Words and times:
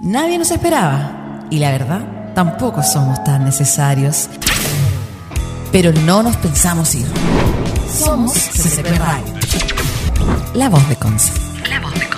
Nadie 0.00 0.38
nos 0.38 0.52
esperaba 0.52 1.44
y 1.50 1.58
la 1.58 1.72
verdad 1.72 2.32
tampoco 2.34 2.84
somos 2.84 3.22
tan 3.24 3.44
necesarios. 3.44 4.28
Pero 5.72 5.92
no 5.92 6.22
nos 6.22 6.36
pensamos 6.36 6.94
ir. 6.94 7.06
Somos 7.92 8.32
CCP 8.32 8.96
Radio. 8.96 9.34
La 10.54 10.68
voz 10.68 10.88
de 10.88 10.94
Conce. 10.96 11.32
La 11.68 11.80
voz 11.80 11.92
de 11.94 12.00
Conce. 12.00 12.17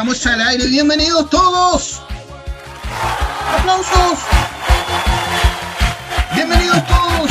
Estamos 0.00 0.26
al 0.26 0.40
aire. 0.40 0.66
Bienvenidos 0.66 1.28
todos. 1.28 2.00
¡Aplausos! 3.58 4.18
Bienvenidos 6.34 6.86
todos. 6.86 7.30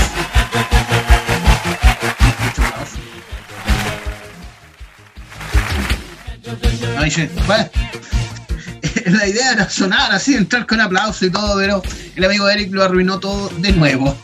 Ahí 6.98 7.09
se- 7.09 7.29
vale. 7.48 7.71
La 9.05 9.27
idea 9.27 9.54
era 9.54 9.70
sonar 9.70 10.11
así, 10.11 10.35
entrar 10.35 10.67
con 10.67 10.79
aplauso 10.79 11.26
y 11.26 11.31
todo, 11.31 11.57
pero 11.57 11.81
el 12.15 12.23
amigo 12.23 12.48
Eric 12.49 12.71
lo 12.71 12.83
arruinó 12.83 13.20
todo 13.20 13.49
de 13.57 13.71
nuevo. 13.71 14.15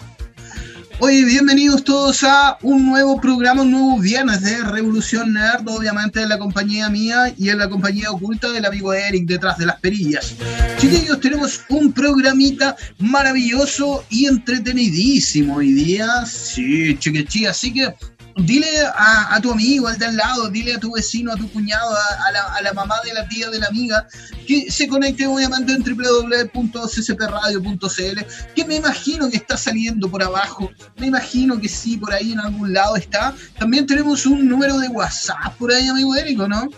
Todos 1.85 2.23
a 2.23 2.57
un 2.63 2.83
nuevo 2.83 3.21
programa, 3.21 3.61
un 3.61 3.69
nuevo 3.69 3.99
viernes 3.99 4.41
de 4.41 4.63
Revolución 4.63 5.33
Nerd, 5.33 5.67
obviamente 5.67 6.19
en 6.19 6.29
la 6.29 6.39
compañía 6.39 6.89
mía 6.89 7.31
y 7.37 7.49
en 7.49 7.59
la 7.59 7.69
compañía 7.69 8.09
oculta 8.09 8.51
del 8.51 8.65
amigo 8.65 8.91
Eric 8.91 9.27
detrás 9.27 9.59
de 9.59 9.67
las 9.67 9.79
perillas. 9.79 10.33
Chiquillos, 10.79 11.19
tenemos 11.19 11.61
un 11.69 11.93
programita 11.93 12.75
maravilloso 12.97 14.03
y 14.09 14.25
entretenidísimo 14.25 15.57
hoy 15.57 15.73
día. 15.73 16.25
Sí, 16.25 16.97
chiquichi, 16.97 17.45
así 17.45 17.71
que 17.71 17.93
dile 18.35 18.67
a, 18.95 19.35
a 19.35 19.41
tu 19.41 19.51
amigo, 19.51 19.87
al 19.87 19.97
de 19.97 20.05
al 20.05 20.17
lado, 20.17 20.49
dile 20.49 20.73
a 20.73 20.79
tu 20.79 20.93
vecino, 20.93 21.31
a 21.31 21.35
tu 21.35 21.49
cuñado, 21.51 21.95
a, 21.95 22.27
a 22.27 22.31
la, 22.31 22.43
a 22.55 22.61
la 22.61 22.73
mamá 22.73 22.95
de 23.03 23.13
la 23.13 23.27
tía, 23.27 23.49
de 23.49 23.59
la 23.59 23.67
amiga, 23.67 24.07
que 24.45 24.69
se 24.69 24.87
conecte 24.87 25.25
obviamente 25.25 25.73
en 25.73 25.83
www.ccpradio.cl, 25.83 28.19
que 28.55 28.65
me 28.65 28.75
imagino 28.75 29.29
que 29.29 29.37
está 29.37 29.57
saliendo 29.57 30.09
por 30.09 30.21
abajo, 30.21 30.71
me 30.97 31.07
imagino 31.07 31.59
que 31.59 31.69
sí, 31.69 31.97
por 31.97 32.13
ahí 32.13 32.33
en 32.33 32.39
algún 32.39 32.73
lado 32.73 32.95
está. 32.95 33.33
También 33.57 33.85
tenemos 33.85 34.25
un 34.25 34.47
número 34.47 34.77
de 34.79 34.87
WhatsApp 34.89 35.55
por 35.57 35.71
ahí, 35.71 35.87
amigo 35.87 36.15
Eric, 36.15 36.39
¿o 36.39 36.47
¿no? 36.47 36.69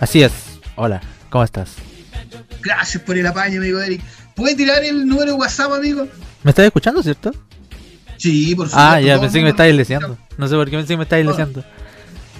Así 0.00 0.22
es. 0.22 0.32
Hola, 0.76 1.00
¿cómo 1.30 1.44
estás? 1.44 1.70
Gracias 2.62 3.02
por 3.02 3.16
el 3.16 3.26
apaño, 3.26 3.60
amigo 3.60 3.80
Eric. 3.80 4.02
¿Puede 4.34 4.54
tirar 4.54 4.84
el 4.84 5.06
número 5.06 5.32
de 5.32 5.38
WhatsApp, 5.38 5.72
amigo? 5.72 6.06
¿Me 6.42 6.50
estás 6.50 6.66
escuchando, 6.66 7.02
cierto? 7.02 7.32
Sí, 8.18 8.54
por 8.54 8.68
supuesto. 8.68 8.90
Ah, 8.90 9.00
ya 9.00 9.20
pensé 9.20 9.38
que 9.38 9.52
me 9.52 9.52
lo 9.52 9.76
leseando. 9.76 10.18
No 10.36 10.48
sé 10.48 10.54
por 10.54 10.68
qué 10.68 10.76
pensé 10.76 10.94
que 10.94 10.96
me 10.98 11.02
estabas 11.04 11.24
Oh, 11.26 11.30
leseando. 11.30 11.64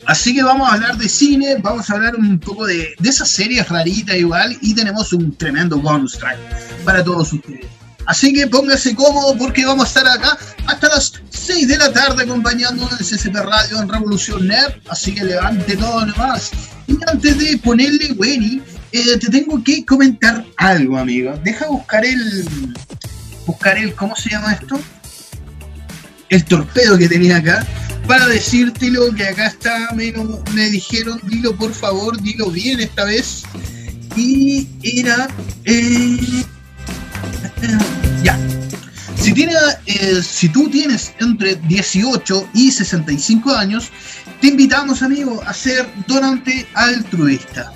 Así 0.05 0.35
que 0.35 0.43
vamos 0.43 0.69
a 0.69 0.73
hablar 0.73 0.97
de 0.97 1.07
cine, 1.07 1.57
vamos 1.61 1.89
a 1.89 1.93
hablar 1.93 2.15
un 2.15 2.39
poco 2.39 2.65
de, 2.65 2.93
de 2.99 3.09
esas 3.09 3.29
series 3.29 3.69
raritas 3.69 4.15
igual 4.15 4.57
y 4.61 4.73
tenemos 4.73 5.13
un 5.13 5.35
tremendo 5.35 5.77
bonus 5.77 6.17
track 6.17 6.37
para 6.83 7.03
todos 7.03 7.31
ustedes. 7.31 7.65
Así 8.05 8.33
que 8.33 8.47
póngase 8.47 8.95
cómodo 8.95 9.37
porque 9.37 9.65
vamos 9.65 9.85
a 9.85 9.87
estar 9.87 10.07
acá 10.07 10.37
hasta 10.67 10.89
las 10.89 11.13
6 11.29 11.67
de 11.67 11.77
la 11.77 11.91
tarde 11.91 12.23
acompañándonos 12.23 12.99
en 12.99 13.05
CCP 13.05 13.35
Radio 13.35 13.81
en 13.81 13.89
Revolución 13.89 14.47
Nerd. 14.47 14.73
Así 14.89 15.13
que 15.13 15.23
levante 15.23 15.77
todo 15.77 16.05
nomás. 16.05 16.51
Y 16.87 16.97
antes 17.07 17.37
de 17.37 17.57
ponerle 17.57 18.11
Wenny, 18.13 18.61
eh, 18.91 19.17
te 19.19 19.29
tengo 19.29 19.63
que 19.63 19.85
comentar 19.85 20.45
algo, 20.57 20.97
amigo. 20.97 21.33
Deja 21.43 21.67
buscar 21.67 22.05
el. 22.05 22.45
Buscar 23.45 23.77
el. 23.77 23.93
¿Cómo 23.95 24.15
se 24.15 24.31
llama 24.31 24.53
esto? 24.53 24.79
El 26.29 26.43
torpedo 26.43 26.97
que 26.97 27.07
tenía 27.07 27.37
acá. 27.37 27.65
Para 28.07 28.27
decírtelo 28.27 29.13
que 29.15 29.23
acá 29.27 29.47
está. 29.47 29.89
Me, 29.95 30.11
lo- 30.11 30.43
me 30.53 30.69
dijeron, 30.69 31.19
dilo 31.23 31.55
por 31.55 31.73
favor, 31.73 32.21
dilo 32.21 32.49
bien 32.51 32.79
esta 32.79 33.05
vez. 33.05 33.43
Y 34.15 34.67
era. 34.83 35.27
eh, 35.65 36.19
ya. 38.23 38.37
Si, 39.15 39.33
eh, 39.85 40.21
si 40.21 40.49
tú 40.49 40.69
tienes 40.69 41.13
entre 41.19 41.55
18 41.55 42.49
y 42.53 42.71
65 42.71 43.55
años, 43.55 43.89
te 44.41 44.47
invitamos, 44.47 45.01
amigo, 45.01 45.41
a 45.45 45.53
ser 45.53 45.87
donante 46.07 46.67
altruista. 46.73 47.71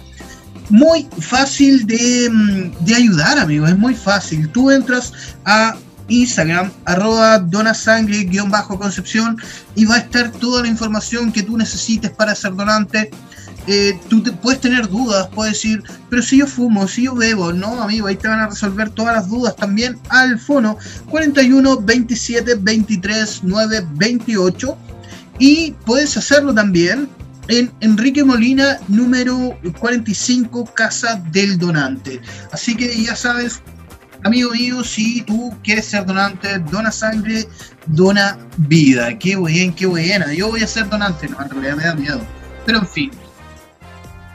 Muy 0.70 1.08
fácil 1.22 1.88
de, 1.88 2.30
mm, 2.30 2.84
de 2.86 2.96
ayudar, 2.96 3.40
amigo, 3.40 3.66
es 3.66 3.78
muy 3.78 3.96
fácil. 3.96 4.50
Tú 4.50 4.70
entras 4.70 5.14
a 5.46 5.78
Instagram, 6.08 6.72
arroba 6.86 7.40
donasangre-concepción 7.40 9.38
y 9.76 9.86
va 9.86 9.96
a 9.96 10.00
estar 10.00 10.32
toda 10.32 10.62
la 10.62 10.68
información 10.68 11.32
que 11.32 11.44
tú 11.44 11.58
necesites 11.58 12.12
para 12.12 12.36
ser 12.36 12.56
donante. 12.56 13.12
Eh, 13.68 14.00
tú 14.08 14.24
puedes 14.42 14.62
tener 14.62 14.88
dudas, 14.88 15.28
puedes 15.36 15.54
decir, 15.54 15.84
pero 16.10 16.22
si 16.22 16.38
yo 16.38 16.48
fumo, 16.48 16.88
si 16.88 17.04
yo 17.04 17.16
bebo, 17.16 17.52
no, 17.52 17.82
amigo, 17.82 18.08
ahí 18.08 18.16
te 18.16 18.30
van 18.30 18.40
a 18.40 18.48
resolver 18.48 18.90
todas 18.92 19.14
las 19.14 19.28
dudas 19.28 19.58
también 19.58 20.00
al 20.08 20.40
fono 20.40 20.78
41 21.10 21.82
27 21.82 22.56
23 22.56 23.42
9 23.44 23.88
28 23.96 24.78
y 25.40 25.72
puedes 25.86 26.16
hacerlo 26.16 26.54
también 26.54 27.10
en 27.50 27.72
Enrique 27.82 28.24
Molina 28.24 28.80
número 28.88 29.58
45 29.80 30.66
Casa 30.74 31.22
del 31.32 31.58
Donante. 31.58 32.22
Así 32.52 32.76
que 32.76 33.04
ya 33.04 33.16
sabes, 33.16 33.62
amigo 34.24 34.52
mío, 34.52 34.84
si 34.84 35.22
tú 35.22 35.54
quieres 35.64 35.86
ser 35.86 36.06
donante, 36.06 36.60
dona 36.72 36.92
sangre, 36.92 37.46
dona 37.88 38.38
vida. 38.58 39.18
Qué 39.18 39.36
bien, 39.38 39.74
qué 39.74 39.86
buena. 39.86 40.34
Yo 40.34 40.50
voy 40.50 40.62
a 40.64 40.68
ser 40.68 40.90
donante, 40.90 41.28
no, 41.28 41.42
en 41.42 41.50
realidad 41.50 41.76
me 41.76 41.84
da 41.84 41.96
miedo. 41.96 42.22
Pero 42.66 42.80
en 42.80 42.88
fin. 42.88 43.12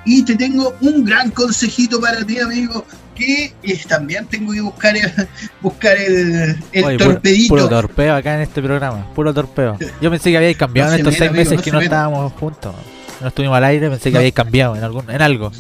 Y 0.04 0.24
te 0.24 0.34
tengo 0.34 0.74
un 0.80 1.04
gran 1.04 1.30
consejito 1.30 2.00
para 2.00 2.24
ti, 2.24 2.38
amigo, 2.40 2.84
que 3.14 3.54
eh, 3.62 3.80
también 3.86 4.26
tengo 4.26 4.52
que 4.52 4.60
buscar 4.60 4.96
el, 4.96 5.12
buscar 5.60 5.96
el, 5.96 6.56
el 6.72 6.84
Oye, 6.84 6.98
puro- 6.98 7.10
torpedito. 7.12 7.48
Puro, 7.54 7.68
torpeo 7.68 8.14
acá 8.16 8.34
en 8.34 8.40
este 8.40 8.60
programa. 8.62 9.06
Puro 9.14 9.32
torpeo. 9.32 9.78
Yo 10.00 10.10
pensé 10.10 10.30
que 10.30 10.36
habíais 10.38 10.56
cambiado 10.56 10.90
No 10.90 10.94
en 10.94 11.00
estos 11.00 11.14
seis 11.14 11.30
amigo, 11.30 11.44
meses 11.44 11.58
no 11.58 11.62
que 11.62 11.70
no 11.72 11.80
estábamos 11.80 12.32
juntos. 12.32 12.74
No 13.20 13.28
estuvimos 13.28 13.56
al 13.56 13.64
aire, 13.64 13.88
pensé 13.90 14.10
que 14.10 14.16
habíais 14.16 14.34
cambiado 14.34 14.74
en 14.74 14.82
algún, 14.82 15.08
en 15.08 15.22
algo. 15.22 15.52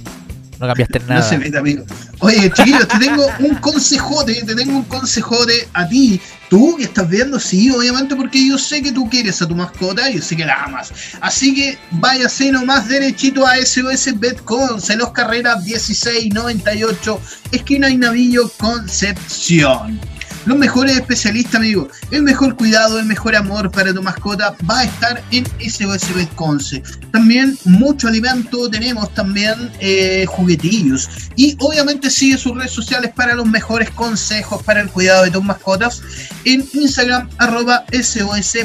No 0.62 0.68
cambiaste 0.68 1.00
nada. 1.00 1.20
No 1.20 1.28
se 1.28 1.38
meta, 1.38 1.58
amigo. 1.58 1.84
Oye, 2.20 2.48
chiquillos, 2.52 2.86
te 2.86 2.98
tengo 3.00 3.26
un 3.40 3.56
consejote, 3.56 4.44
te 4.44 4.54
tengo 4.54 4.76
un 4.76 4.84
consejote 4.84 5.68
a 5.72 5.88
ti. 5.88 6.20
Tú 6.48 6.76
que 6.76 6.84
estás 6.84 7.08
viendo, 7.08 7.40
sí, 7.40 7.68
obviamente, 7.72 8.14
porque 8.14 8.46
yo 8.46 8.56
sé 8.56 8.80
que 8.80 8.92
tú 8.92 9.10
quieres 9.10 9.42
a 9.42 9.48
tu 9.48 9.56
mascota, 9.56 10.08
yo 10.08 10.22
sé 10.22 10.36
que 10.36 10.44
la 10.44 10.62
amas. 10.62 10.92
Así 11.20 11.52
que 11.52 11.76
váyase 11.90 12.52
nomás 12.52 12.86
derechito 12.86 13.44
a 13.44 13.56
SOS 13.56 14.20
Betcon, 14.20 14.80
Celos 14.80 15.10
Carreras 15.10 15.64
1698, 15.64 17.20
esquina 17.50 17.90
y 17.90 17.96
Navillo, 17.96 18.48
Concepción. 18.56 19.98
Los 20.44 20.58
mejores 20.58 20.96
especialistas, 20.96 21.54
amigo. 21.54 21.88
El 22.10 22.22
mejor 22.24 22.56
cuidado, 22.56 22.98
el 22.98 23.06
mejor 23.06 23.36
amor 23.36 23.70
para 23.70 23.94
tu 23.94 24.02
mascota 24.02 24.56
va 24.68 24.80
a 24.80 24.84
estar 24.84 25.22
en 25.30 25.44
SOS 25.60 26.14
Betconce. 26.14 26.82
También 27.12 27.56
mucho 27.64 28.08
alimento, 28.08 28.68
tenemos 28.68 29.14
también 29.14 29.70
eh, 29.78 30.26
juguetillos. 30.26 31.08
Y 31.36 31.56
obviamente 31.60 32.10
sigue 32.10 32.36
sus 32.38 32.56
redes 32.56 32.72
sociales 32.72 33.12
para 33.14 33.34
los 33.34 33.46
mejores 33.46 33.90
consejos 33.90 34.62
para 34.64 34.80
el 34.80 34.88
cuidado 34.88 35.24
de 35.24 35.30
tus 35.30 35.44
mascotas. 35.44 36.02
En 36.44 36.68
Instagram, 36.72 37.28
arroba 37.38 37.84
SOS 37.92 38.56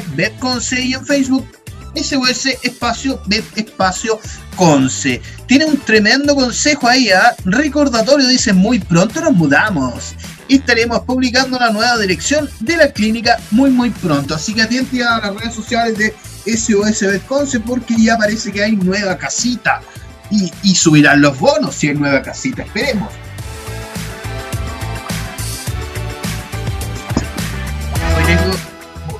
y 0.72 0.94
en 0.94 1.06
Facebook, 1.06 1.46
SOS 1.94 2.46
espacio 2.62 4.20
Conce. 4.56 5.22
Tiene 5.46 5.66
un 5.66 5.78
tremendo 5.78 6.34
consejo 6.34 6.88
ahí, 6.88 7.10
¿ah? 7.10 7.36
recordatorio, 7.44 8.26
dice, 8.26 8.52
muy 8.52 8.80
pronto 8.80 9.20
nos 9.20 9.32
mudamos. 9.32 10.14
Estaremos 10.48 11.00
publicando 11.00 11.58
la 11.58 11.70
nueva 11.70 11.98
dirección 11.98 12.48
de 12.60 12.76
la 12.76 12.90
clínica 12.90 13.38
muy 13.50 13.70
muy 13.70 13.90
pronto. 13.90 14.34
Así 14.34 14.54
que 14.54 14.62
atente 14.62 15.02
a 15.04 15.18
las 15.18 15.34
redes 15.34 15.54
sociales 15.54 15.98
de 15.98 16.14
SOS 16.56 17.02
Betconce 17.02 17.60
porque 17.60 17.94
ya 17.98 18.16
parece 18.16 18.50
que 18.50 18.62
hay 18.62 18.76
nueva 18.76 19.18
casita. 19.18 19.82
Y, 20.30 20.74
subirán 20.74 21.22
los 21.22 21.38
bonos 21.38 21.74
si 21.74 21.88
hay 21.88 21.94
nueva 21.94 22.20
casita, 22.22 22.62
esperemos. 22.62 23.10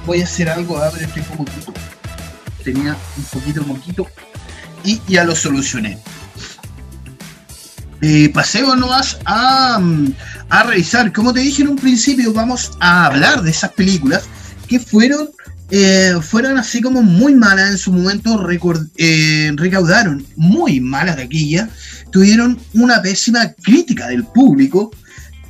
Voy 0.04 0.22
a 0.22 0.24
hacer 0.24 0.48
algo, 0.48 0.78
a 0.78 0.90
ver, 0.90 1.06
tengo 1.08 1.34
moquito. 1.36 1.72
Tenía 2.64 2.96
un 3.16 3.24
poquito 3.24 3.60
de 3.60 3.66
moquito 3.66 4.06
y 4.84 5.00
ya 5.06 5.24
lo 5.24 5.34
solucioné. 5.34 5.98
Eh, 8.00 8.30
pasémonos 8.32 9.18
a, 9.24 9.78
mm, 9.80 10.12
a 10.48 10.62
revisar. 10.62 11.12
Como 11.12 11.32
te 11.32 11.40
dije 11.40 11.62
en 11.62 11.68
un 11.68 11.76
principio, 11.76 12.32
vamos 12.32 12.72
a 12.80 13.06
hablar 13.06 13.42
de 13.42 13.50
esas 13.50 13.72
películas 13.72 14.24
que 14.68 14.78
fueron, 14.78 15.30
eh, 15.70 16.14
fueron 16.22 16.58
así 16.58 16.80
como 16.80 17.02
muy 17.02 17.34
malas 17.34 17.70
en 17.70 17.78
su 17.78 17.92
momento, 17.92 18.40
eh, 18.96 19.52
recaudaron 19.56 20.24
muy 20.36 20.80
malas 20.80 21.16
taquillas, 21.16 21.68
tuvieron 22.12 22.58
una 22.74 23.02
pésima 23.02 23.52
crítica 23.52 24.06
del 24.08 24.24
público, 24.24 24.90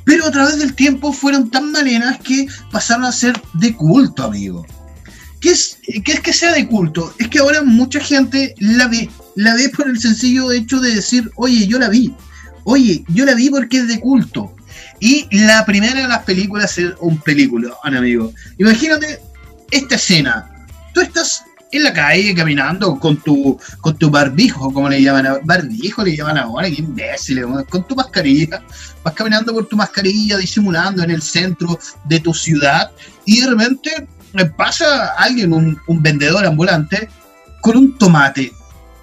pero 0.03 0.25
a 0.25 0.31
través 0.31 0.57
del 0.57 0.73
tiempo 0.73 1.13
fueron 1.13 1.51
tan 1.51 1.71
malenas 1.71 2.19
que 2.19 2.47
pasaron 2.71 3.05
a 3.05 3.11
ser 3.11 3.39
de 3.55 3.75
culto, 3.75 4.23
amigo. 4.23 4.65
¿Qué 5.39 5.51
es, 5.51 5.77
¿Qué 6.03 6.13
es 6.13 6.19
que 6.19 6.33
sea 6.33 6.51
de 6.53 6.67
culto? 6.67 7.13
Es 7.19 7.27
que 7.27 7.39
ahora 7.39 7.61
mucha 7.61 7.99
gente 7.99 8.55
la 8.57 8.87
ve, 8.87 9.09
la 9.35 9.53
ve 9.53 9.69
por 9.69 9.87
el 9.87 9.99
sencillo 9.99 10.51
hecho 10.51 10.79
de 10.79 10.95
decir, 10.95 11.31
oye, 11.35 11.65
yo 11.67 11.79
la 11.79 11.87
vi, 11.87 12.13
oye, 12.63 13.03
yo 13.09 13.25
la 13.25 13.33
vi 13.35 13.49
porque 13.49 13.77
es 13.77 13.87
de 13.87 13.99
culto. 13.99 14.55
Y 14.99 15.27
la 15.45 15.65
primera 15.65 16.01
de 16.01 16.07
las 16.07 16.23
películas 16.23 16.77
es 16.77 16.91
un 16.99 17.17
película, 17.19 17.69
amigo. 17.83 18.33
Imagínate 18.57 19.19
esta 19.71 19.95
escena. 19.95 20.49
Tú 20.93 21.01
estás 21.01 21.43
en 21.71 21.83
la 21.83 21.93
calle 21.93 22.33
caminando 22.33 22.97
con 22.99 23.17
tu 23.17 23.57
con 23.81 23.95
tu 23.97 24.09
barbijo, 24.09 24.73
como 24.73 24.89
le 24.89 25.01
llaman, 25.01 25.27
a- 25.27 25.39
barbijo 25.43 26.03
le 26.03 26.17
llaman 26.17 26.37
ahora, 26.39 26.67
qué 26.67 26.77
imbécil, 26.81 27.43
con 27.69 27.87
tu 27.87 27.95
mascarilla, 27.95 28.63
vas 29.03 29.13
caminando 29.13 29.53
por 29.53 29.67
tu 29.67 29.75
mascarilla 29.77 30.37
disimulando 30.37 31.03
en 31.03 31.11
el 31.11 31.21
centro 31.21 31.79
de 32.05 32.19
tu 32.19 32.33
ciudad 32.33 32.89
y 33.25 33.41
de 33.41 33.49
repente 33.51 34.07
eh, 34.33 34.45
pasa 34.57 35.13
alguien, 35.17 35.53
un, 35.53 35.79
un 35.87 36.01
vendedor 36.01 36.43
ambulante, 36.45 37.07
con 37.61 37.77
un 37.77 37.97
tomate. 37.97 38.51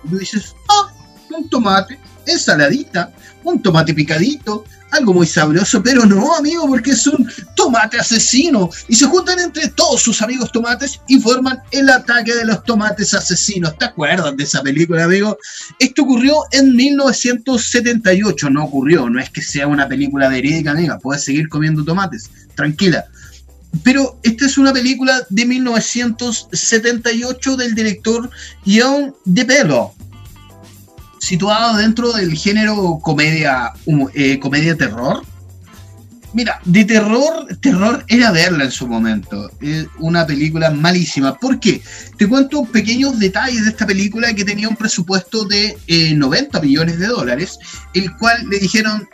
Y 0.04 0.08
tú 0.08 0.18
dices, 0.18 0.54
ah, 0.68 0.92
un 1.36 1.48
tomate, 1.48 1.98
ensaladita, 2.26 3.12
un 3.50 3.62
tomate 3.62 3.94
picadito, 3.94 4.64
algo 4.90 5.14
muy 5.14 5.26
sabroso, 5.26 5.82
pero 5.82 6.04
no, 6.04 6.37
amigo, 6.37 6.66
porque 6.66 6.90
es 6.90 7.06
un 7.06 7.26
tomate 7.54 7.98
asesino. 7.98 8.69
Y 8.88 8.96
se 8.96 9.06
juntan 9.06 9.38
entre 9.38 9.69
todos 9.69 10.02
sus 10.02 10.20
amigos 10.22 10.50
tomates 10.52 11.00
y 11.06 11.20
forman 11.20 11.60
el 11.70 11.88
ataque 11.88 12.34
de 12.34 12.44
los 12.44 12.62
tomates 12.64 13.14
asesinos. 13.14 13.78
¿Te 13.78 13.87
acuerdas 13.87 14.37
de 14.37 14.44
esa 14.44 14.62
película, 14.62 15.04
amigo? 15.04 15.38
Esto 15.78 16.02
ocurrió 16.02 16.43
en 16.50 16.75
1978, 16.75 18.50
no 18.50 18.64
ocurrió, 18.64 19.08
no 19.08 19.20
es 19.20 19.31
que 19.31 19.43
sea 19.43 19.66
una 19.66 19.88
película 19.88 20.28
verídica, 20.28 20.72
amiga, 20.72 20.99
puedes 20.99 21.25
seguir 21.25 21.49
comiendo 21.49 21.84
tomates, 21.84 22.28
tranquila. 22.54 23.06
Pero 23.82 24.19
esta 24.22 24.46
es 24.46 24.56
una 24.58 24.72
película 24.72 25.26
de 25.28 25.44
1978 25.44 27.56
del 27.56 27.75
director 27.75 28.31
John 28.66 29.14
DePello, 29.25 29.92
situado 31.26 31.76
dentro 31.76 32.12
del 32.12 32.37
género 32.37 33.00
comedia, 33.02 33.73
eh, 34.14 34.38
comedia 34.38 34.76
terror. 34.76 35.25
Mira, 36.32 36.61
de 36.64 36.84
terror, 36.84 37.46
terror 37.61 38.05
era 38.08 38.31
verla 38.31 38.64
en 38.64 38.70
su 38.70 38.87
momento. 38.87 39.50
Es 39.61 39.87
una 39.99 40.25
película 40.25 40.70
malísima. 40.70 41.37
¿Por 41.37 41.58
qué? 41.58 41.82
Te 42.17 42.28
cuento 42.28 42.64
pequeños 42.64 43.19
detalles 43.19 43.64
de 43.64 43.70
esta 43.70 43.87
película 43.87 44.32
que 44.34 44.44
tenía 44.44 44.69
un 44.69 44.76
presupuesto 44.76 45.44
de 45.44 45.76
eh, 45.88 46.14
90 46.14 46.61
millones 46.61 46.99
de 46.99 47.06
dólares, 47.06 47.58
el 47.94 48.14
cual 48.17 48.49
le 48.49 48.58
dijeron, 48.58 49.08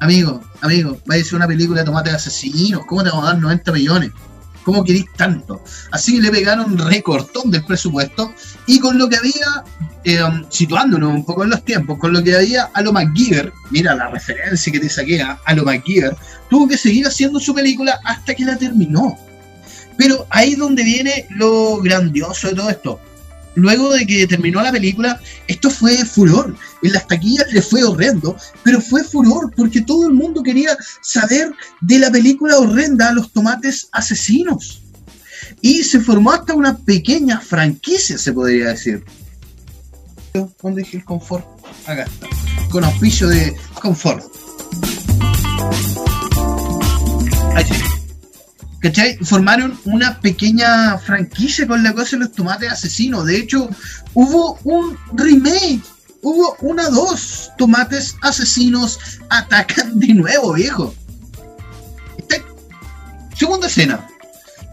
amigo, 0.00 0.40
amigo, 0.60 1.00
va 1.10 1.16
a 1.16 1.24
ser 1.24 1.34
una 1.34 1.48
película 1.48 1.80
de 1.80 1.86
tomates 1.86 2.14
asesinos, 2.14 2.84
¿cómo 2.86 3.02
te 3.02 3.10
vamos 3.10 3.24
a 3.24 3.32
dar 3.32 3.40
90 3.40 3.72
millones? 3.72 4.10
¿Cómo 4.64 4.84
querís 4.84 5.06
tanto? 5.16 5.62
Así 5.90 6.14
que 6.14 6.20
le 6.20 6.30
pegaron 6.30 6.76
recortón 6.76 7.50
del 7.50 7.64
presupuesto 7.64 8.32
y 8.66 8.78
con 8.78 8.98
lo 8.98 9.08
que 9.08 9.16
había, 9.16 9.64
eh, 10.04 10.20
situándonos 10.48 11.12
un 11.12 11.24
poco 11.24 11.44
en 11.44 11.50
los 11.50 11.64
tiempos, 11.64 11.98
con 11.98 12.12
lo 12.12 12.22
que 12.22 12.34
había 12.34 12.70
a 12.72 12.82
lo 12.82 12.92
mira 13.70 13.94
la 13.94 14.08
referencia 14.08 14.72
que 14.72 14.80
te 14.80 14.88
saqué 14.88 15.20
a, 15.22 15.38
lo 15.54 15.64
tuvo 16.48 16.68
que 16.68 16.78
seguir 16.78 17.06
haciendo 17.06 17.40
su 17.40 17.54
película 17.54 18.00
hasta 18.04 18.34
que 18.34 18.44
la 18.44 18.56
terminó. 18.56 19.18
Pero 19.96 20.26
ahí 20.30 20.52
es 20.52 20.58
donde 20.58 20.84
viene 20.84 21.26
lo 21.30 21.78
grandioso 21.78 22.48
de 22.48 22.54
todo 22.54 22.70
esto. 22.70 23.00
Luego 23.56 23.92
de 23.92 24.06
que 24.06 24.26
terminó 24.28 24.62
la 24.62 24.70
película, 24.70 25.20
esto 25.48 25.68
fue 25.68 25.96
furor. 26.04 26.54
En 26.82 26.92
las 26.92 27.08
taquillas 27.08 27.52
le 27.52 27.60
fue 27.60 27.82
horrendo, 27.82 28.36
pero 28.62 28.80
fue 28.80 29.02
furor 29.02 29.52
porque 29.56 29.80
todo 29.80 30.06
el 30.06 30.14
mundo 30.14 30.44
quería 30.44 30.76
saber 31.02 31.52
de 31.80 31.98
la 31.98 32.10
película 32.10 32.56
horrenda 32.56 33.12
Los 33.12 33.32
Tomates 33.32 33.88
Asesinos. 33.90 34.82
Y 35.60 35.82
se 35.82 35.98
formó 35.98 36.30
hasta 36.32 36.54
una 36.54 36.76
pequeña 36.76 37.40
franquicia, 37.40 38.16
se 38.16 38.32
podría 38.32 38.68
decir. 38.68 39.04
¿Dónde 40.62 40.82
dije 40.82 40.98
el 40.98 41.04
confort? 41.04 41.44
Acá 41.86 42.02
está. 42.04 42.26
Con 42.70 42.84
auspicio 42.84 43.28
de 43.28 43.56
confort. 43.80 44.24
¿Cachai? 48.80 49.16
Formaron 49.24 49.78
una 49.86 50.20
pequeña 50.20 50.98
franquicia 50.98 51.66
con 51.66 51.82
la 51.82 51.92
cosa 51.92 52.16
de 52.16 52.20
los 52.24 52.32
tomates 52.32 52.70
asesinos. 52.70 53.26
De 53.26 53.36
hecho, 53.36 53.68
hubo 54.14 54.58
un 54.64 54.96
remake. 55.14 55.80
Hubo 56.22 56.56
una, 56.60 56.88
dos. 56.88 57.50
Tomates 57.58 58.14
asesinos 58.22 58.98
atacan 59.30 59.98
de 59.98 60.14
nuevo, 60.14 60.52
viejo. 60.52 60.94
Está- 62.18 62.36
Segunda 63.36 63.66
escena. 63.66 64.06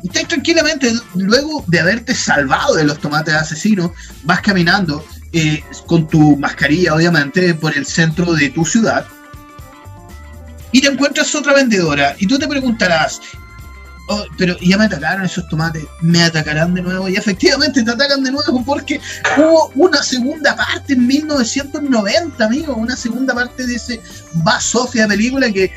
Estás 0.04 0.28
tranquilamente, 0.28 0.94
luego 1.16 1.64
de 1.68 1.80
haberte 1.80 2.14
salvado 2.14 2.76
de 2.76 2.84
los 2.84 3.00
tomates 3.00 3.34
asesinos, 3.34 3.90
vas 4.24 4.40
caminando 4.42 5.04
eh, 5.38 5.62
con 5.86 6.08
tu 6.08 6.38
mascarilla, 6.38 6.96
obviamente, 6.96 7.54
por 7.56 7.76
el 7.76 7.86
centro 7.86 8.34
de 8.34 8.50
tu 8.52 8.64
ciudad. 8.64 9.06
Y 10.72 10.80
te 10.80 10.88
encuentras 10.88 11.36
otra 11.36 11.54
vendedora. 11.54 12.16
Y 12.18 12.26
tú 12.26 12.40
te 12.40 12.48
preguntarás, 12.48 13.20
"Oh, 14.08 14.24
pero 14.38 14.58
ya 14.62 14.78
me 14.78 14.86
atacaron 14.86 15.26
esos 15.26 15.46
tomates, 15.50 15.84
me 16.02 16.24
atacarán 16.24 16.74
de 16.74 16.82
nuevo. 16.82 17.10
Y 17.10 17.18
efectivamente 17.18 17.84
te 17.84 17.92
atacan 17.92 18.24
de 18.24 18.32
nuevo 18.32 18.64
porque 18.64 19.02
hubo 19.38 19.72
una 19.76 20.02
segunda 20.04 20.56
parte 20.56 20.94
en 20.94 21.06
1990, 21.06 22.46
amigo. 22.46 22.74
Una 22.74 22.96
segunda 22.96 23.34
parte 23.34 23.68
de 23.68 23.76
ese 23.76 24.02
Basofia 24.36 25.06
película 25.06 25.52
que 25.52 25.70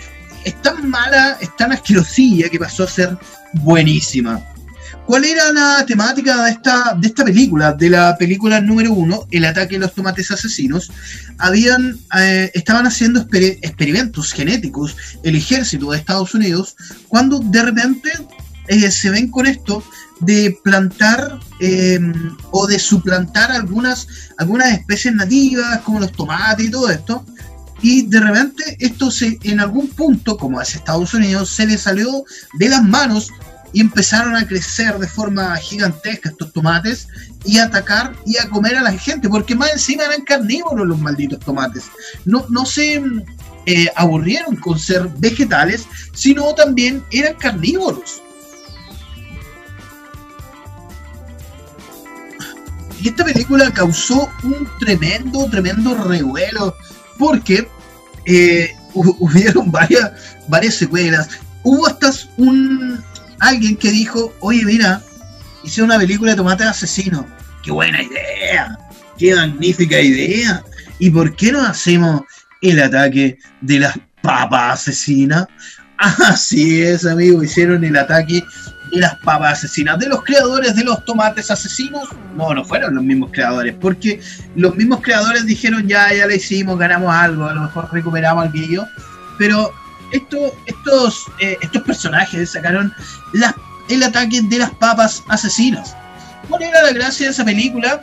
es 0.45 0.63
tan 0.63 0.89
mala, 0.89 1.37
es 1.41 1.55
tan 1.57 1.73
asquerosilla 1.73 2.49
que 2.49 2.61
pasó 2.61 2.85
a 2.85 2.89
ser 2.89 3.19
buenísima. 3.55 4.41
¿Cuál 5.09 5.25
era 5.25 5.51
la 5.55 5.87
temática 5.87 6.45
de 6.45 6.51
esta, 6.51 6.95
de 7.01 7.09
esta 7.09 7.25
película? 7.25 7.73
De 7.73 7.89
la 7.89 8.15
película 8.19 8.61
número 8.61 8.93
uno, 8.93 9.27
El 9.31 9.47
ataque 9.47 9.77
de 9.77 9.81
los 9.81 9.95
tomates 9.95 10.31
asesinos. 10.31 10.93
Habían, 11.39 11.99
eh, 12.19 12.51
estaban 12.53 12.87
haciendo 12.87 13.27
exper- 13.27 13.59
experimentos 13.63 14.35
genéticos 14.35 14.95
el 15.23 15.35
ejército 15.35 15.91
de 15.91 15.97
Estados 15.97 16.35
Unidos 16.35 16.77
cuando 17.09 17.39
de 17.39 17.63
repente 17.63 18.13
eh, 18.67 18.91
se 18.91 19.09
ven 19.09 19.31
con 19.31 19.47
esto 19.47 19.83
de 20.21 20.59
plantar 20.63 21.41
eh, 21.59 21.99
o 22.51 22.67
de 22.67 22.79
suplantar 22.79 23.51
algunas, 23.51 24.09
algunas 24.37 24.73
especies 24.73 25.15
nativas 25.15 25.81
como 25.85 26.01
los 26.01 26.13
tomates 26.13 26.67
y 26.67 26.71
todo 26.71 26.91
esto. 26.91 27.25
Y 27.81 28.03
de 28.03 28.21
repente 28.21 28.77
esto 28.79 29.11
se, 29.11 29.39
en 29.43 29.61
algún 29.61 29.89
punto, 29.89 30.37
como 30.37 30.61
es 30.61 30.75
Estados 30.75 31.15
Unidos, 31.15 31.49
se 31.49 31.65
le 31.65 31.79
salió 31.79 32.25
de 32.59 32.69
las 32.69 32.85
manos 32.85 33.31
y 33.73 33.81
empezaron 33.81 34.35
a 34.37 34.47
crecer 34.47 34.99
de 34.99 35.07
forma 35.07 35.55
gigantesca 35.57 36.31
estos 36.31 36.53
tomates 36.53 37.09
y 37.45 37.59
a 37.59 37.65
atacar 37.65 38.15
y 38.25 38.39
a 38.39 38.49
comer 38.49 38.77
a 38.77 38.83
la 38.83 38.93
gente, 38.93 39.29
porque 39.29 39.55
más 39.55 39.73
encima 39.73 40.05
eran 40.05 40.23
carnívoros 40.23 40.87
los 40.87 40.99
malditos 40.99 41.41
tomates. 41.41 41.85
No, 42.25 42.47
no 42.49 42.65
se 42.65 43.03
eh, 43.67 43.89
aburrieron 43.95 44.57
con 44.57 44.79
ser 44.79 45.09
vegetales, 45.19 45.87
sino 46.15 46.55
también 46.55 47.05
eran 47.11 47.35
carnívoros. 47.35 48.23
Y 53.01 53.09
esta 53.09 53.25
película 53.25 53.71
causó 53.73 54.29
un 54.43 54.69
tremendo, 54.81 55.49
tremendo 55.51 55.95
revuelo, 55.95 56.75
porque 57.17 57.69
eh, 58.25 58.75
hu- 58.93 59.17
hubieron 59.21 59.71
varias, 59.73 60.11
varias 60.49 60.75
secuelas. 60.75 61.29
Hubo 61.63 61.87
hasta 61.87 62.11
un 62.39 63.03
alguien 63.41 63.77
que 63.77 63.91
dijo, 63.91 64.35
oye 64.41 64.65
mira, 64.65 65.03
hice 65.63 65.83
una 65.83 65.99
película 65.99 66.33
de 66.33 66.37
tomate 66.37 66.65
asesino. 66.65 67.27
Qué 67.63 67.71
buena 67.71 68.03
idea, 68.03 68.79
qué 69.19 69.35
magnífica 69.35 70.01
idea. 70.01 70.63
¿Y 70.99 71.11
por 71.11 71.35
qué 71.37 71.53
no 71.53 71.63
hacemos 71.63 72.23
el 72.61 72.81
ataque 72.81 73.39
de 73.61 73.79
las 73.81 73.99
papas 74.23 74.81
asesinas? 74.81 75.47
Así 75.99 76.83
es, 76.83 77.05
amigo, 77.07 77.43
hicieron 77.43 77.85
el 77.85 77.97
ataque 77.97 78.43
de 78.93 79.01
las 79.01 79.17
papas 79.17 79.59
asesinas. 79.59 79.99
De 79.99 80.09
los 80.09 80.23
creadores 80.25 80.75
de 80.77 80.85
los 80.85 81.05
tomates 81.05 81.51
asesinos, 81.51 82.09
no, 82.37 82.55
no 82.55 82.65
fueron 82.65 82.95
los 82.95 83.05
mismos 83.05 83.31
creadores, 83.33 83.75
porque 83.81 84.21
los 84.57 84.75
mismos 84.77 85.01
creadores 85.03 85.45
dijeron, 85.47 85.87
ya, 85.87 86.13
ya 86.13 86.27
le 86.27 86.37
hicimos, 86.37 86.79
ganamos 86.79 87.15
algo, 87.15 87.47
a 87.47 87.55
lo 87.55 87.63
mejor 87.63 87.89
recuperamos 87.93 88.49
aquello, 88.49 88.87
pero 89.39 89.73
esto, 90.13 90.55
estos, 90.67 91.25
eh, 91.41 91.57
estos 91.61 91.83
personajes 91.83 92.53
sacaron 92.53 92.93
el 93.89 94.03
ataque 94.03 94.43
de 94.43 94.59
las 94.59 94.71
papas 94.71 95.23
asesinas. 95.29 95.97
¿Cuál 96.49 96.63
era 96.63 96.83
la 96.83 96.93
gracia 96.93 97.27
de 97.27 97.33
esa 97.33 97.45
película? 97.45 98.01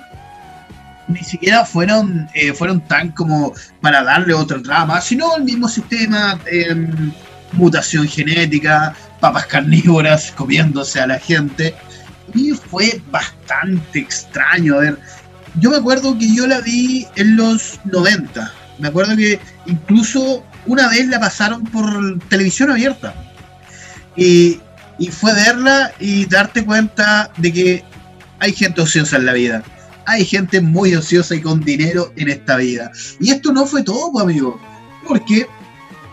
Ni 1.07 1.24
siquiera 1.24 1.65
fueron, 1.65 2.27
eh, 2.33 2.53
fueron 2.53 2.81
tan 2.81 3.12
como 3.12 3.53
para 3.81 4.03
darle 4.03 4.33
otra 4.33 4.62
trama, 4.62 5.01
sino 5.01 5.35
el 5.35 5.43
mismo 5.43 5.67
sistema, 5.67 6.39
em, 6.51 7.12
mutación 7.53 8.07
genética, 8.07 8.95
papas 9.19 9.45
carnívoras 9.47 10.31
comiéndose 10.35 11.00
a 11.00 11.07
la 11.07 11.19
gente. 11.19 11.75
Y 12.33 12.51
fue 12.51 13.01
bastante 13.12 14.00
extraño. 14.00 14.75
A 14.75 14.79
ver, 14.79 15.00
yo 15.59 15.69
me 15.69 15.77
acuerdo 15.77 16.17
que 16.17 16.33
yo 16.33 16.47
la 16.47 16.59
vi 16.62 17.07
en 17.15 17.38
los 17.38 17.79
90. 17.85 18.51
Me 18.79 18.89
acuerdo 18.89 19.15
que 19.15 19.39
incluso 19.67 20.43
una 20.65 20.89
vez 20.89 21.07
la 21.07 21.19
pasaron 21.19 21.63
por 21.63 22.19
televisión 22.29 22.72
abierta. 22.72 23.13
Y, 24.15 24.60
y 24.98 25.07
fue 25.07 25.34
verla 25.34 25.91
y 26.00 26.25
darte 26.25 26.63
cuenta 26.63 27.31
de 27.38 27.53
que 27.53 27.84
hay 28.39 28.53
gente 28.53 28.81
ociosa 28.81 29.17
en 29.17 29.25
la 29.25 29.34
vida. 29.34 29.63
Hay 30.05 30.25
gente 30.25 30.62
muy 30.62 30.93
ociosa 30.95 31.36
y 31.36 31.41
con 31.41 31.62
dinero 31.62 32.13
en 32.15 32.29
esta 32.29 32.57
vida. 32.57 32.91
Y 33.19 33.31
esto 33.31 33.51
no 33.51 33.65
fue 33.65 33.84
todo, 33.84 34.12
pues, 34.12 34.24
amigo. 34.24 34.60
Porque 35.07 35.48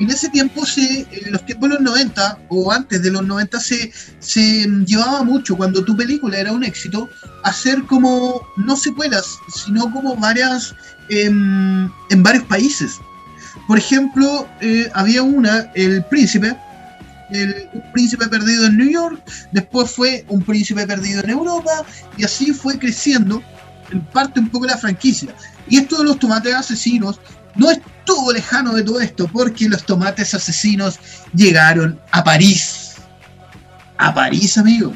en 0.02 0.10
ese 0.10 0.28
tiempo, 0.30 0.64
se, 0.66 1.06
en 1.10 1.32
los 1.32 1.44
tiempos 1.46 1.68
de 1.68 1.74
los 1.76 1.84
90 1.84 2.38
o 2.48 2.72
antes 2.72 3.02
de 3.02 3.10
los 3.10 3.24
90, 3.24 3.60
se, 3.60 3.92
se 4.18 4.66
llevaba 4.86 5.22
mucho 5.22 5.56
cuando 5.56 5.84
tu 5.84 5.96
película 5.96 6.38
era 6.38 6.52
un 6.52 6.64
éxito, 6.64 7.08
hacer 7.44 7.82
como, 7.84 8.40
no 8.56 8.76
secuelas, 8.76 9.38
sino 9.54 9.92
como 9.92 10.16
varias 10.16 10.74
em, 11.08 11.88
en 12.10 12.22
varios 12.22 12.44
países. 12.44 12.98
Por 13.66 13.78
ejemplo, 13.78 14.48
eh, 14.60 14.90
había 14.94 15.22
una, 15.22 15.70
El 15.74 16.04
Príncipe, 16.04 16.56
el 17.30 17.68
príncipe 17.92 18.28
perdido 18.28 18.66
en 18.66 18.76
New 18.76 18.90
York, 18.90 19.22
después 19.52 19.90
fue 19.90 20.24
un 20.28 20.42
príncipe 20.42 20.86
perdido 20.86 21.22
en 21.22 21.30
Europa, 21.30 21.84
y 22.16 22.24
así 22.24 22.52
fue 22.52 22.78
creciendo 22.78 23.42
en 23.90 24.00
parte 24.06 24.40
un 24.40 24.48
poco 24.48 24.66
la 24.66 24.76
franquicia. 24.76 25.34
Y 25.68 25.78
esto 25.78 25.98
de 25.98 26.04
los 26.04 26.18
tomates 26.18 26.54
asesinos 26.54 27.20
no 27.54 27.70
estuvo 27.70 28.32
lejano 28.32 28.74
de 28.74 28.82
todo 28.82 29.00
esto, 29.00 29.28
porque 29.28 29.68
los 29.68 29.84
tomates 29.84 30.34
asesinos 30.34 30.98
llegaron 31.34 31.98
a 32.10 32.22
París. 32.24 32.96
A 33.98 34.12
París, 34.12 34.58
amigo. 34.58 34.94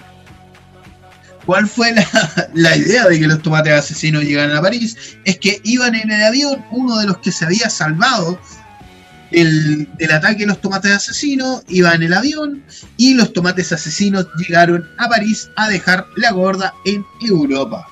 ¿Cuál 1.46 1.68
fue 1.68 1.94
la, 2.54 2.76
idea 2.76 3.06
de 3.06 3.18
que 3.20 3.26
los 3.26 3.40
tomates 3.40 3.72
asesinos 3.72 4.24
llegaran 4.24 4.56
a 4.56 4.60
París? 4.60 5.16
Es 5.24 5.38
que 5.38 5.60
iban 5.64 5.94
en 5.94 6.10
el 6.10 6.22
avión, 6.22 6.64
uno 6.72 6.98
de 6.98 7.06
los 7.06 7.18
que 7.18 7.30
se 7.30 7.44
había 7.44 7.70
salvado 7.70 8.38
el- 9.30 9.88
del 9.96 10.10
ataque 10.10 10.40
de 10.40 10.46
los 10.46 10.60
tomates 10.60 10.92
asesinos, 10.92 11.62
iba 11.68 11.94
en 11.94 12.02
el 12.02 12.14
avión 12.14 12.64
y 12.96 13.14
los 13.14 13.32
tomates 13.32 13.72
asesinos 13.72 14.26
llegaron 14.38 14.88
a 14.98 15.08
París 15.08 15.48
a 15.56 15.68
dejar 15.68 16.04
la 16.16 16.32
gorda 16.32 16.74
en 16.84 17.04
Europa. 17.20 17.86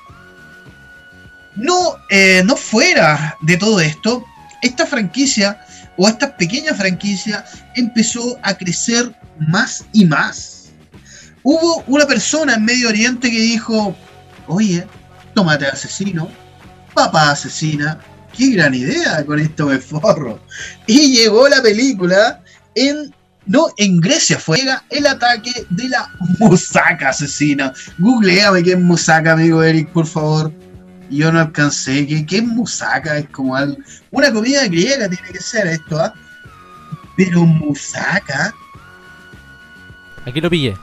No, 1.56 1.96
eh, 2.11 2.42
no 2.44 2.56
fuera 2.56 3.37
de 3.42 3.56
todo 3.56 3.80
esto, 3.80 4.25
esta 4.62 4.87
franquicia 4.87 5.61
o 5.96 6.08
esta 6.08 6.37
pequeña 6.37 6.75
franquicia 6.75 7.44
empezó 7.76 8.37
a 8.42 8.54
crecer 8.54 9.14
más 9.38 9.84
y 9.92 10.04
más. 10.04 10.53
Hubo 11.44 11.84
una 11.86 12.06
persona 12.06 12.54
en 12.54 12.64
Medio 12.64 12.88
Oriente 12.88 13.30
que 13.30 13.38
dijo, 13.38 13.94
oye, 14.46 14.86
tomate 15.34 15.66
asesino, 15.66 16.28
papa 16.94 17.30
asesina, 17.30 18.00
qué 18.36 18.50
gran 18.50 18.74
idea 18.74 19.24
con 19.26 19.38
esto 19.38 19.66
me 19.66 19.78
forro. 19.78 20.40
Y 20.86 21.16
llegó 21.16 21.48
la 21.48 21.62
película 21.62 22.42
en... 22.74 23.14
No, 23.46 23.66
en 23.76 24.00
Grecia 24.00 24.38
fue 24.38 24.58
el 24.88 25.06
ataque 25.06 25.66
de 25.68 25.88
la 25.90 26.10
musaca 26.38 27.10
asesina. 27.10 27.74
Googleame 27.98 28.62
qué 28.62 28.72
es 28.72 28.80
musaca, 28.80 29.32
amigo 29.32 29.62
Eric, 29.62 29.90
por 29.90 30.06
favor. 30.06 30.50
Yo 31.10 31.30
no 31.30 31.40
alcancé. 31.40 32.06
¿Qué, 32.06 32.24
qué 32.24 32.38
es 32.38 32.42
musaca? 32.42 33.18
Es 33.18 33.28
como 33.28 33.54
algo... 33.54 33.76
Una 34.10 34.32
comida 34.32 34.66
griega 34.66 35.10
tiene 35.10 35.28
que 35.30 35.42
ser 35.42 35.66
esto, 35.66 36.00
¿ah? 36.00 36.14
Pero 37.18 37.44
musaca... 37.44 38.54
Aquí 40.24 40.40
lo 40.40 40.48
pillé. 40.48 40.74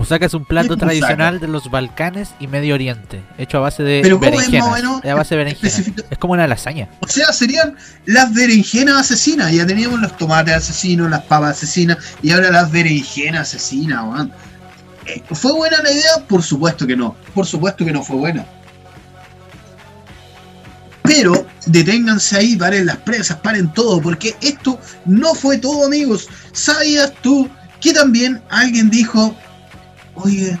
Musaka 0.00 0.24
es 0.24 0.32
un 0.32 0.46
plato 0.46 0.78
tradicional 0.78 1.40
de 1.40 1.46
los 1.46 1.70
Balcanes 1.70 2.30
y 2.40 2.46
Medio 2.46 2.74
Oriente, 2.74 3.22
hecho 3.36 3.58
a 3.58 3.60
base 3.60 3.82
de 3.82 4.00
Pero 4.02 4.18
¿cómo 4.18 4.40
es 4.40 4.50
más 4.50 4.62
o 4.62 4.72
berenjenas. 4.72 5.04
Es 5.04 5.10
a 5.10 5.14
base 5.14 5.34
de 5.34 5.38
berenjenas. 5.38 5.78
específico? 5.78 6.08
Es 6.10 6.16
como 6.16 6.32
una 6.32 6.46
lasaña. 6.46 6.88
O 7.00 7.06
sea, 7.06 7.30
serían 7.34 7.76
las 8.06 8.32
berenjenas 8.32 8.98
asesinas. 8.98 9.52
Ya 9.52 9.66
teníamos 9.66 10.00
los 10.00 10.16
tomates 10.16 10.54
asesinos, 10.54 11.10
las 11.10 11.24
papas 11.24 11.58
asesinas 11.58 11.98
y 12.22 12.30
ahora 12.30 12.50
las 12.50 12.72
berenjenas 12.72 13.42
asesinas, 13.42 14.02
weón. 14.04 14.32
Eh, 15.04 15.22
¿Fue 15.32 15.52
buena 15.52 15.82
la 15.82 15.92
idea? 15.92 16.12
Por 16.26 16.42
supuesto 16.42 16.86
que 16.86 16.96
no. 16.96 17.14
Por 17.34 17.44
supuesto 17.44 17.84
que 17.84 17.92
no 17.92 18.02
fue 18.02 18.16
buena. 18.16 18.46
Pero 21.02 21.46
deténganse 21.66 22.38
ahí, 22.38 22.56
paren 22.56 22.86
las 22.86 22.96
presas, 22.96 23.36
paren 23.36 23.70
todo, 23.74 24.00
porque 24.00 24.34
esto 24.40 24.80
no 25.04 25.34
fue 25.34 25.58
todo, 25.58 25.84
amigos. 25.84 26.26
¿Sabías 26.52 27.12
tú 27.20 27.50
que 27.82 27.92
también 27.92 28.40
alguien 28.48 28.88
dijo, 28.88 29.36
oye, 30.14 30.58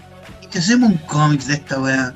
¿y 0.52 0.58
hacemos 0.58 0.90
un 0.90 0.98
cómic 0.98 1.42
de 1.42 1.54
esta 1.54 1.80
weá? 1.80 2.14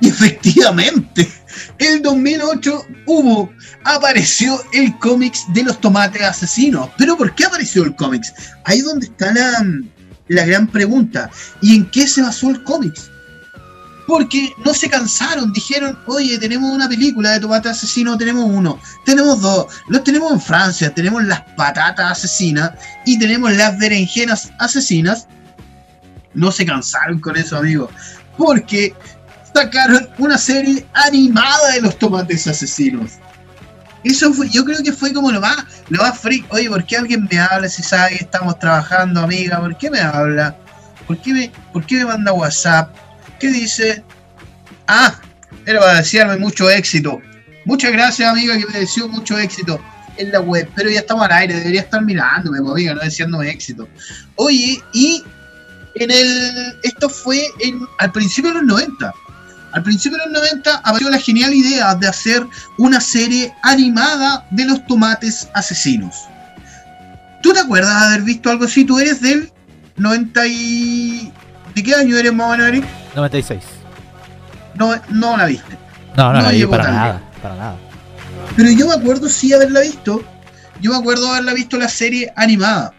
Y 0.00 0.08
efectivamente, 0.08 1.30
el 1.78 2.02
2008 2.02 2.86
hubo, 3.06 3.52
apareció 3.84 4.60
el 4.72 4.98
cómics 4.98 5.44
de 5.54 5.62
los 5.62 5.80
tomates 5.80 6.22
asesinos. 6.22 6.90
¿Pero 6.98 7.16
por 7.16 7.32
qué 7.36 7.44
apareció 7.44 7.84
el 7.84 7.94
cómics? 7.94 8.32
Ahí 8.64 8.80
donde 8.80 9.06
está 9.06 9.32
la, 9.32 9.64
la 10.28 10.44
gran 10.44 10.66
pregunta. 10.66 11.30
¿Y 11.60 11.76
en 11.76 11.90
qué 11.90 12.08
se 12.08 12.22
basó 12.22 12.50
el 12.50 12.64
cómics? 12.64 13.10
Porque 14.08 14.52
no 14.64 14.74
se 14.74 14.90
cansaron, 14.90 15.52
dijeron, 15.52 15.96
oye, 16.06 16.36
tenemos 16.38 16.72
una 16.72 16.88
película 16.88 17.30
de 17.30 17.40
tomate 17.40 17.68
asesino, 17.68 18.18
tenemos 18.18 18.44
uno, 18.44 18.80
tenemos 19.06 19.40
dos, 19.40 19.66
los 19.86 20.02
tenemos 20.02 20.32
en 20.32 20.40
Francia, 20.40 20.92
tenemos 20.92 21.22
las 21.24 21.42
patatas 21.56 22.18
asesinas 22.18 22.72
y 23.06 23.18
tenemos 23.18 23.52
las 23.52 23.78
berenjenas 23.78 24.50
asesinas. 24.58 25.28
No 26.34 26.50
se 26.50 26.64
cansaron 26.64 27.20
con 27.20 27.36
eso, 27.36 27.56
amigos, 27.56 27.90
porque 28.36 28.94
sacaron 29.54 30.08
una 30.18 30.38
serie 30.38 30.86
animada 30.94 31.72
de 31.72 31.82
los 31.82 31.98
tomates 31.98 32.46
asesinos. 32.46 33.12
Eso 34.04 34.32
fue, 34.32 34.48
yo 34.48 34.64
creo 34.64 34.82
que 34.82 34.92
fue 34.92 35.12
como 35.12 35.30
lo 35.30 35.40
más, 35.40 35.64
lo 35.88 36.02
más 36.02 36.18
freak. 36.18 36.44
Oye, 36.52 36.68
¿por 36.68 36.84
qué 36.84 36.96
alguien 36.96 37.28
me 37.30 37.38
habla 37.38 37.68
si 37.68 37.82
sabe 37.82 38.16
que 38.16 38.24
estamos 38.24 38.58
trabajando, 38.58 39.20
amiga? 39.20 39.60
¿Por 39.60 39.76
qué 39.76 39.90
me 39.90 40.00
habla? 40.00 40.56
¿Por 41.06 41.20
qué 41.20 41.32
me, 41.32 41.52
por 41.72 41.86
qué 41.86 41.96
me 41.96 42.06
manda 42.06 42.32
WhatsApp? 42.32 42.94
¿Qué 43.38 43.48
dice? 43.48 44.02
Ah, 44.88 45.14
era 45.66 45.80
para 45.80 45.98
desearme 45.98 46.36
mucho 46.38 46.68
éxito. 46.68 47.20
Muchas 47.64 47.92
gracias, 47.92 48.28
amiga, 48.28 48.58
que 48.58 48.66
me 48.66 48.80
deseo 48.80 49.08
mucho 49.08 49.38
éxito 49.38 49.80
en 50.16 50.32
la 50.32 50.40
web. 50.40 50.68
Pero 50.74 50.90
ya 50.90 51.00
estamos 51.00 51.24
al 51.24 51.32
aire, 51.32 51.54
debería 51.54 51.82
estar 51.82 52.02
mirándome, 52.02 52.58
amiga, 52.58 52.94
no 52.94 53.00
deseándome 53.00 53.50
éxito. 53.50 53.88
Oye, 54.34 54.82
y 54.92 55.22
en 55.94 56.10
el. 56.10 56.78
Esto 56.82 57.08
fue 57.08 57.42
en, 57.60 57.80
al 57.98 58.12
principio 58.12 58.50
de 58.50 58.58
los 58.58 58.64
90. 58.64 59.12
Al 59.72 59.82
principio 59.82 60.18
de 60.18 60.24
los 60.26 60.34
90 60.34 60.76
apareció 60.76 61.10
la 61.10 61.18
genial 61.18 61.54
idea 61.54 61.94
de 61.94 62.06
hacer 62.06 62.46
una 62.78 63.00
serie 63.00 63.54
animada 63.62 64.46
de 64.50 64.66
los 64.66 64.86
tomates 64.86 65.48
asesinos. 65.54 66.14
¿Tú 67.42 67.52
te 67.52 67.60
acuerdas 67.60 68.00
de 68.00 68.06
haber 68.06 68.22
visto 68.22 68.50
algo 68.50 68.66
así? 68.66 68.84
¿Tú 68.84 68.98
eres 68.98 69.20
del 69.20 69.50
90 69.96 70.46
y... 70.46 71.32
¿De 71.74 71.82
qué 71.82 71.94
año 71.94 72.16
eres 72.16 72.32
más 72.34 72.48
o 72.48 72.50
menos, 72.50 72.68
Eric? 72.68 72.84
96. 73.16 73.62
No, 74.74 74.94
no 75.08 75.36
la 75.36 75.46
viste. 75.46 75.78
No, 76.16 76.32
no, 76.32 76.34
No 76.34 76.42
la 76.42 76.50
vi 76.50 76.66
para 76.66 76.90
nada. 76.90 77.22
Para 77.42 77.56
nada. 77.56 77.76
Pero 78.56 78.70
yo 78.70 78.86
me 78.88 78.94
acuerdo 78.94 79.28
sí 79.28 79.52
haberla 79.52 79.80
visto. 79.80 80.22
Yo 80.80 80.92
me 80.92 80.98
acuerdo 80.98 81.28
haberla 81.30 81.54
visto 81.54 81.78
la 81.78 81.88
serie 81.88 82.30
animada. 82.36 82.92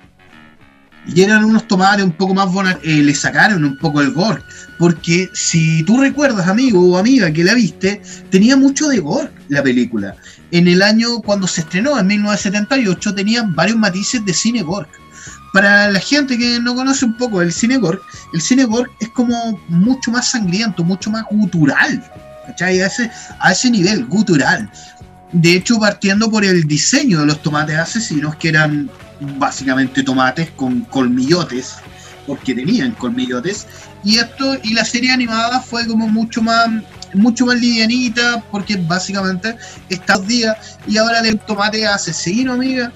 Y 1.05 1.21
eran 1.21 1.43
unos 1.43 1.67
tomates 1.67 2.03
un 2.03 2.11
poco 2.11 2.33
más 2.33 2.51
buenos. 2.51 2.77
le 2.83 3.15
sacaron 3.15 3.63
un 3.63 3.77
poco 3.77 4.01
el 4.01 4.11
gore. 4.11 4.41
Porque 4.77 5.29
si 5.33 5.83
tú 5.83 5.99
recuerdas, 5.99 6.47
amigo 6.47 6.81
o 6.81 6.97
amiga, 6.97 7.31
que 7.31 7.43
la 7.43 7.53
viste, 7.53 8.01
tenía 8.29 8.55
mucho 8.57 8.87
de 8.87 8.99
gore 8.99 9.29
la 9.49 9.61
película. 9.61 10.15
En 10.51 10.67
el 10.67 10.81
año 10.81 11.19
cuando 11.19 11.47
se 11.47 11.61
estrenó, 11.61 11.99
en 11.99 12.07
1978, 12.07 13.15
tenía 13.15 13.43
varios 13.43 13.77
matices 13.77 14.23
de 14.25 14.33
cine 14.33 14.61
gore. 14.61 14.87
Para 15.53 15.91
la 15.91 15.99
gente 15.99 16.37
que 16.37 16.59
no 16.59 16.73
conoce 16.73 17.05
un 17.05 17.15
poco 17.17 17.41
el 17.41 17.51
cine 17.51 17.77
gore, 17.77 17.99
el 18.33 18.41
cine 18.41 18.65
gore 18.65 18.89
es 18.99 19.09
como 19.09 19.59
mucho 19.67 20.11
más 20.11 20.31
sangriento, 20.31 20.83
mucho 20.83 21.11
más 21.11 21.23
gutural. 21.29 22.03
¿Cachai? 22.47 22.81
A 22.81 22.87
ese, 22.87 23.09
a 23.39 23.51
ese 23.51 23.69
nivel, 23.69 24.05
gutural. 24.05 24.69
De 25.33 25.55
hecho, 25.55 25.79
partiendo 25.79 26.29
por 26.29 26.45
el 26.45 26.63
diseño 26.67 27.21
de 27.21 27.25
los 27.25 27.41
tomates 27.41 27.75
asesinos, 27.75 28.35
que 28.35 28.49
eran 28.49 28.89
básicamente 29.37 30.03
tomates 30.03 30.51
con 30.51 30.81
colmillotes, 30.81 31.75
porque 32.27 32.53
tenían 32.53 32.91
colmillotes, 32.91 33.65
y 34.03 34.17
esto, 34.17 34.57
y 34.63 34.73
la 34.73 34.85
serie 34.85 35.11
animada 35.11 35.59
fue 35.59 35.87
como 35.87 36.07
mucho 36.07 36.41
más, 36.41 36.69
mucho 37.15 37.47
más 37.47 37.59
livianita, 37.59 38.43
porque 38.51 38.75
básicamente 38.75 39.55
estos 39.89 40.27
días, 40.27 40.77
y 40.87 40.97
ahora 40.97 41.19
el 41.21 41.39
tomate 41.39 41.87
asesino, 41.87 42.53
amiga, 42.53 42.91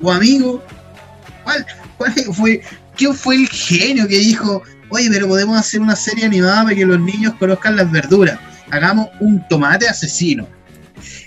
o 0.00 0.10
amigo, 0.10 0.64
¿cuál, 1.44 1.66
cuál 1.98 2.12
fue, 2.32 2.62
quién 2.96 3.14
fue 3.14 3.36
el 3.36 3.48
genio 3.48 4.08
que 4.08 4.18
dijo, 4.18 4.62
oye, 4.88 5.10
pero 5.10 5.28
podemos 5.28 5.58
hacer 5.58 5.80
una 5.82 5.96
serie 5.96 6.24
animada 6.24 6.62
para 6.62 6.74
que 6.74 6.86
los 6.86 7.00
niños 7.00 7.34
conozcan 7.38 7.76
las 7.76 7.90
verduras? 7.90 8.38
Hagamos 8.70 9.08
un 9.20 9.46
tomate 9.48 9.86
asesino. 9.86 10.48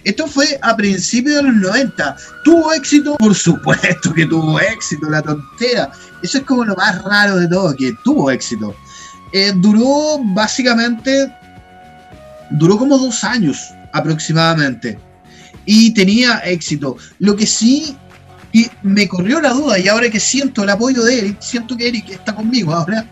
Esto 0.05 0.27
fue 0.27 0.57
a 0.61 0.75
principios 0.75 1.37
de 1.37 1.43
los 1.43 1.55
90. 1.55 2.15
¿Tuvo 2.43 2.71
éxito? 2.73 3.15
Por 3.17 3.33
supuesto 3.33 4.13
que 4.13 4.25
tuvo 4.27 4.59
éxito, 4.59 5.09
la 5.09 5.21
tontera. 5.21 5.91
Eso 6.21 6.37
es 6.37 6.43
como 6.43 6.63
lo 6.63 6.75
más 6.75 7.03
raro 7.03 7.37
de 7.37 7.47
todo, 7.47 7.75
que 7.75 7.91
tuvo 8.03 8.29
éxito. 8.29 8.75
Eh, 9.33 9.51
duró 9.55 10.19
básicamente, 10.23 11.33
duró 12.51 12.77
como 12.77 12.99
dos 12.99 13.23
años 13.23 13.73
aproximadamente. 13.93 14.99
Y 15.65 15.91
tenía 15.95 16.37
éxito. 16.39 16.97
Lo 17.17 17.35
que 17.35 17.47
sí 17.47 17.97
y 18.53 18.69
me 18.83 19.07
corrió 19.07 19.41
la 19.41 19.49
duda, 19.49 19.79
y 19.79 19.89
ahora 19.89 20.09
que 20.09 20.19
siento 20.19 20.63
el 20.63 20.69
apoyo 20.69 21.03
de 21.03 21.19
Eric, 21.19 21.41
siento 21.41 21.75
que 21.75 21.89
Eric 21.89 22.11
está 22.11 22.33
conmigo 22.33 22.73
ahora. 22.73 23.05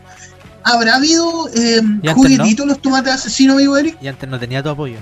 ¿Habrá 0.63 0.95
habido 0.95 1.49
eh, 1.53 1.81
juguetitos 2.13 2.65
los 2.65 2.81
tomates 2.81 3.13
asesinos, 3.15 3.57
amigo 3.57 3.75
Eric? 3.75 3.97
Y 4.01 4.07
antes 4.07 4.29
no 4.29 4.39
tenía 4.39 4.63
tu 4.63 4.69
apoyo. 4.69 4.99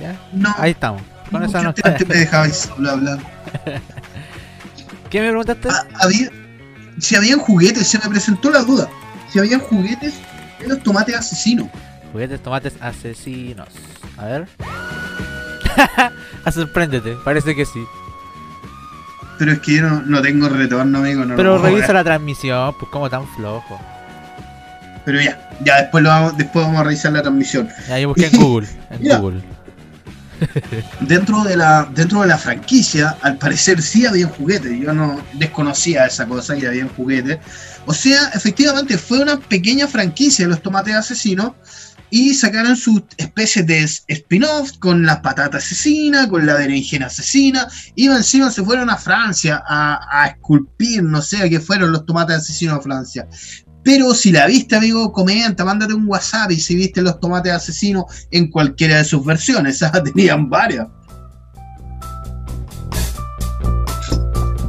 ¿Ya? 0.00 0.16
No. 0.32 0.54
Ahí 0.58 0.72
estamos. 0.72 1.02
Con 1.30 1.42
esa 1.42 1.62
no. 1.62 1.74
antes, 1.82 2.06
me 2.08 2.14
dejabais 2.16 2.56
solo 2.56 2.90
hablar. 2.90 3.18
¿Qué 5.10 5.20
me 5.20 5.28
preguntaste? 5.28 5.68
Ah, 5.70 5.84
había, 6.00 6.28
si 6.98 7.16
habían 7.16 7.38
juguetes, 7.38 7.86
se 7.88 7.98
me 7.98 8.08
presentó 8.08 8.50
la 8.50 8.60
duda. 8.60 8.88
Si 9.32 9.38
habían 9.38 9.60
juguetes 9.60 10.14
de 10.60 10.68
los 10.68 10.82
tomates 10.82 11.14
asesinos. 11.16 11.68
Juguetes, 12.12 12.42
tomates, 12.42 12.74
asesinos. 12.80 13.68
A 14.16 14.24
ver. 14.26 14.48
Ah, 16.46 16.52
Sorpréndete, 16.52 17.16
parece 17.24 17.56
que 17.56 17.64
sí. 17.64 17.82
Pero 19.38 19.52
es 19.52 19.60
que 19.60 19.76
yo 19.76 19.82
no, 19.82 20.02
no 20.02 20.20
tengo 20.22 20.48
retorno, 20.48 20.98
amigo. 20.98 21.24
No 21.24 21.34
Pero 21.36 21.56
revisa 21.58 21.92
la 21.94 22.04
transmisión, 22.04 22.74
pues 22.78 22.90
como 22.92 23.08
tan 23.08 23.26
flojo. 23.28 23.80
Pero 25.06 25.20
ya, 25.22 25.50
ya 25.64 25.80
después, 25.80 26.04
lo 26.04 26.10
vamos, 26.10 26.36
después 26.36 26.66
vamos 26.66 26.80
a 26.80 26.84
revisar 26.84 27.12
la 27.12 27.22
transmisión. 27.22 27.68
Ya 27.88 27.98
yo 27.98 28.08
busqué 28.08 28.26
en 28.26 28.36
Google. 28.40 28.68
En 28.90 29.02
Mira. 29.02 29.16
Google. 29.18 29.42
Dentro 31.00 31.44
de 31.44 31.56
la 31.56 31.88
dentro 31.94 32.22
de 32.22 32.28
la 32.28 32.38
franquicia, 32.38 33.16
al 33.22 33.38
parecer 33.38 33.80
sí 33.82 34.06
habían 34.06 34.30
juguetes. 34.30 34.78
Yo 34.78 34.92
no 34.92 35.20
desconocía 35.34 36.06
esa 36.06 36.26
cosa 36.26 36.56
que 36.56 36.66
habían 36.66 36.88
juguetes. 36.88 37.38
O 37.86 37.94
sea, 37.94 38.30
efectivamente 38.34 38.96
fue 38.98 39.20
una 39.20 39.38
pequeña 39.38 39.86
franquicia 39.86 40.44
de 40.44 40.50
los 40.50 40.62
tomates 40.62 40.94
asesinos 40.94 41.52
y 42.10 42.34
sacaron 42.34 42.76
sus 42.76 43.02
especies 43.16 43.66
de 43.66 43.82
spin-off 43.82 44.78
con 44.78 45.04
las 45.04 45.18
patatas 45.18 45.64
asesinas, 45.64 46.28
con 46.28 46.46
la 46.46 46.54
berenjena 46.54 47.06
asesina, 47.06 47.66
y 47.96 48.06
encima 48.06 48.50
se 48.50 48.62
fueron 48.62 48.88
a 48.88 48.96
Francia 48.96 49.62
a, 49.66 49.98
a 50.10 50.28
esculpir, 50.28 51.02
no 51.02 51.20
sé, 51.20 51.42
a 51.42 51.48
qué 51.48 51.58
fueron 51.58 51.90
los 51.90 52.06
tomates 52.06 52.36
asesinos 52.36 52.78
a 52.78 52.82
Francia. 52.82 53.26
Pero 53.84 54.14
si 54.14 54.32
la 54.32 54.46
viste, 54.46 54.76
amigo, 54.76 55.12
comenta, 55.12 55.62
mándate 55.64 55.92
un 55.92 56.08
WhatsApp 56.08 56.52
y 56.52 56.58
si 56.58 56.74
viste 56.74 57.02
los 57.02 57.20
tomates 57.20 57.52
asesinos 57.52 58.06
en 58.30 58.50
cualquiera 58.50 58.96
de 58.96 59.04
sus 59.04 59.22
versiones, 59.24 59.82
ah, 59.82 60.02
tenían 60.02 60.48
varias. 60.48 60.88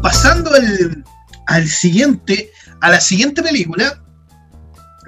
Pasando 0.02 0.52
al 1.48 1.68
siguiente, 1.68 2.52
a 2.82 2.90
la 2.92 3.00
siguiente 3.00 3.42
película, 3.42 4.04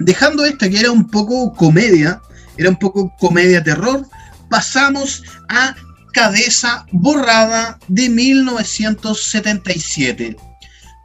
dejando 0.00 0.44
esta 0.44 0.68
que 0.68 0.80
era 0.80 0.90
un 0.90 1.08
poco 1.08 1.52
comedia, 1.52 2.20
era 2.56 2.70
un 2.70 2.76
poco 2.76 3.14
comedia 3.20 3.62
terror, 3.62 4.04
pasamos 4.48 5.22
a 5.50 5.76
Cabeza 6.12 6.84
Borrada 6.90 7.78
de 7.88 8.08
1977. 8.08 10.47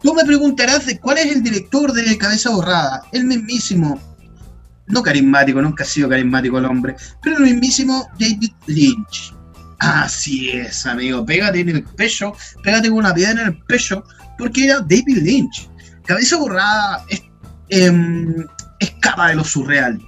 Tú 0.03 0.13
me 0.13 0.25
preguntarás 0.25 0.85
de 0.85 0.99
cuál 0.99 1.17
es 1.17 1.27
el 1.33 1.41
director 1.41 1.93
de 1.93 2.17
Cabeza 2.17 2.49
Borrada, 2.49 3.03
el 3.13 3.23
mismísimo, 3.23 3.97
no 4.87 5.01
carismático, 5.01 5.61
nunca 5.61 5.85
ha 5.85 5.87
sido 5.87 6.09
carismático 6.09 6.57
el 6.57 6.65
hombre, 6.65 6.97
pero 7.21 7.37
el 7.37 7.43
mismísimo 7.43 8.05
David 8.19 8.51
Lynch. 8.67 9.33
Así 9.79 10.49
es, 10.49 10.85
amigo, 10.85 11.25
pégate 11.25 11.61
en 11.61 11.69
el 11.69 11.83
pecho, 11.83 12.33
pégate 12.63 12.89
con 12.89 12.99
una 12.99 13.13
piedra 13.13 13.43
en 13.43 13.47
el 13.47 13.63
pecho, 13.63 14.03
porque 14.37 14.65
era 14.65 14.81
David 14.81 15.19
Lynch. 15.21 15.69
Cabeza 16.05 16.35
Borrada 16.35 17.05
es, 17.07 17.23
em, 17.69 18.45
escapa 18.79 19.29
de 19.29 19.35
lo 19.35 19.45
surreal. 19.45 20.01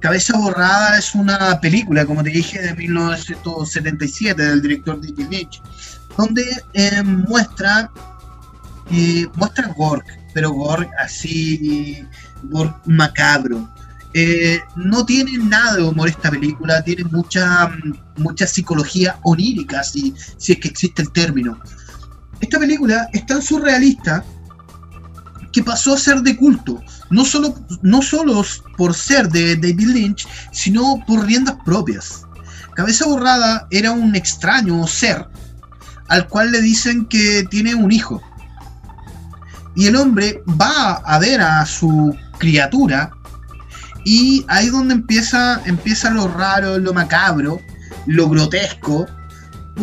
Cabeza 0.00 0.38
Borrada 0.38 0.98
es 0.98 1.14
una 1.14 1.60
película, 1.60 2.06
como 2.06 2.22
te 2.22 2.30
dije, 2.30 2.62
de 2.62 2.74
1977 2.74 4.42
del 4.42 4.62
director 4.62 4.98
David 5.02 5.28
Lynch, 5.30 5.62
donde 6.16 6.44
eh, 6.72 7.02
muestra 7.02 7.90
eh, 8.90 9.26
muestra 9.34 9.72
gore, 9.76 10.02
pero 10.32 10.50
gore 10.50 10.88
así, 10.98 12.06
gore 12.44 12.72
macabro. 12.86 13.68
Eh, 14.14 14.60
no 14.76 15.04
tiene 15.04 15.36
nada 15.38 15.74
de 15.74 15.82
humor 15.82 16.08
esta 16.08 16.30
película, 16.30 16.82
tiene 16.82 17.04
mucha, 17.04 17.70
mucha 18.16 18.46
psicología 18.46 19.18
onírica, 19.24 19.82
si, 19.82 20.14
si 20.38 20.52
es 20.52 20.60
que 20.60 20.68
existe 20.68 21.02
el 21.02 21.12
término. 21.12 21.60
Esta 22.40 22.58
película 22.58 23.08
es 23.12 23.26
tan 23.26 23.42
surrealista 23.42 24.24
que 25.52 25.62
pasó 25.62 25.94
a 25.94 25.98
ser 25.98 26.20
de 26.20 26.36
culto, 26.36 26.82
no 27.10 27.24
solo, 27.24 27.54
no 27.82 28.02
solo 28.02 28.44
por 28.76 28.94
ser 28.94 29.28
de 29.28 29.56
David 29.56 29.88
Lynch, 29.88 30.28
sino 30.52 31.02
por 31.06 31.26
riendas 31.26 31.56
propias. 31.64 32.22
Cabeza 32.74 33.06
Borrada 33.06 33.66
era 33.70 33.92
un 33.92 34.14
extraño 34.14 34.86
ser 34.86 35.26
al 36.08 36.28
cual 36.28 36.52
le 36.52 36.60
dicen 36.60 37.06
que 37.06 37.44
tiene 37.50 37.74
un 37.74 37.90
hijo. 37.90 38.22
Y 39.76 39.86
el 39.86 39.96
hombre 39.96 40.42
va 40.60 40.94
a 40.94 41.18
ver 41.18 41.40
a 41.40 41.64
su 41.66 42.16
criatura 42.38 43.10
y 44.06 44.44
ahí 44.46 44.66
es 44.66 44.72
donde 44.72 44.94
empieza, 44.94 45.60
empieza 45.64 46.10
lo 46.10 46.28
raro, 46.28 46.78
lo 46.78 46.94
macabro, 46.94 47.60
lo 48.06 48.28
grotesco, 48.28 49.04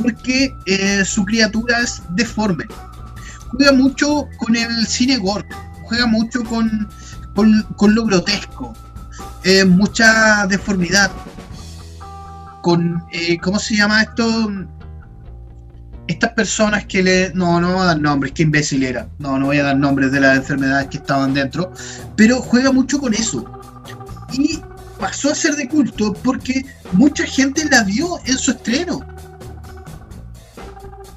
porque 0.02 0.56
eh, 0.66 1.04
su 1.04 1.26
criatura 1.26 1.80
es 1.82 2.02
deforme. 2.12 2.64
Juega 3.50 3.74
mucho 3.74 4.30
con 4.38 4.56
el 4.56 4.88
cine 4.88 5.18
gore, 5.18 5.46
juega 5.84 6.08
mucho 6.08 6.42
con, 6.46 6.90
con, 7.36 7.94
lo 7.94 8.06
grotesco, 8.06 8.74
eh, 9.44 9.66
mucha 9.66 10.48
deformidad, 10.48 11.12
con, 12.62 13.04
eh, 13.12 13.38
¿cómo 13.40 13.60
se 13.60 13.76
llama 13.76 14.04
esto? 14.04 14.50
Estas 16.08 16.34
personas 16.34 16.86
que 16.86 17.04
le. 17.04 17.32
No, 17.34 17.60
no 17.62 17.74
voy 17.74 17.82
a 17.82 17.86
dar 17.86 18.00
nombres, 18.00 18.34
qué 18.34 18.44
imbécil 18.44 18.84
era. 18.84 19.08
No, 19.20 19.38
no 19.38 19.48
voy 19.48 19.58
a 19.58 19.63
dar 19.63 19.78
nombres 19.78 20.12
de 20.12 20.20
las 20.20 20.38
enfermedades 20.38 20.88
que 20.88 20.98
estaban 20.98 21.34
dentro. 21.34 21.72
Pero 22.16 22.42
juega 22.42 22.72
mucho 22.72 23.00
con 23.00 23.13
eso. 23.13 23.46
Y 24.34 24.60
pasó 25.00 25.32
a 25.32 25.36
ser 25.36 25.56
de 25.56 25.68
culto 25.68 26.13
porque 26.13 26.66
mucha 26.94 27.26
gente 27.26 27.66
la 27.70 27.84
vio 27.84 28.20
en 28.26 28.38
su 28.38 28.52
estreno. 28.52 29.06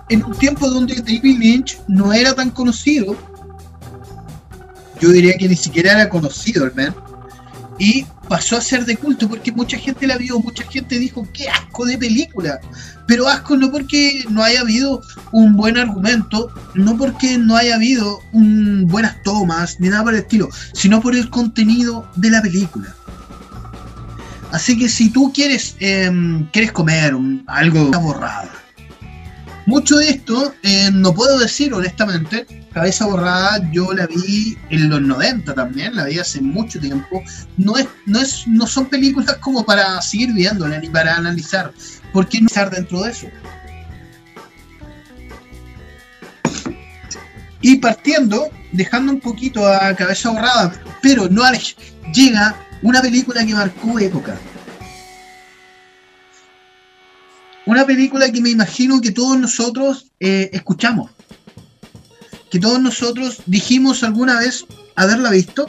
En 0.08 0.24
un 0.24 0.36
tiempo 0.38 0.68
donde 0.70 0.94
David 0.96 1.38
Lynch 1.38 1.80
no 1.88 2.12
era 2.12 2.34
tan 2.34 2.50
conocido. 2.50 3.16
Yo 5.00 5.10
diría 5.10 5.36
que 5.36 5.48
ni 5.48 5.56
siquiera 5.56 5.92
era 5.92 6.08
conocido 6.08 6.64
el 6.64 6.74
man. 6.74 6.94
Y 7.78 8.06
pasó 8.28 8.56
a 8.56 8.60
ser 8.60 8.84
de 8.84 8.96
culto 8.96 9.28
porque 9.28 9.52
mucha 9.52 9.78
gente 9.78 10.06
la 10.06 10.16
vio, 10.16 10.38
mucha 10.40 10.64
gente 10.64 10.98
dijo, 10.98 11.26
qué 11.32 11.48
asco 11.48 11.84
de 11.84 11.98
película. 11.98 12.60
Pero 13.06 13.28
asco 13.28 13.56
no 13.56 13.70
porque 13.70 14.24
no 14.30 14.42
haya 14.42 14.60
habido 14.60 15.02
un 15.32 15.56
buen 15.56 15.76
argumento, 15.76 16.52
no 16.74 16.96
porque 16.96 17.38
no 17.38 17.56
haya 17.56 17.76
habido 17.76 18.20
un, 18.32 18.86
buenas 18.86 19.22
tomas, 19.22 19.78
ni 19.80 19.88
nada 19.88 20.04
por 20.04 20.14
el 20.14 20.20
estilo, 20.20 20.48
sino 20.72 21.00
por 21.00 21.14
el 21.14 21.30
contenido 21.30 22.08
de 22.16 22.30
la 22.30 22.42
película. 22.42 22.94
Así 24.52 24.78
que 24.78 24.88
si 24.88 25.10
tú 25.10 25.32
quieres, 25.32 25.76
em, 25.80 26.46
quieres 26.46 26.72
comer 26.72 27.14
algo 27.46 27.90
borrada, 28.00 28.50
mucho 29.66 29.96
de 29.96 30.08
esto 30.10 30.54
eh, 30.62 30.90
no 30.92 31.12
puedo 31.12 31.38
decir 31.38 31.74
honestamente. 31.74 32.46
Cabeza 32.72 33.06
borrada 33.06 33.60
yo 33.72 33.92
la 33.92 34.06
vi 34.06 34.56
en 34.70 34.88
los 34.88 35.00
90 35.00 35.54
también, 35.54 35.96
la 35.96 36.04
vi 36.04 36.18
hace 36.18 36.40
mucho 36.40 36.78
tiempo. 36.78 37.22
No, 37.56 37.76
es, 37.76 37.86
no, 38.06 38.20
es, 38.20 38.46
no 38.46 38.66
son 38.66 38.86
películas 38.86 39.36
como 39.40 39.64
para 39.64 40.00
seguir 40.00 40.32
viéndola 40.32 40.78
ni 40.78 40.88
para 40.88 41.16
analizar. 41.16 41.72
¿Por 42.12 42.28
qué 42.28 42.40
no 42.40 42.46
estar 42.46 42.70
dentro 42.70 43.02
de 43.02 43.10
eso? 43.10 43.26
Y 47.60 47.76
partiendo, 47.76 48.48
dejando 48.72 49.12
un 49.12 49.20
poquito 49.20 49.66
a 49.66 49.94
cabeza 49.96 50.30
borrada, 50.30 50.72
pero 51.02 51.28
no 51.28 51.42
llega 52.14 52.54
una 52.82 53.02
película 53.02 53.44
que 53.44 53.54
marcó 53.54 53.98
época. 53.98 54.38
Una 57.66 57.84
película 57.84 58.30
que 58.30 58.40
me 58.40 58.50
imagino 58.50 59.00
que 59.00 59.10
todos 59.10 59.38
nosotros 59.38 60.06
eh, 60.20 60.50
escuchamos. 60.52 61.10
Que 62.48 62.60
todos 62.60 62.80
nosotros 62.80 63.42
dijimos 63.46 64.04
alguna 64.04 64.38
vez 64.38 64.64
haberla 64.94 65.30
visto. 65.30 65.68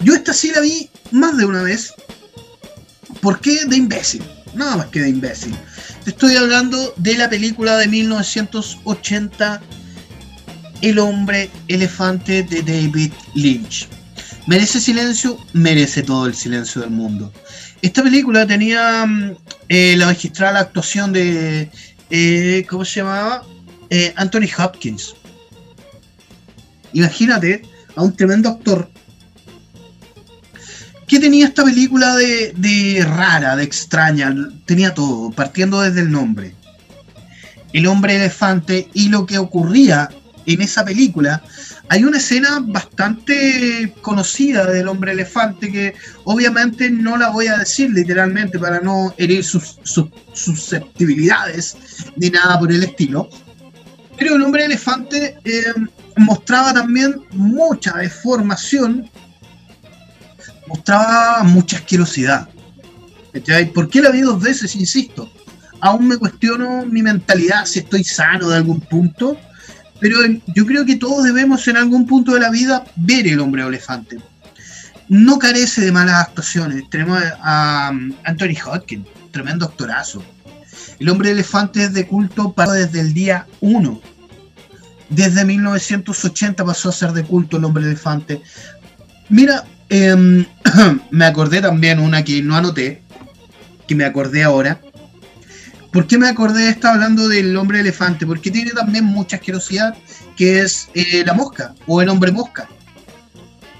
Yo 0.00 0.14
esta 0.14 0.32
sí 0.32 0.50
la 0.52 0.60
vi 0.60 0.90
más 1.12 1.36
de 1.36 1.44
una 1.46 1.62
vez. 1.62 1.94
¿Por 3.20 3.40
qué? 3.40 3.64
De 3.64 3.76
imbécil. 3.76 4.24
Nada 4.54 4.76
más 4.76 4.86
que 4.86 5.00
de 5.02 5.08
imbécil. 5.08 5.54
Estoy 6.04 6.36
hablando 6.36 6.92
de 6.96 7.16
la 7.16 7.30
película 7.30 7.78
de 7.78 7.86
1980 7.86 9.62
El 10.82 10.98
hombre 10.98 11.48
elefante 11.68 12.42
de 12.42 12.62
David 12.62 13.12
Lynch. 13.34 13.88
¿Merece 14.48 14.80
silencio? 14.80 15.38
Merece 15.52 16.02
todo 16.02 16.26
el 16.26 16.34
silencio 16.34 16.82
del 16.82 16.90
mundo. 16.90 17.32
Esta 17.84 18.02
película 18.02 18.46
tenía 18.46 19.04
mm, 19.04 19.36
eh, 19.68 19.94
la 19.98 20.06
magistral 20.06 20.56
actuación 20.56 21.12
de. 21.12 21.70
eh, 22.08 22.64
¿Cómo 22.66 22.82
se 22.82 23.00
llamaba? 23.00 23.44
Eh, 23.90 24.10
Anthony 24.16 24.48
Hopkins. 24.56 25.14
Imagínate 26.94 27.60
a 27.94 28.02
un 28.02 28.16
tremendo 28.16 28.48
actor. 28.48 28.88
¿Qué 31.06 31.20
tenía 31.20 31.44
esta 31.44 31.62
película 31.62 32.16
de, 32.16 32.54
de 32.56 33.04
rara, 33.04 33.54
de 33.54 33.64
extraña? 33.64 34.34
Tenía 34.64 34.94
todo, 34.94 35.30
partiendo 35.30 35.82
desde 35.82 36.00
el 36.00 36.10
nombre. 36.10 36.54
El 37.74 37.86
hombre 37.86 38.16
elefante 38.16 38.88
y 38.94 39.10
lo 39.10 39.26
que 39.26 39.36
ocurría 39.36 40.08
en 40.46 40.62
esa 40.62 40.84
película. 40.84 41.42
Hay 41.88 42.04
una 42.04 42.18
escena 42.18 42.60
bastante 42.62 43.94
conocida 44.00 44.66
del 44.66 44.88
hombre 44.88 45.12
elefante 45.12 45.70
que 45.70 45.94
obviamente 46.24 46.90
no 46.90 47.16
la 47.16 47.30
voy 47.30 47.46
a 47.48 47.58
decir 47.58 47.90
literalmente 47.90 48.58
para 48.58 48.80
no 48.80 49.14
herir 49.18 49.44
sus, 49.44 49.78
sus 49.82 50.08
susceptibilidades 50.32 51.76
ni 52.16 52.30
nada 52.30 52.58
por 52.58 52.72
el 52.72 52.82
estilo. 52.82 53.28
Pero 54.18 54.36
el 54.36 54.42
hombre 54.42 54.64
elefante 54.64 55.36
eh, 55.44 55.72
mostraba 56.16 56.72
también 56.72 57.20
mucha 57.32 57.96
deformación, 57.96 59.10
mostraba 60.66 61.42
mucha 61.42 61.78
asquerosidad. 61.78 62.48
¿Por 63.74 63.88
qué 63.88 64.00
la 64.00 64.10
vi 64.10 64.20
dos 64.20 64.40
veces? 64.40 64.76
Insisto. 64.76 65.30
Aún 65.80 66.06
me 66.06 66.16
cuestiono 66.16 66.86
mi 66.86 67.02
mentalidad, 67.02 67.66
si 67.66 67.80
estoy 67.80 68.04
sano 68.04 68.48
de 68.48 68.56
algún 68.56 68.80
punto. 68.80 69.36
Pero 70.04 70.18
yo 70.54 70.66
creo 70.66 70.84
que 70.84 70.96
todos 70.96 71.24
debemos 71.24 71.66
en 71.66 71.78
algún 71.78 72.06
punto 72.06 72.34
de 72.34 72.40
la 72.40 72.50
vida 72.50 72.84
ver 72.94 73.26
el 73.26 73.40
hombre 73.40 73.62
elefante. 73.62 74.18
No 75.08 75.38
carece 75.38 75.80
de 75.80 75.92
malas 75.92 76.26
actuaciones. 76.26 76.90
Tenemos 76.90 77.22
a 77.40 77.88
Anthony 78.24 78.54
Hopkins, 78.66 79.06
tremendo 79.30 79.64
actorazo. 79.64 80.22
El 80.98 81.08
hombre 81.08 81.30
elefante 81.30 81.84
es 81.84 81.94
de 81.94 82.06
culto 82.06 82.52
para 82.52 82.72
desde 82.72 83.00
el 83.00 83.14
día 83.14 83.46
1. 83.62 83.98
Desde 85.08 85.42
1980 85.42 86.62
pasó 86.66 86.90
a 86.90 86.92
ser 86.92 87.12
de 87.12 87.24
culto 87.24 87.56
el 87.56 87.64
hombre 87.64 87.84
elefante. 87.84 88.42
Mira, 89.30 89.64
em, 89.88 90.44
me 91.12 91.24
acordé 91.24 91.62
también 91.62 91.98
una 91.98 92.22
que 92.22 92.42
no 92.42 92.56
anoté, 92.56 93.02
que 93.88 93.94
me 93.94 94.04
acordé 94.04 94.42
ahora. 94.42 94.82
¿Por 95.94 96.08
qué 96.08 96.18
me 96.18 96.28
acordé 96.28 96.64
de 96.64 96.70
estar 96.70 96.94
hablando 96.94 97.28
del 97.28 97.56
hombre 97.56 97.78
elefante? 97.78 98.26
Porque 98.26 98.50
tiene 98.50 98.72
también 98.72 99.04
mucha 99.04 99.36
asquerosidad, 99.36 99.96
que 100.36 100.58
es 100.58 100.88
eh, 100.92 101.22
la 101.24 101.34
mosca 101.34 101.72
o 101.86 102.02
el 102.02 102.08
hombre 102.08 102.32
mosca. 102.32 102.68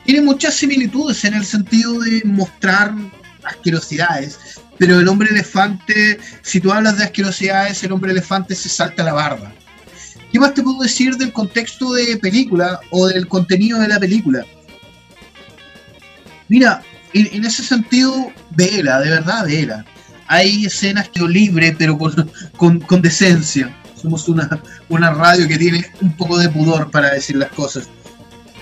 Tiene 0.05 0.22
muchas 0.22 0.55
similitudes 0.55 1.24
en 1.24 1.35
el 1.35 1.44
sentido 1.44 1.98
de 1.98 2.22
mostrar 2.24 2.94
asquerosidades, 3.42 4.38
pero 4.79 5.00
el 5.00 5.09
hombre 5.09 5.29
elefante, 5.31 6.20
si 6.42 6.61
tú 6.61 6.72
hablas 6.72 6.98
de 6.98 7.05
asquerosidades, 7.05 7.83
el 7.83 7.90
hombre 7.90 8.12
elefante 8.12 8.55
se 8.55 8.68
salta 8.68 9.03
la 9.03 9.14
barba. 9.14 9.53
¿Qué 10.31 10.38
más 10.38 10.55
te 10.55 10.62
puedo 10.62 10.83
decir 10.83 11.16
del 11.16 11.33
contexto 11.33 11.94
de 11.94 12.16
película 12.18 12.79
o 12.90 13.09
del 13.09 13.27
contenido 13.27 13.81
de 13.81 13.88
la 13.88 13.98
película? 13.98 14.46
Mira, 16.48 16.81
en, 17.12 17.29
en 17.33 17.44
ese 17.44 17.64
sentido, 17.64 18.33
vela, 18.50 19.00
de 19.00 19.11
verdad, 19.11 19.46
vela. 19.46 19.85
Hay 20.27 20.67
escenas 20.67 21.09
que 21.09 21.21
libre, 21.23 21.75
pero 21.79 21.99
con, 21.99 22.81
con, 22.81 23.03
decencia. 23.03 23.75
Somos 23.95 24.29
una, 24.29 24.61
una 24.89 25.11
radio 25.11 25.47
que 25.47 25.59
tiene 25.59 25.87
un 26.01 26.17
poco 26.17 26.39
de 26.39 26.49
pudor 26.49 26.91
para 26.91 27.13
decir 27.13 27.37
las 27.37 27.51
cosas. 27.51 27.89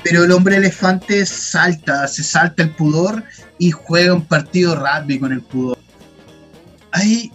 Pero 0.02 0.24
el 0.24 0.32
hombre 0.32 0.56
elefante 0.56 1.24
salta, 1.26 2.08
se 2.08 2.24
salta 2.24 2.64
el 2.64 2.70
pudor 2.70 3.22
y 3.58 3.70
juega 3.70 4.14
un 4.14 4.24
partido 4.24 4.74
rugby 4.74 5.18
con 5.18 5.32
el 5.32 5.42
pudor. 5.42 5.78
Hay, 6.90 7.32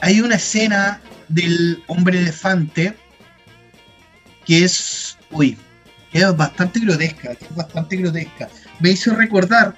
hay 0.00 0.20
una 0.20 0.36
escena 0.36 1.00
del 1.28 1.82
hombre 1.88 2.18
elefante 2.18 2.96
que 4.46 4.64
es, 4.64 5.18
uy, 5.30 5.58
que 6.10 6.20
es 6.20 6.36
bastante 6.36 6.80
grotesca, 6.80 7.32
es 7.32 7.54
bastante 7.54 7.96
grotesca. 7.96 8.48
Me 8.80 8.90
hizo 8.90 9.14
recordar, 9.14 9.76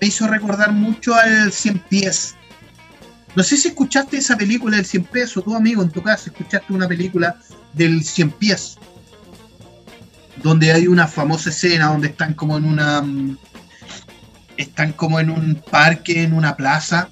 me 0.00 0.06
hizo 0.06 0.26
recordar 0.26 0.72
mucho 0.72 1.14
al 1.14 1.52
Cien 1.52 1.78
Pies. 1.90 2.35
No 3.36 3.42
sé 3.42 3.58
si 3.58 3.68
escuchaste 3.68 4.16
esa 4.16 4.36
película 4.36 4.76
del 4.76 4.86
Cien 4.86 5.04
Pies 5.04 5.36
o 5.36 5.42
tu 5.42 5.54
amigo 5.54 5.82
en 5.82 5.90
tu 5.90 6.02
casa 6.02 6.30
escuchaste 6.30 6.72
una 6.72 6.88
película 6.88 7.36
del 7.74 8.02
Cien 8.02 8.30
Pies, 8.30 8.78
donde 10.42 10.72
hay 10.72 10.86
una 10.86 11.06
famosa 11.06 11.50
escena 11.50 11.88
donde 11.88 12.08
están 12.08 12.32
como 12.32 12.56
en 12.56 12.64
una, 12.64 13.02
mm, 13.02 13.36
están 14.56 14.92
como 14.94 15.20
en 15.20 15.28
un 15.28 15.62
parque, 15.70 16.22
en 16.22 16.32
una 16.32 16.56
plaza 16.56 17.10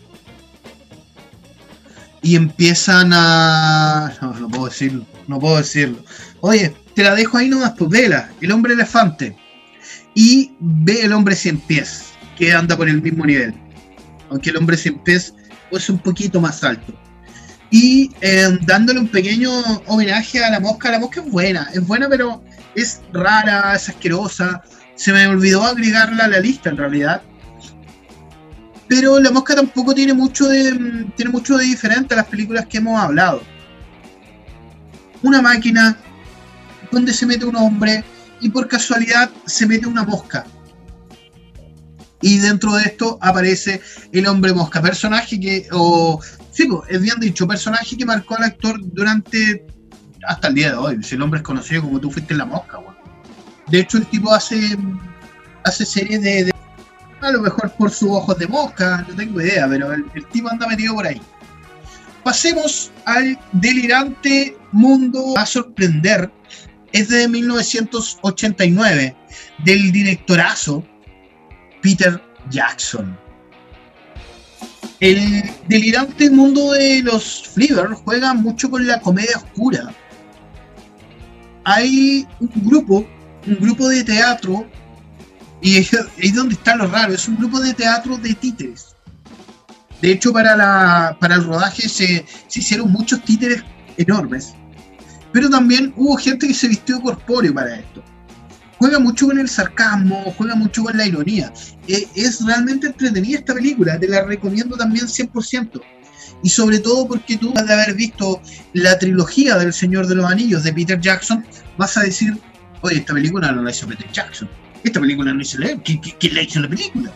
y 2.22 2.36
empiezan 2.36 3.10
a. 3.12 4.14
No, 4.22 4.48
puedo 4.48 4.64
decirlo, 4.64 5.06
no 5.28 5.38
puedo 5.38 5.58
decirlo. 5.58 6.02
Oye, 6.40 6.74
te 6.94 7.02
la 7.02 7.14
dejo 7.14 7.36
ahí 7.36 7.50
nomás, 7.50 7.74
pues 7.76 7.90
vela, 7.90 8.30
el 8.40 8.50
hombre 8.50 8.72
elefante. 8.72 9.36
Y 10.14 10.52
ve 10.58 11.02
el 11.02 11.12
hombre 11.12 11.36
cien 11.36 11.58
pies, 11.58 12.12
que 12.38 12.54
anda 12.54 12.78
por 12.78 12.88
el 12.88 13.02
mismo 13.02 13.26
nivel. 13.26 13.52
Aunque 14.30 14.50
el 14.50 14.56
hombre 14.56 14.78
cien 14.78 14.98
pies 15.00 15.34
es 15.76 15.88
un 15.88 15.98
poquito 15.98 16.40
más 16.40 16.62
alto. 16.64 16.94
Y 17.70 18.10
eh, 18.20 18.58
dándole 18.62 19.00
un 19.00 19.08
pequeño 19.08 19.50
homenaje 19.86 20.44
a 20.44 20.50
la 20.50 20.60
mosca. 20.60 20.90
La 20.90 21.00
mosca 21.00 21.20
es 21.20 21.30
buena, 21.30 21.68
es 21.72 21.86
buena, 21.86 22.08
pero 22.08 22.42
es 22.74 23.00
rara, 23.12 23.74
es 23.74 23.88
asquerosa. 23.88 24.62
Se 24.94 25.12
me 25.12 25.26
olvidó 25.26 25.64
agregarla 25.64 26.24
a 26.24 26.28
la 26.28 26.40
lista 26.40 26.70
en 26.70 26.76
realidad 26.76 27.22
pero 28.88 29.18
la 29.18 29.30
mosca 29.30 29.54
tampoco 29.54 29.94
tiene 29.94 30.14
mucho 30.14 30.46
de 30.46 31.06
tiene 31.16 31.30
mucho 31.30 31.56
de 31.56 31.64
diferente 31.64 32.14
a 32.14 32.18
las 32.18 32.26
películas 32.26 32.66
que 32.66 32.78
hemos 32.78 33.00
hablado. 33.00 33.42
Una 35.22 35.40
máquina 35.40 35.96
donde 36.90 37.12
se 37.12 37.26
mete 37.26 37.44
un 37.44 37.56
hombre 37.56 38.04
y 38.40 38.50
por 38.50 38.68
casualidad 38.68 39.30
se 39.46 39.66
mete 39.66 39.86
una 39.86 40.04
mosca. 40.04 40.44
Y 42.26 42.38
dentro 42.38 42.72
de 42.72 42.84
esto 42.84 43.18
aparece 43.20 43.82
el 44.10 44.26
hombre 44.26 44.54
mosca, 44.54 44.80
personaje 44.80 45.38
que, 45.38 45.66
o 45.72 46.18
sí, 46.52 46.66
es 46.88 47.02
bien 47.02 47.20
dicho, 47.20 47.46
personaje 47.46 47.98
que 47.98 48.06
marcó 48.06 48.34
al 48.36 48.44
actor 48.44 48.80
durante 48.82 49.66
hasta 50.26 50.48
el 50.48 50.54
día 50.54 50.70
de 50.70 50.76
hoy. 50.78 51.02
Si 51.02 51.16
el 51.16 51.20
hombre 51.22 51.40
es 51.40 51.44
conocido 51.44 51.82
como 51.82 52.00
tú 52.00 52.10
fuiste 52.10 52.32
la 52.32 52.46
mosca, 52.46 52.78
weón. 52.78 52.96
De 53.68 53.80
hecho, 53.80 53.98
el 53.98 54.06
tipo 54.06 54.32
hace, 54.32 54.78
hace 55.64 55.84
series 55.84 56.22
de, 56.22 56.44
de- 56.44 56.54
A 57.20 57.30
lo 57.30 57.42
mejor 57.42 57.70
por 57.76 57.90
sus 57.90 58.08
ojos 58.08 58.38
de 58.38 58.46
mosca, 58.46 59.04
no 59.06 59.14
tengo 59.14 59.42
idea, 59.42 59.68
pero 59.68 59.92
el, 59.92 60.06
el 60.14 60.24
tipo 60.28 60.48
anda 60.48 60.66
metido 60.66 60.94
por 60.94 61.06
ahí. 61.06 61.20
Pasemos 62.22 62.90
al 63.04 63.38
delirante 63.52 64.56
mundo 64.72 65.34
a 65.36 65.44
sorprender. 65.44 66.32
Es 66.92 67.08
de 67.08 67.28
1989, 67.28 69.14
del 69.64 69.92
directorazo 69.92 70.82
Peter 71.84 72.18
Jackson. 72.48 73.14
El 75.00 75.44
delirante 75.68 76.30
mundo 76.30 76.72
de 76.72 77.02
los 77.02 77.46
Flivers 77.48 78.00
juega 78.02 78.32
mucho 78.32 78.70
con 78.70 78.86
la 78.86 79.02
comedia 79.02 79.36
oscura. 79.36 79.92
Hay 81.64 82.26
un 82.40 82.50
grupo, 82.64 83.06
un 83.46 83.56
grupo 83.56 83.86
de 83.90 84.02
teatro, 84.02 84.66
y 85.60 85.76
es 85.76 85.90
es 86.16 86.34
donde 86.34 86.54
está 86.54 86.74
lo 86.74 86.86
raro, 86.86 87.12
es 87.12 87.28
un 87.28 87.36
grupo 87.36 87.60
de 87.60 87.74
teatro 87.74 88.16
de 88.16 88.32
títeres. 88.32 88.96
De 90.00 90.12
hecho, 90.12 90.32
para, 90.32 90.56
la, 90.56 91.18
para 91.20 91.34
el 91.34 91.44
rodaje 91.44 91.86
se, 91.86 92.24
se 92.48 92.60
hicieron 92.60 92.90
muchos 92.90 93.22
títeres 93.24 93.62
enormes, 93.98 94.54
pero 95.32 95.50
también 95.50 95.92
hubo 95.96 96.16
gente 96.16 96.48
que 96.48 96.54
se 96.54 96.68
vistió 96.68 97.02
corpóreo 97.02 97.52
para 97.52 97.76
esto. 97.76 98.02
Juega 98.78 98.98
mucho 98.98 99.26
con 99.26 99.38
el 99.38 99.48
sarcasmo, 99.48 100.34
juega 100.36 100.54
mucho 100.54 100.82
con 100.84 100.96
la 100.96 101.06
ironía. 101.06 101.52
Eh, 101.88 102.06
es 102.14 102.44
realmente 102.44 102.88
entretenida 102.88 103.38
esta 103.38 103.54
película, 103.54 103.98
te 103.98 104.08
la 104.08 104.24
recomiendo 104.24 104.76
también 104.76 105.06
100%. 105.06 105.80
Y 106.42 106.48
sobre 106.50 106.78
todo 106.80 107.06
porque 107.08 107.36
tú, 107.38 107.52
de 107.54 107.72
haber 107.72 107.94
visto 107.94 108.40
la 108.74 108.98
trilogía 108.98 109.56
del 109.56 109.72
Señor 109.72 110.06
de 110.06 110.16
los 110.16 110.30
Anillos 110.30 110.62
de 110.64 110.72
Peter 110.72 111.00
Jackson, 111.00 111.44
vas 111.78 111.96
a 111.96 112.02
decir, 112.02 112.36
oye, 112.82 112.96
esta 112.98 113.14
película 113.14 113.50
no 113.52 113.62
la 113.62 113.70
hizo 113.70 113.86
Peter 113.86 114.10
Jackson. 114.12 114.48
Esta 114.82 115.00
película 115.00 115.32
no 115.32 115.40
hizo 115.40 115.62
él. 115.62 115.82
¿Qui- 115.82 116.00
qui- 116.00 116.14
¿Quién 116.20 116.34
la 116.34 116.42
hizo 116.42 116.60
la 116.60 116.68
película? 116.68 117.10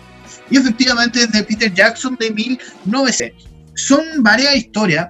Y 0.50 0.56
efectivamente 0.56 1.20
es 1.24 1.32
de 1.32 1.42
Peter 1.44 1.72
Jackson 1.74 2.16
de 2.18 2.30
1900. 2.30 3.46
Son 3.74 4.00
varias 4.20 4.56
historias, 4.56 5.08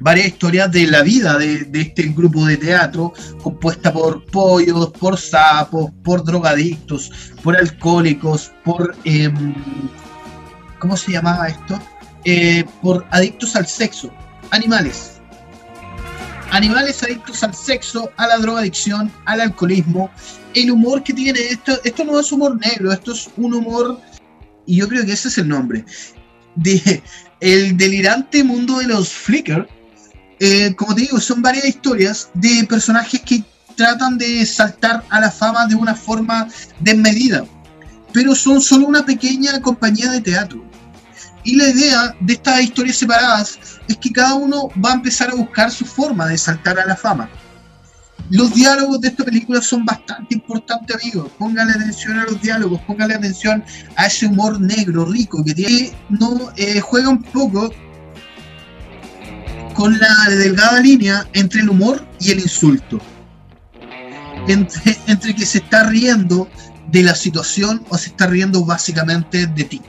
varias 0.00 0.28
historias 0.28 0.70
de 0.72 0.86
la 0.86 1.02
vida 1.02 1.38
de, 1.38 1.64
de 1.64 1.80
este 1.80 2.02
grupo 2.04 2.44
de 2.44 2.56
teatro, 2.56 3.12
compuesta 3.42 3.92
por 3.92 4.24
pollos, 4.26 4.90
por 4.98 5.18
sapos, 5.18 5.90
por 6.04 6.24
drogadictos, 6.24 7.10
por 7.42 7.56
alcohólicos, 7.56 8.52
por... 8.64 8.94
em, 9.04 9.54
¿Cómo 10.78 10.96
se 10.96 11.12
llamaba 11.12 11.48
esto? 11.48 11.80
Eh, 12.24 12.64
por 12.82 13.06
adictos 13.10 13.56
al 13.56 13.66
sexo, 13.66 14.10
animales. 14.50 15.20
Animales 16.50 17.02
adictos 17.02 17.42
al 17.42 17.54
sexo, 17.54 18.10
a 18.16 18.26
la 18.26 18.38
drogadicción, 18.38 19.10
al 19.24 19.40
alcoholismo. 19.40 20.10
El 20.54 20.70
humor 20.70 21.02
que 21.02 21.12
tiene 21.12 21.40
esto, 21.40 21.78
esto 21.82 22.04
no 22.04 22.20
es 22.20 22.30
humor 22.30 22.58
negro, 22.58 22.92
esto 22.92 23.12
es 23.12 23.28
un 23.36 23.54
humor, 23.54 24.00
y 24.66 24.76
yo 24.76 24.88
creo 24.88 25.04
que 25.04 25.12
ese 25.12 25.28
es 25.28 25.38
el 25.38 25.48
nombre, 25.48 25.84
de 26.54 27.02
el 27.40 27.76
delirante 27.76 28.42
mundo 28.44 28.78
de 28.78 28.86
los 28.86 29.12
Flickr. 29.12 29.68
Eh, 30.38 30.74
como 30.74 30.94
te 30.94 31.02
digo, 31.02 31.20
son 31.20 31.40
varias 31.40 31.64
historias 31.64 32.30
de 32.34 32.66
personajes 32.68 33.20
que 33.22 33.42
tratan 33.74 34.18
de 34.18 34.44
saltar 34.44 35.04
a 35.10 35.20
la 35.20 35.30
fama 35.30 35.66
de 35.66 35.74
una 35.74 35.94
forma 35.94 36.48
desmedida, 36.80 37.44
pero 38.12 38.34
son 38.34 38.60
solo 38.60 38.86
una 38.86 39.04
pequeña 39.04 39.60
compañía 39.60 40.10
de 40.10 40.20
teatro. 40.20 40.64
Y 41.44 41.56
la 41.56 41.68
idea 41.68 42.14
de 42.20 42.32
estas 42.32 42.62
historias 42.62 42.96
separadas 42.96 43.58
es 43.86 43.96
que 43.98 44.10
cada 44.10 44.34
uno 44.34 44.68
va 44.84 44.90
a 44.90 44.94
empezar 44.94 45.30
a 45.30 45.34
buscar 45.34 45.70
su 45.70 45.84
forma 45.84 46.26
de 46.26 46.36
saltar 46.36 46.78
a 46.78 46.86
la 46.86 46.96
fama. 46.96 47.30
Los 48.30 48.52
diálogos 48.54 49.00
de 49.00 49.08
esta 49.08 49.24
película 49.24 49.62
son 49.62 49.84
bastante 49.84 50.34
importantes, 50.34 50.96
amigos. 51.00 51.30
Pónganle 51.38 51.74
atención 51.74 52.18
a 52.18 52.24
los 52.24 52.42
diálogos, 52.42 52.80
pónganle 52.80 53.14
atención 53.14 53.62
a 53.94 54.06
ese 54.06 54.26
humor 54.26 54.60
negro, 54.60 55.04
rico, 55.04 55.44
que 55.44 55.54
tiene. 55.54 55.92
No 56.08 56.50
eh, 56.56 56.80
juega 56.80 57.08
un 57.08 57.22
poco 57.22 57.70
con 59.76 59.98
la 59.98 60.30
delgada 60.30 60.80
línea 60.80 61.26
entre 61.34 61.60
el 61.60 61.68
humor 61.68 62.04
y 62.18 62.32
el 62.32 62.40
insulto. 62.40 63.00
Entre, 64.48 64.96
entre 65.06 65.34
que 65.34 65.44
se 65.44 65.58
está 65.58 65.84
riendo 65.88 66.48
de 66.88 67.02
la 67.02 67.14
situación 67.14 67.84
o 67.90 67.98
se 67.98 68.10
está 68.10 68.26
riendo 68.26 68.64
básicamente 68.64 69.46
de 69.46 69.64
ti 69.64 69.82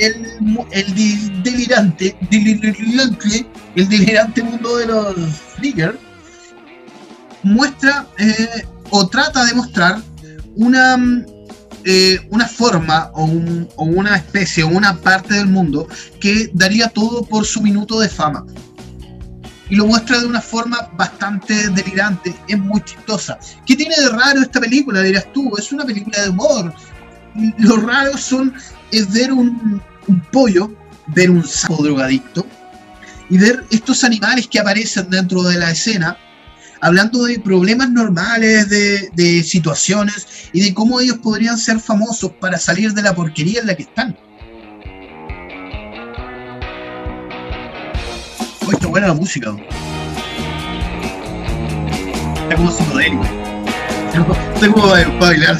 el, 0.00 0.26
el 0.70 1.42
delirante, 1.42 2.16
delirante, 2.30 3.46
el 3.76 3.88
delirante 3.88 4.42
mundo 4.42 4.76
de 4.78 4.86
los 4.86 5.14
Flickr 5.56 5.98
muestra 7.42 8.06
eh, 8.18 8.66
o 8.90 9.06
trata 9.08 9.44
de 9.44 9.54
mostrar 9.54 10.02
una, 10.56 10.96
eh, 11.84 12.20
una 12.30 12.46
forma 12.46 13.10
o, 13.14 13.24
un- 13.24 13.68
o 13.76 13.84
una 13.84 14.16
especie 14.16 14.62
o 14.64 14.68
una 14.68 14.96
parte 14.98 15.34
del 15.34 15.46
mundo 15.46 15.86
que 16.20 16.50
daría 16.52 16.88
todo 16.88 17.22
por 17.24 17.44
su 17.46 17.60
minuto 17.62 18.00
de 18.00 18.08
fama. 18.08 18.44
Y 19.68 19.76
lo 19.76 19.86
muestra 19.86 20.18
de 20.18 20.26
una 20.26 20.40
forma 20.40 20.90
bastante 20.96 21.68
delirante, 21.70 22.34
es 22.48 22.58
muy 22.58 22.80
chistosa. 22.82 23.38
¿Qué 23.64 23.76
tiene 23.76 23.94
de 23.96 24.08
raro 24.08 24.40
esta 24.40 24.60
película? 24.60 25.00
Dirás 25.00 25.32
tú, 25.32 25.56
es 25.56 25.70
una 25.70 25.84
película 25.84 26.20
de 26.22 26.28
humor. 26.30 26.74
Lo 27.58 27.76
raro 27.76 28.18
son 28.18 28.52
es 28.90 29.10
ver 29.12 29.32
un 29.32 29.80
pollo, 30.32 30.74
ver 31.08 31.30
un 31.30 31.46
sapo 31.46 31.82
drogadicto 31.84 32.44
y 33.28 33.38
ver 33.38 33.64
estos 33.70 34.02
animales 34.02 34.48
que 34.48 34.58
aparecen 34.58 35.08
dentro 35.08 35.44
de 35.44 35.56
la 35.56 35.70
escena 35.70 36.16
hablando 36.80 37.24
de 37.24 37.38
problemas 37.38 37.90
normales, 37.90 38.68
de, 38.68 39.10
de 39.14 39.42
situaciones 39.42 40.26
y 40.52 40.60
de 40.60 40.74
cómo 40.74 41.00
ellos 41.00 41.18
podrían 41.18 41.58
ser 41.58 41.80
famosos 41.80 42.32
para 42.40 42.58
salir 42.58 42.92
de 42.92 43.02
la 43.02 43.14
porquería 43.14 43.60
en 43.60 43.66
la 43.66 43.74
que 43.74 43.82
están. 43.82 44.16
Oh, 48.66 48.72
está 48.72 48.86
buena 48.86 49.08
la 49.08 49.14
música. 49.14 49.54
Está 52.42 52.56
como 52.56 52.70
psicodélico. 52.70 53.24
Está 54.54 54.72
como 54.72 54.88
para 54.88 55.08
bailar. 55.18 55.58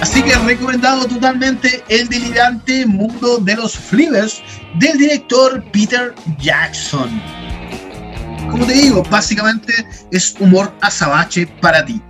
Así 0.00 0.22
que 0.22 0.34
recomendado 0.34 1.06
totalmente 1.06 1.84
el 1.88 2.08
delirante 2.08 2.86
mundo 2.86 3.38
de 3.38 3.54
los 3.54 3.76
Flivers 3.76 4.42
del 4.78 4.96
director 4.96 5.62
Peter 5.72 6.14
Jackson. 6.38 7.39
Como 8.50 8.66
te 8.66 8.72
digo, 8.72 9.02
básicamente 9.04 9.72
es 10.10 10.34
humor 10.40 10.72
azabache 10.80 11.46
para 11.60 11.84
ti. 11.84 12.02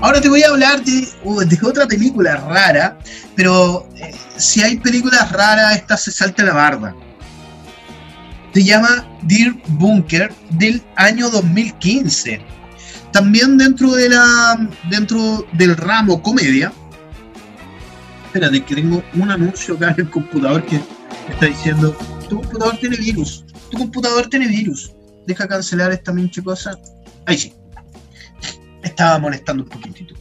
Ahora 0.00 0.20
te 0.20 0.28
voy 0.28 0.42
a 0.42 0.48
hablar 0.48 0.82
de, 0.82 1.06
de 1.46 1.58
otra 1.66 1.86
película 1.86 2.36
rara, 2.36 2.98
pero 3.36 3.86
eh, 3.96 4.14
si 4.36 4.62
hay 4.62 4.78
películas 4.78 5.30
raras, 5.30 5.76
esta 5.76 5.96
se 5.96 6.10
salta 6.10 6.42
la 6.42 6.54
barba. 6.54 6.94
Se 8.52 8.64
llama 8.64 9.06
Dear 9.22 9.54
Bunker 9.68 10.32
del 10.50 10.82
año 10.96 11.30
2015 11.30 12.50
también 13.12 13.58
dentro 13.58 13.92
de 13.92 14.08
la 14.08 14.68
dentro 14.88 15.46
del 15.52 15.76
ramo 15.76 16.22
comedia 16.22 16.72
espérate 18.26 18.62
que 18.62 18.74
tengo 18.76 19.02
un 19.14 19.30
anuncio 19.30 19.74
acá 19.74 19.90
en 19.90 20.00
el 20.00 20.10
computador 20.10 20.64
que 20.64 20.80
está 21.28 21.46
diciendo 21.46 21.96
tu 22.28 22.36
computador 22.36 22.76
tiene 22.78 22.96
virus 22.96 23.44
tu 23.70 23.78
computador 23.78 24.28
tiene 24.28 24.46
virus 24.48 24.92
deja 25.30 25.48
cancelar 25.48 25.92
esta 25.92 26.12
minche 26.12 26.42
cosa 26.42 26.78
ahí 27.26 27.38
sí 27.38 27.52
estaba 28.82 29.18
molestando 29.18 29.62
un 29.64 29.68
poquitito 29.68 30.14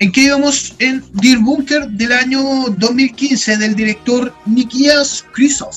¿En 0.00 0.10
qué 0.12 0.22
íbamos? 0.22 0.74
En 0.80 1.02
Dear 1.12 1.38
Bunker 1.38 1.88
del 1.88 2.12
año 2.12 2.42
2015 2.76 3.56
del 3.56 3.74
director 3.74 4.34
Nikias 4.44 5.24
Krysov. 5.32 5.72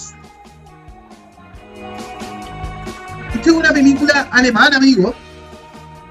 Esta 3.33 3.49
es 3.49 3.55
una 3.55 3.71
película 3.71 4.27
alemana, 4.31 4.77
amigo, 4.77 5.13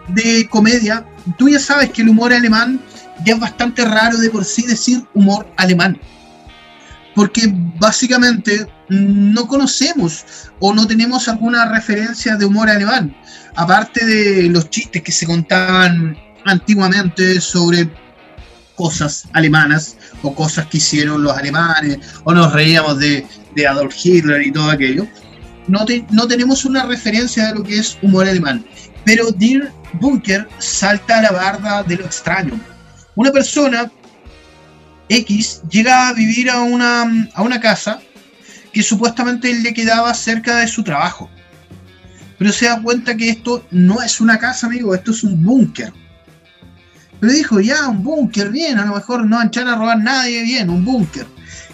de 0.09 0.49
comedia. 0.49 1.05
Tú 1.37 1.49
ya 1.49 1.59
sabes 1.59 1.91
que 1.91 2.03
el 2.03 2.09
humor 2.09 2.33
alemán 2.33 2.81
ya 3.25 3.35
es 3.35 3.41
bastante 3.41 3.85
raro 3.85 4.17
de 4.19 4.31
por 4.31 4.45
sí 4.45 4.65
decir 4.67 5.05
humor 5.13 5.47
alemán. 5.57 6.01
Porque 7.17 7.53
básicamente 7.81 8.69
no 8.91 9.49
conocemos 9.49 10.25
o 10.61 10.73
no 10.73 10.87
tenemos 10.87 11.27
alguna 11.27 11.69
referencia 11.73 12.37
de 12.37 12.45
humor 12.45 12.71
alemán. 12.71 13.17
Aparte 13.57 14.05
de 14.07 14.49
los 14.51 14.71
chistes 14.71 15.03
que 15.03 15.11
se 15.11 15.27
contaban 15.27 16.17
antiguamente 16.45 17.41
sobre 17.41 17.89
cosas 18.77 19.25
alemanas 19.33 19.97
o 20.23 20.35
cosas 20.35 20.67
que 20.67 20.77
hicieron 20.77 21.23
los 21.23 21.37
alemanes 21.37 21.99
o 22.25 22.33
nos 22.35 22.53
reíamos 22.53 22.99
de, 22.99 23.27
de 23.55 23.67
Adolf 23.67 23.95
Hitler 24.05 24.43
y 24.47 24.53
todo 24.53 24.71
aquello. 24.71 25.07
No, 25.67 25.85
te- 25.87 26.05
no 26.11 26.29
tenemos 26.29 26.65
una 26.67 26.85
referencia 26.85 27.47
de 27.49 27.55
lo 27.55 27.65
que 27.65 27.79
es 27.79 27.99
humor 28.03 28.29
alemán. 28.29 28.65
Pero 29.07 29.31
Dear 29.33 29.73
Bunker 29.95 30.47
salta 30.59 31.19
a 31.19 31.23
la 31.23 31.31
barda 31.33 31.83
de 31.83 31.97
lo 31.97 32.05
extraño. 32.05 32.61
Una 33.15 33.33
persona 33.33 33.91
X 35.09 35.63
llega 35.71 36.09
a 36.09 36.13
vivir 36.13 36.51
a 36.51 36.63
una, 36.63 37.29
a 37.35 37.43
una 37.43 37.61
casa 37.61 38.01
que 38.73 38.83
supuestamente 38.83 39.53
le 39.55 39.73
quedaba 39.73 40.13
cerca 40.15 40.59
de 40.59 40.69
su 40.69 40.83
trabajo. 40.83 41.31
pero 42.39 42.53
se 42.53 42.67
da 42.67 42.83
cuenta 42.83 43.17
que 43.17 43.31
esto 43.31 43.67
no 43.71 44.03
es 44.03 44.21
una 44.21 44.39
casa, 44.39 44.67
amigo, 44.67 44.95
esto 44.95 45.13
es 45.13 45.25
un 45.25 45.43
búnker. 45.43 45.93
Pero 47.19 47.33
dijo, 47.33 47.61
ya, 47.61 47.89
un 47.89 48.03
búnker, 48.03 48.51
bien, 48.51 48.79
a 48.79 48.85
lo 48.85 48.95
mejor 48.95 49.25
no 49.25 49.43
echar 49.43 49.67
a 49.69 49.77
robar 49.77 49.99
nadie, 49.99 50.43
bien, 50.43 50.69
un 50.69 50.85
búnker. 50.85 51.27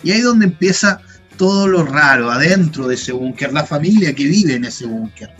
Y 0.05 0.13
ahí 0.13 0.19
es 0.19 0.25
donde 0.25 0.47
empieza 0.47 1.01
todo 1.37 1.67
lo 1.67 1.85
raro 1.85 2.31
adentro 2.31 2.87
de 2.87 2.95
ese 2.95 3.11
búnker, 3.11 3.53
la 3.53 3.65
familia 3.65 4.15
que 4.15 4.25
vive 4.25 4.55
en 4.55 4.65
ese 4.65 4.87
búnker. 4.87 5.35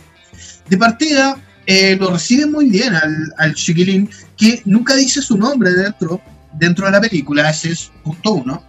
De 0.69 0.77
partida, 0.77 1.37
eh, 1.67 1.97
lo 2.01 2.11
recibe 2.11 2.47
muy 2.47 2.69
bien 2.69 2.95
al, 2.95 3.33
al 3.39 3.55
chiquilín, 3.55 4.11
que 4.37 4.63
nunca 4.65 4.97
dice 4.97 5.23
su 5.23 5.39
nombre 5.39 5.73
dentro, 5.73 6.21
dentro 6.63 6.87
de 6.87 6.93
la 6.93 7.01
película, 7.01 7.51
ese 7.51 7.73
es 7.73 7.91
punto 8.05 8.35
uno. 8.35 8.63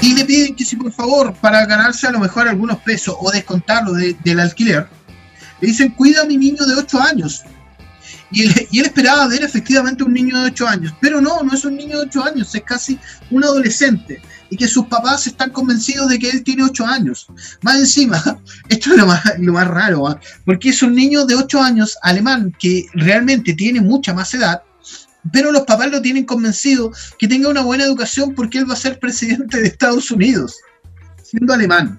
Y 0.00 0.14
le 0.14 0.24
piden 0.24 0.54
que 0.54 0.64
si 0.64 0.76
por 0.76 0.92
favor, 0.92 1.34
para 1.34 1.66
ganarse 1.66 2.06
a 2.06 2.12
lo 2.12 2.20
mejor 2.20 2.46
algunos 2.46 2.78
pesos 2.78 3.16
o 3.18 3.32
descontarlo 3.32 3.92
de- 3.94 4.16
del 4.24 4.38
alquiler, 4.38 4.86
le 5.60 5.68
dicen, 5.68 5.90
cuida 5.90 6.22
a 6.22 6.24
mi 6.24 6.36
niño 6.36 6.64
de 6.64 6.74
8 6.76 7.00
años. 7.00 7.42
Y 8.30 8.42
él, 8.42 8.68
y 8.70 8.78
él 8.78 8.86
esperaba 8.86 9.26
ver 9.26 9.42
efectivamente 9.42 10.04
un 10.04 10.12
niño 10.12 10.38
de 10.40 10.46
8 10.50 10.68
años, 10.68 10.94
pero 11.00 11.20
no, 11.20 11.42
no 11.42 11.52
es 11.52 11.64
un 11.64 11.76
niño 11.76 11.98
de 11.98 12.06
8 12.06 12.24
años, 12.24 12.54
es 12.54 12.62
casi 12.62 12.98
un 13.30 13.42
adolescente. 13.42 14.22
Y 14.48 14.56
que 14.56 14.68
sus 14.68 14.86
papás 14.86 15.26
están 15.26 15.50
convencidos 15.50 16.08
de 16.08 16.18
que 16.20 16.30
él 16.30 16.44
tiene 16.44 16.62
8 16.62 16.86
años. 16.86 17.26
Más 17.62 17.76
encima, 17.76 18.22
esto 18.68 18.90
es 18.92 18.96
lo 18.98 19.06
más, 19.06 19.22
lo 19.38 19.52
más 19.52 19.66
raro, 19.66 20.06
¿ah? 20.06 20.20
porque 20.44 20.68
es 20.68 20.80
un 20.82 20.94
niño 20.94 21.24
de 21.26 21.34
8 21.34 21.60
años 21.60 21.96
alemán 22.02 22.54
que 22.56 22.86
realmente 22.94 23.54
tiene 23.54 23.80
mucha 23.80 24.14
más 24.14 24.32
edad, 24.34 24.62
pero 25.32 25.52
los 25.52 25.62
papás 25.62 25.90
lo 25.90 26.00
tienen 26.02 26.24
convencido 26.24 26.92
que 27.18 27.28
tenga 27.28 27.48
una 27.48 27.62
buena 27.62 27.84
educación 27.84 28.34
porque 28.34 28.58
él 28.58 28.68
va 28.68 28.74
a 28.74 28.78
ser 28.78 28.98
presidente 28.98 29.60
de 29.60 29.68
Estados 29.68 30.10
Unidos, 30.10 30.56
siendo 31.22 31.52
alemán. 31.52 31.98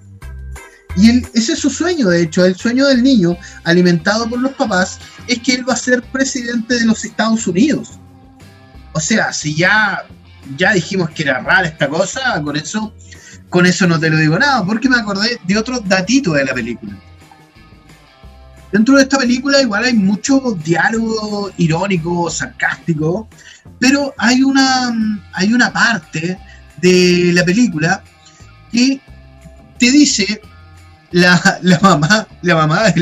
Y 0.96 1.10
él- 1.10 1.26
ese 1.34 1.52
es 1.52 1.58
su 1.58 1.70
sueño, 1.70 2.08
de 2.08 2.22
hecho, 2.22 2.44
el 2.44 2.56
sueño 2.56 2.86
del 2.86 3.02
niño, 3.02 3.36
alimentado 3.64 4.28
por 4.28 4.40
los 4.40 4.52
papás, 4.52 4.98
es 5.26 5.38
que 5.40 5.54
él 5.54 5.68
va 5.68 5.74
a 5.74 5.76
ser 5.76 6.02
presidente 6.02 6.78
de 6.78 6.86
los 6.86 7.04
Estados 7.04 7.46
Unidos. 7.46 7.98
O 8.94 9.00
sea, 9.00 9.32
si 9.32 9.54
ya, 9.54 10.04
ya 10.56 10.72
dijimos 10.72 11.10
que 11.10 11.22
era 11.22 11.40
rara 11.40 11.68
esta 11.68 11.88
cosa, 11.88 12.42
con 12.42 12.56
eso, 12.56 12.92
con 13.48 13.66
eso 13.66 13.86
no 13.86 14.00
te 14.00 14.10
lo 14.10 14.16
digo 14.16 14.38
nada, 14.38 14.64
porque 14.64 14.88
me 14.88 14.96
acordé 14.96 15.38
de 15.46 15.58
otro 15.58 15.80
datito 15.80 16.32
de 16.32 16.44
la 16.46 16.54
película. 16.54 16.96
Dentro 18.72 18.96
de 18.96 19.02
esta 19.02 19.18
película 19.18 19.62
igual 19.62 19.84
hay 19.84 19.94
mucho 19.94 20.58
diálogo 20.64 21.50
irónico, 21.56 22.30
sarcástico, 22.30 23.28
pero 23.78 24.14
hay 24.18 24.42
una, 24.42 24.94
hay 25.32 25.52
una 25.52 25.72
parte 25.72 26.38
de 26.80 27.30
la 27.32 27.44
película 27.44 28.02
que 28.70 29.00
te 29.78 29.90
dice 29.90 30.40
la, 31.10 31.58
la 31.62 31.78
mamá, 31.80 32.28
la 32.42 32.54
mamá, 32.54 32.90
de 32.90 33.00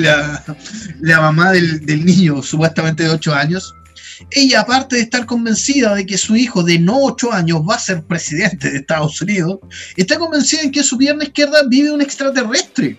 la, 1.00 1.20
mamá 1.20 1.52
del, 1.52 2.04
niño, 2.04 2.42
supuestamente 2.42 3.02
de 3.02 3.10
8 3.10 3.34
años, 3.34 3.74
ella 4.30 4.60
aparte 4.60 4.96
de 4.96 5.02
estar 5.02 5.26
convencida 5.26 5.94
de 5.94 6.06
que 6.06 6.16
su 6.16 6.36
hijo 6.36 6.62
de 6.62 6.78
no 6.78 6.96
8 7.02 7.32
años 7.32 7.62
va 7.68 7.74
a 7.74 7.80
ser 7.80 8.04
presidente 8.04 8.70
de 8.70 8.78
Estados 8.78 9.20
Unidos, 9.20 9.58
está 9.96 10.18
convencida 10.18 10.62
en 10.62 10.70
que 10.70 10.82
su 10.82 10.96
pierna 10.96 11.24
izquierda 11.24 11.62
vive 11.68 11.90
un 11.90 12.00
extraterrestre. 12.00 12.98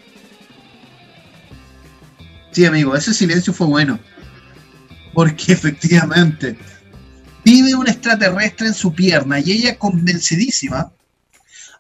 Sí, 2.57 2.65
amigo, 2.65 2.95
ese 2.95 3.13
silencio 3.13 3.53
fue 3.53 3.67
bueno. 3.67 3.99
Porque 5.13 5.53
efectivamente 5.53 6.57
vive 7.45 7.75
un 7.75 7.87
extraterrestre 7.87 8.65
en 8.65 8.73
su 8.73 8.91
pierna 8.95 9.39
y 9.39 9.51
ella 9.51 9.77
convencidísima 9.77 10.91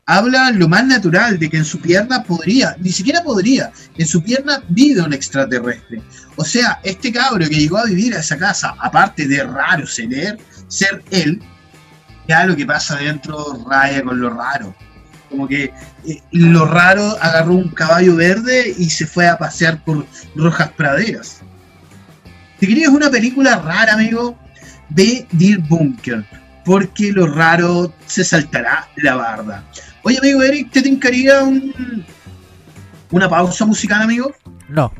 habla 0.05 0.51
lo 0.51 0.67
más 0.67 0.85
natural 0.85 1.39
de 1.39 1.49
que 1.49 1.57
en 1.57 1.65
su 1.65 1.81
pierna 1.81 2.21
podría, 2.21 2.75
ni 2.79 2.91
siquiera 2.91 3.23
podría, 3.23 3.71
en 3.97 4.05
su 4.05 4.21
pierna 4.21 4.61
vive 4.69 5.01
un 5.01 5.13
extraterrestre. 5.13 5.99
O 6.35 6.45
sea, 6.45 6.79
este 6.83 7.11
cabro 7.11 7.49
que 7.49 7.55
llegó 7.55 7.79
a 7.79 7.85
vivir 7.85 8.13
a 8.13 8.19
esa 8.19 8.37
casa, 8.37 8.75
aparte 8.77 9.27
de 9.27 9.43
raro 9.45 9.87
ser, 9.87 10.37
ser 10.67 11.03
él, 11.09 11.41
ya 12.27 12.45
lo 12.45 12.55
que 12.55 12.67
pasa 12.67 12.97
dentro 12.97 13.65
raya 13.67 14.03
con 14.03 14.21
lo 14.21 14.29
raro. 14.29 14.75
Como 15.29 15.47
que 15.47 15.65
eh, 16.05 16.21
lo 16.31 16.65
raro 16.65 17.15
agarró 17.21 17.53
un 17.53 17.69
caballo 17.69 18.15
verde 18.15 18.73
y 18.77 18.89
se 18.89 19.05
fue 19.05 19.27
a 19.27 19.37
pasear 19.37 19.83
por 19.83 20.05
rojas 20.35 20.69
praderas. 20.71 21.41
Si 22.59 22.67
querías 22.67 22.89
una 22.89 23.09
película 23.09 23.57
rara, 23.57 23.93
amigo, 23.93 24.37
ve 24.89 25.27
Dear 25.31 25.59
Bunker, 25.67 26.25
porque 26.65 27.11
lo 27.11 27.27
raro 27.27 27.93
se 28.07 28.23
saltará 28.23 28.87
la 28.97 29.15
barda. 29.15 29.63
Oye, 30.03 30.17
amigo 30.19 30.41
Eric, 30.41 30.71
¿te 30.71 30.81
tincaría 30.81 31.43
un, 31.43 32.05
una 33.11 33.29
pausa 33.29 33.65
musical, 33.65 34.01
amigo? 34.01 34.33
No. 34.69 34.91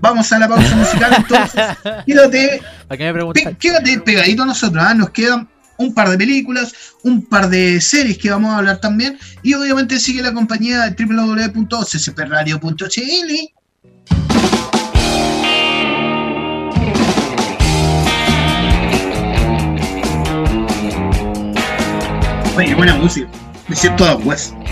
Vamos 0.00 0.30
a 0.32 0.38
la 0.38 0.48
pausa 0.48 0.76
musical 0.76 1.14
entonces. 1.16 1.62
Quédate, 2.06 2.60
¿Para 2.88 2.98
qué 2.98 3.12
me 3.12 3.32
pe- 3.32 3.56
quédate 3.58 3.98
pegadito 4.00 4.42
a 4.42 4.46
nosotros. 4.46 4.84
¿ah? 4.86 4.92
Nos 4.94 5.10
quedan 5.10 5.48
un 5.78 5.94
par 5.94 6.10
de 6.10 6.18
películas, 6.18 6.74
un 7.02 7.22
par 7.22 7.48
de 7.48 7.80
series 7.80 8.18
que 8.18 8.30
vamos 8.30 8.52
a 8.52 8.58
hablar 8.58 8.80
también. 8.80 9.18
Y 9.42 9.54
obviamente 9.54 9.98
sigue 9.98 10.22
la 10.22 10.32
compañía 10.32 10.82
de 10.82 11.04
www.ccpradio.cl. 11.04 13.56
Oye, 22.56 22.74
buena 22.74 22.94
música. 22.96 23.28
Me 23.68 23.76
siento 23.76 24.06
a 24.06 24.16
West. 24.16 24.54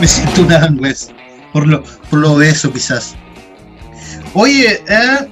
Me... 0.00 0.06
siento 0.06 0.42
un 0.42 0.52
Adam 0.52 0.78
West. 0.80 1.10
Por 1.52 1.66
lo, 1.66 1.82
por 1.82 2.20
lo 2.20 2.32
obeso, 2.32 2.72
quizás. 2.72 3.14
Oye, 4.34 4.82
eh, 4.88 5.28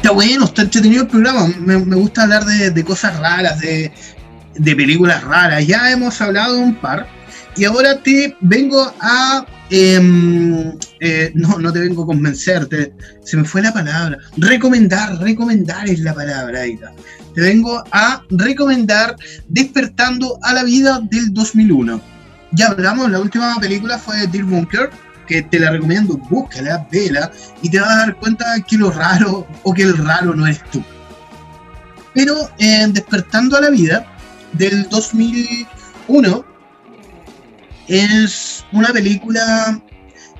está 0.00 0.12
bueno, 0.12 0.46
está 0.46 0.62
entretenido 0.62 1.02
el 1.02 1.08
programa. 1.08 1.46
Me, 1.58 1.76
gusta 1.76 2.22
hablar 2.22 2.44
de, 2.46 2.84
cosas 2.84 3.18
raras, 3.18 3.60
de, 3.60 3.92
de 4.54 4.76
películas 4.76 5.22
raras. 5.22 5.66
Ya 5.66 5.90
hemos 5.90 6.18
hablado 6.22 6.58
un 6.58 6.74
par. 6.74 7.06
Y 7.56 7.64
ahora 7.64 8.02
te 8.02 8.34
vengo 8.40 8.90
a. 9.00 9.44
em, 9.68 10.72
eh, 11.00 11.30
no, 11.34 11.58
no 11.58 11.70
te 11.72 11.80
vengo 11.80 12.04
a 12.04 12.06
convencer, 12.06 12.66
te- 12.66 12.92
se 13.22 13.36
me 13.36 13.44
fue 13.44 13.60
la 13.60 13.72
palabra. 13.74 14.16
Recomendar, 14.38 15.18
recomendar 15.20 15.86
es 15.86 16.00
la 16.00 16.14
palabra, 16.14 16.62
Aida. 16.62 16.92
Te 17.34 17.42
vengo 17.42 17.84
a 17.92 18.22
recomendar 18.30 19.16
Despertando 19.48 20.38
a 20.42 20.54
la 20.54 20.64
vida 20.64 21.00
del 21.10 21.34
2001. 21.34 22.00
Ya 22.52 22.68
hablamos, 22.68 23.10
la 23.10 23.20
última 23.20 23.54
película 23.60 23.98
fue 23.98 24.26
Dear 24.28 24.44
Bunker, 24.44 24.90
que 25.30 25.42
te 25.42 25.60
la 25.60 25.70
recomiendo, 25.70 26.16
búscala, 26.28 26.88
vela, 26.90 27.30
y 27.62 27.70
te 27.70 27.78
vas 27.78 27.90
a 27.90 27.98
dar 27.98 28.16
cuenta 28.16 28.44
que 28.66 28.76
lo 28.76 28.90
raro 28.90 29.46
o 29.62 29.72
que 29.72 29.82
el 29.82 29.96
raro 29.96 30.34
no 30.34 30.44
eres 30.44 30.60
tú. 30.72 30.82
Pero 32.12 32.50
en 32.58 32.92
Despertando 32.92 33.56
a 33.56 33.60
la 33.60 33.70
vida 33.70 34.04
del 34.54 34.88
2001 34.88 36.44
es 37.86 38.64
una 38.72 38.88
película, 38.88 39.80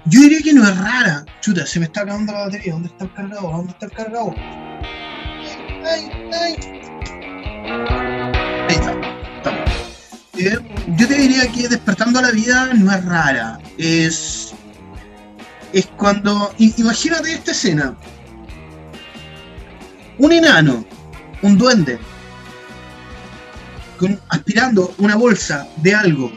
yo 0.06 0.20
diría 0.22 0.40
que 0.42 0.54
no 0.54 0.68
es 0.68 0.76
rara. 0.76 1.24
Chuta, 1.40 1.64
se 1.64 1.78
me 1.78 1.86
está 1.86 2.02
acabando 2.02 2.32
la 2.32 2.46
batería. 2.46 2.72
¿Dónde 2.72 2.88
está 2.88 3.04
el 3.04 3.14
cargador? 3.14 3.52
¿Dónde 3.52 3.72
está 3.72 3.86
el 3.86 3.92
cargador? 3.92 4.34
Ay, 5.86 6.10
ay. 6.32 6.56
Ahí 8.68 8.74
está. 8.74 8.92
Estamos. 9.36 9.70
Eh, 10.36 10.58
yo 10.96 11.06
te 11.06 11.14
diría 11.14 11.46
que 11.52 11.68
despertando 11.68 12.18
a 12.18 12.22
la 12.22 12.30
vida 12.32 12.70
no 12.74 12.92
es 12.92 13.04
rara. 13.04 13.60
Es. 13.78 14.54
Es 15.72 15.86
cuando. 15.96 16.52
Imagínate 16.58 17.32
esta 17.32 17.52
escena. 17.52 17.96
Un 20.18 20.32
enano, 20.32 20.84
un 21.42 21.56
duende, 21.56 21.98
aspirando 24.28 24.94
una 24.98 25.16
bolsa 25.16 25.66
de 25.76 25.94
algo. 25.94 26.30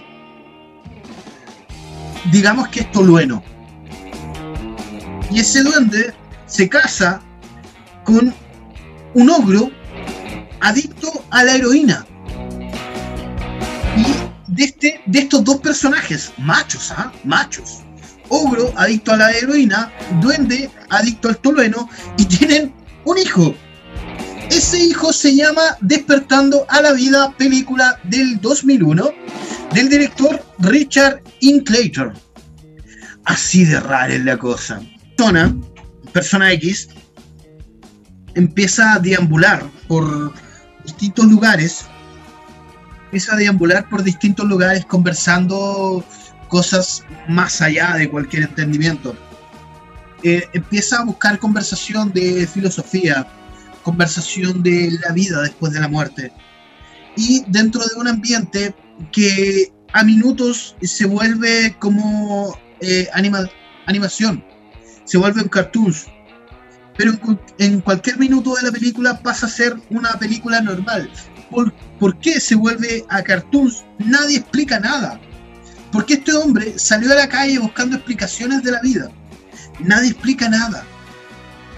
Digamos 2.31 2.69
que 2.69 2.81
es 2.81 2.91
tolueno. 2.91 3.43
Y 5.29 5.39
ese 5.39 5.63
duende 5.63 6.13
se 6.45 6.69
casa 6.69 7.21
con 8.03 8.33
un 9.13 9.29
ogro 9.29 9.71
adicto 10.61 11.11
a 11.29 11.43
la 11.43 11.55
heroína. 11.55 12.05
Y 13.97 14.05
de, 14.47 14.63
este, 14.63 15.01
de 15.05 15.19
estos 15.19 15.43
dos 15.43 15.57
personajes, 15.57 16.31
machos, 16.37 16.91
¿ah? 16.91 17.11
Machos. 17.23 17.82
Ogro, 18.36 18.73
adicto 18.77 19.13
a 19.13 19.17
la 19.17 19.31
heroína, 19.31 19.93
duende, 20.19 20.67
adicto 20.89 21.29
al 21.29 21.38
tolueno, 21.38 21.88
y 22.17 22.25
tienen 22.25 22.73
un 23.05 23.17
hijo. 23.19 23.53
Ese 24.49 24.79
hijo 24.79 25.13
se 25.13 25.36
llama 25.36 25.61
Despertando 25.81 26.65
a 26.67 26.81
la 26.81 26.93
Vida, 26.93 27.31
película 27.38 27.99
del 28.05 28.41
2001, 28.41 29.11
del 29.73 29.88
director 29.88 30.43
Richard 30.57 31.21
Linklater. 31.41 32.11
Así 33.25 33.65
de 33.65 33.79
rara 33.79 34.15
es 34.15 34.25
la 34.25 34.38
cosa. 34.38 34.81
Persona, 35.15 35.55
persona 36.11 36.51
X, 36.53 36.89
empieza 38.34 38.93
a 38.93 38.99
deambular 38.99 39.63
por 39.88 40.34
distintos 40.86 41.25
lugares 41.25 41.86
empieza 43.13 43.36
a 43.36 43.38
deambular 43.38 43.88
por 43.89 44.01
distintos 44.01 44.47
lugares 44.47 44.86
conversando 44.86 46.03
cosas 46.47 47.03
más 47.27 47.61
allá 47.61 47.95
de 47.95 48.09
cualquier 48.09 48.43
entendimiento. 48.43 49.15
Eh, 50.23 50.47
empieza 50.53 50.99
a 50.99 51.05
buscar 51.05 51.37
conversación 51.39 52.11
de 52.13 52.47
filosofía, 52.47 53.27
conversación 53.83 54.63
de 54.63 54.97
la 55.05 55.13
vida 55.13 55.41
después 55.41 55.73
de 55.73 55.81
la 55.81 55.87
muerte. 55.87 56.31
Y 57.17 57.43
dentro 57.47 57.81
de 57.81 57.95
un 57.99 58.07
ambiente 58.07 58.73
que 59.11 59.71
a 59.91 60.03
minutos 60.03 60.75
se 60.81 61.05
vuelve 61.05 61.75
como 61.79 62.57
eh, 62.79 63.07
anima- 63.13 63.49
animación, 63.85 64.43
se 65.03 65.17
vuelven 65.17 65.49
cartoons. 65.49 66.05
Pero 66.97 67.11
en, 67.11 67.39
en 67.57 67.81
cualquier 67.81 68.17
minuto 68.17 68.55
de 68.55 68.63
la 68.63 68.71
película 68.71 69.19
pasa 69.19 69.47
a 69.47 69.49
ser 69.49 69.75
una 69.89 70.13
película 70.13 70.61
normal. 70.61 71.11
¿Por, 71.51 71.73
por 71.99 72.17
qué 72.19 72.39
se 72.39 72.55
vuelve 72.55 73.03
a 73.09 73.21
cartoons? 73.21 73.83
Nadie 73.99 74.37
explica 74.37 74.79
nada. 74.79 75.19
¿Por 75.93 76.07
qué 76.07 76.15
este 76.15 76.33
hombre 76.33 76.79
salió 76.79 77.11
a 77.11 77.15
la 77.15 77.29
calle 77.29 77.59
buscando 77.59 77.95
explicaciones 77.95 78.63
de 78.63 78.71
la 78.71 78.81
vida? 78.81 79.11
Nadie 79.79 80.09
explica 80.09 80.49
nada. 80.49 80.83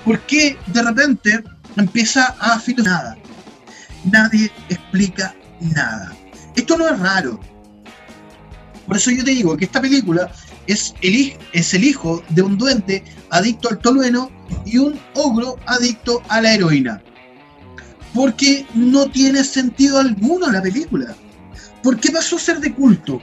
¿Por 0.05 0.21
qué 0.21 0.57
de 0.67 0.81
repente 0.81 1.43
empieza 1.75 2.33
a 2.39 2.57
filosofar 2.57 3.03
nada? 3.03 3.17
Nadie 4.05 4.49
explica 4.69 5.35
nada. 5.59 6.15
Esto 6.55 6.77
no 6.77 6.87
es 6.87 6.97
raro. 6.97 7.41
Por 8.87 8.95
eso 8.95 9.11
yo 9.11 9.25
te 9.25 9.31
digo 9.31 9.57
que 9.57 9.65
esta 9.65 9.81
película 9.81 10.31
es 10.65 10.93
el, 11.01 11.37
es 11.51 11.73
el 11.73 11.83
hijo 11.83 12.23
de 12.29 12.41
un 12.41 12.57
duende 12.57 13.03
adicto 13.31 13.67
al 13.69 13.79
tolueno 13.79 14.31
y 14.65 14.77
un 14.77 14.97
ogro 15.15 15.57
adicto 15.65 16.21
a 16.29 16.39
la 16.39 16.53
heroína. 16.53 17.03
Porque 18.13 18.65
no 18.75 19.09
tiene 19.09 19.43
sentido 19.43 19.99
alguno 19.99 20.49
la 20.49 20.61
película. 20.61 21.13
¿Por 21.83 21.99
qué 21.99 22.11
pasó 22.11 22.37
a 22.37 22.39
ser 22.39 22.61
de 22.61 22.73
culto? 22.73 23.21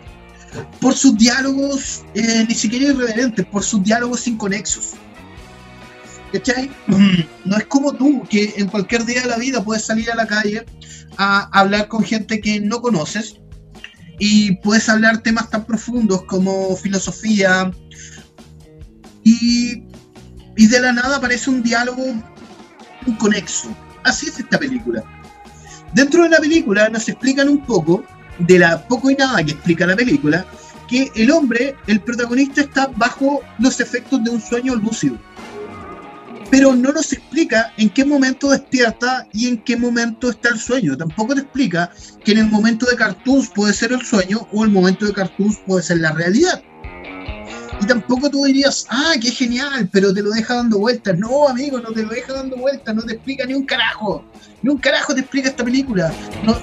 Por 0.80 0.94
sus 0.94 1.16
diálogos 1.16 2.04
eh, 2.14 2.44
ni 2.48 2.54
siquiera 2.54 2.86
irreverentes, 2.86 3.46
por 3.46 3.62
sus 3.62 3.82
diálogos 3.82 4.26
inconexos. 4.26 4.92
¿Cachai? 6.32 6.70
No 7.44 7.56
es 7.56 7.66
como 7.66 7.92
tú, 7.92 8.22
que 8.28 8.54
en 8.56 8.68
cualquier 8.68 9.04
día 9.04 9.22
de 9.22 9.28
la 9.28 9.36
vida 9.36 9.62
puedes 9.64 9.84
salir 9.84 10.10
a 10.10 10.14
la 10.14 10.26
calle 10.26 10.64
a 11.18 11.48
hablar 11.58 11.88
con 11.88 12.04
gente 12.04 12.40
que 12.40 12.60
no 12.60 12.80
conoces 12.80 13.36
y 14.18 14.56
puedes 14.56 14.88
hablar 14.88 15.18
temas 15.18 15.50
tan 15.50 15.64
profundos 15.64 16.22
como 16.24 16.76
filosofía 16.76 17.70
y, 19.24 19.82
y 20.56 20.66
de 20.68 20.80
la 20.80 20.92
nada 20.92 21.16
aparece 21.16 21.50
un 21.50 21.62
diálogo 21.62 22.02
inconexo. 23.06 23.74
Así 24.04 24.28
es 24.28 24.38
esta 24.38 24.58
película. 24.58 25.02
Dentro 25.94 26.22
de 26.22 26.30
la 26.30 26.38
película 26.38 26.88
nos 26.88 27.08
explican 27.08 27.48
un 27.48 27.64
poco, 27.64 28.04
de 28.38 28.58
la 28.58 28.86
poco 28.86 29.10
y 29.10 29.14
nada 29.14 29.42
que 29.44 29.52
explica 29.52 29.86
la 29.86 29.96
película, 29.96 30.46
que 30.88 31.10
el 31.14 31.30
hombre, 31.30 31.74
el 31.86 32.00
protagonista, 32.00 32.62
está 32.62 32.88
bajo 32.96 33.40
los 33.58 33.80
efectos 33.80 34.22
de 34.24 34.30
un 34.30 34.40
sueño 34.40 34.74
lúcido. 34.74 35.18
Pero 36.50 36.74
no 36.74 36.92
nos 36.92 37.12
explica 37.14 37.72
en 37.78 37.88
qué 37.88 38.04
momento 38.04 38.50
despierta 38.50 39.26
y 39.32 39.48
en 39.48 39.58
qué 39.58 39.74
momento 39.76 40.28
está 40.28 40.50
el 40.50 40.58
sueño. 40.58 40.96
Tampoco 40.96 41.34
te 41.34 41.40
explica 41.40 41.90
que 42.22 42.32
en 42.32 42.38
el 42.38 42.50
momento 42.50 42.84
de 42.86 42.96
cartoons 42.96 43.48
puede 43.48 43.72
ser 43.72 43.92
el 43.92 44.02
sueño 44.02 44.46
o 44.52 44.62
el 44.64 44.70
momento 44.70 45.06
de 45.06 45.14
cartoons 45.14 45.58
puede 45.66 45.82
ser 45.82 46.00
la 46.00 46.12
realidad. 46.12 46.62
Y 47.82 47.86
tampoco 47.86 48.30
tú 48.30 48.44
dirías, 48.44 48.86
ah, 48.90 49.14
qué 49.20 49.30
genial, 49.30 49.88
pero 49.90 50.12
te 50.14 50.22
lo 50.22 50.30
deja 50.30 50.54
dando 50.54 50.78
vueltas. 50.78 51.18
No, 51.18 51.48
amigo, 51.48 51.80
no 51.80 51.90
te 51.90 52.02
lo 52.02 52.10
deja 52.10 52.32
dando 52.32 52.56
vueltas, 52.56 52.94
no 52.94 53.02
te 53.02 53.14
explica 53.14 53.44
ni 53.44 53.54
un 53.54 53.64
carajo. 53.64 54.24
Ni 54.62 54.70
un 54.70 54.78
carajo 54.78 55.14
te 55.14 55.20
explica 55.20 55.48
esta 55.48 55.64
película. 55.64 56.12
No, 56.44 56.56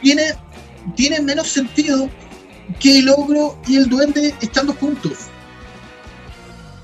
tiene, 0.00 0.34
tiene 0.94 1.20
menos 1.20 1.48
sentido 1.48 2.08
que 2.78 2.98
el 2.98 3.08
ogro 3.08 3.58
y 3.66 3.76
el 3.76 3.88
duende 3.88 4.34
estando 4.40 4.72
juntos. 4.74 5.12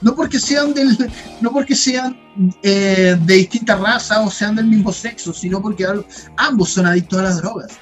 No 0.03 0.15
porque 0.15 0.39
sean 0.39 0.75
del, 0.75 0.97
no 1.41 1.51
porque 1.53 1.75
sean 1.75 2.19
eh, 2.63 3.17
de 3.21 3.35
distintas 3.35 3.81
razas 3.81 4.19
o 4.19 4.31
sean 4.31 4.57
del 4.57 4.67
mismo 4.67 4.93
sexo, 4.93 5.33
sino 5.33 5.61
porque 5.61 5.87
ambos 6.37 6.71
son 6.71 6.87
adictos 6.87 7.19
a 7.19 7.23
las 7.23 7.39
drogas. 7.39 7.73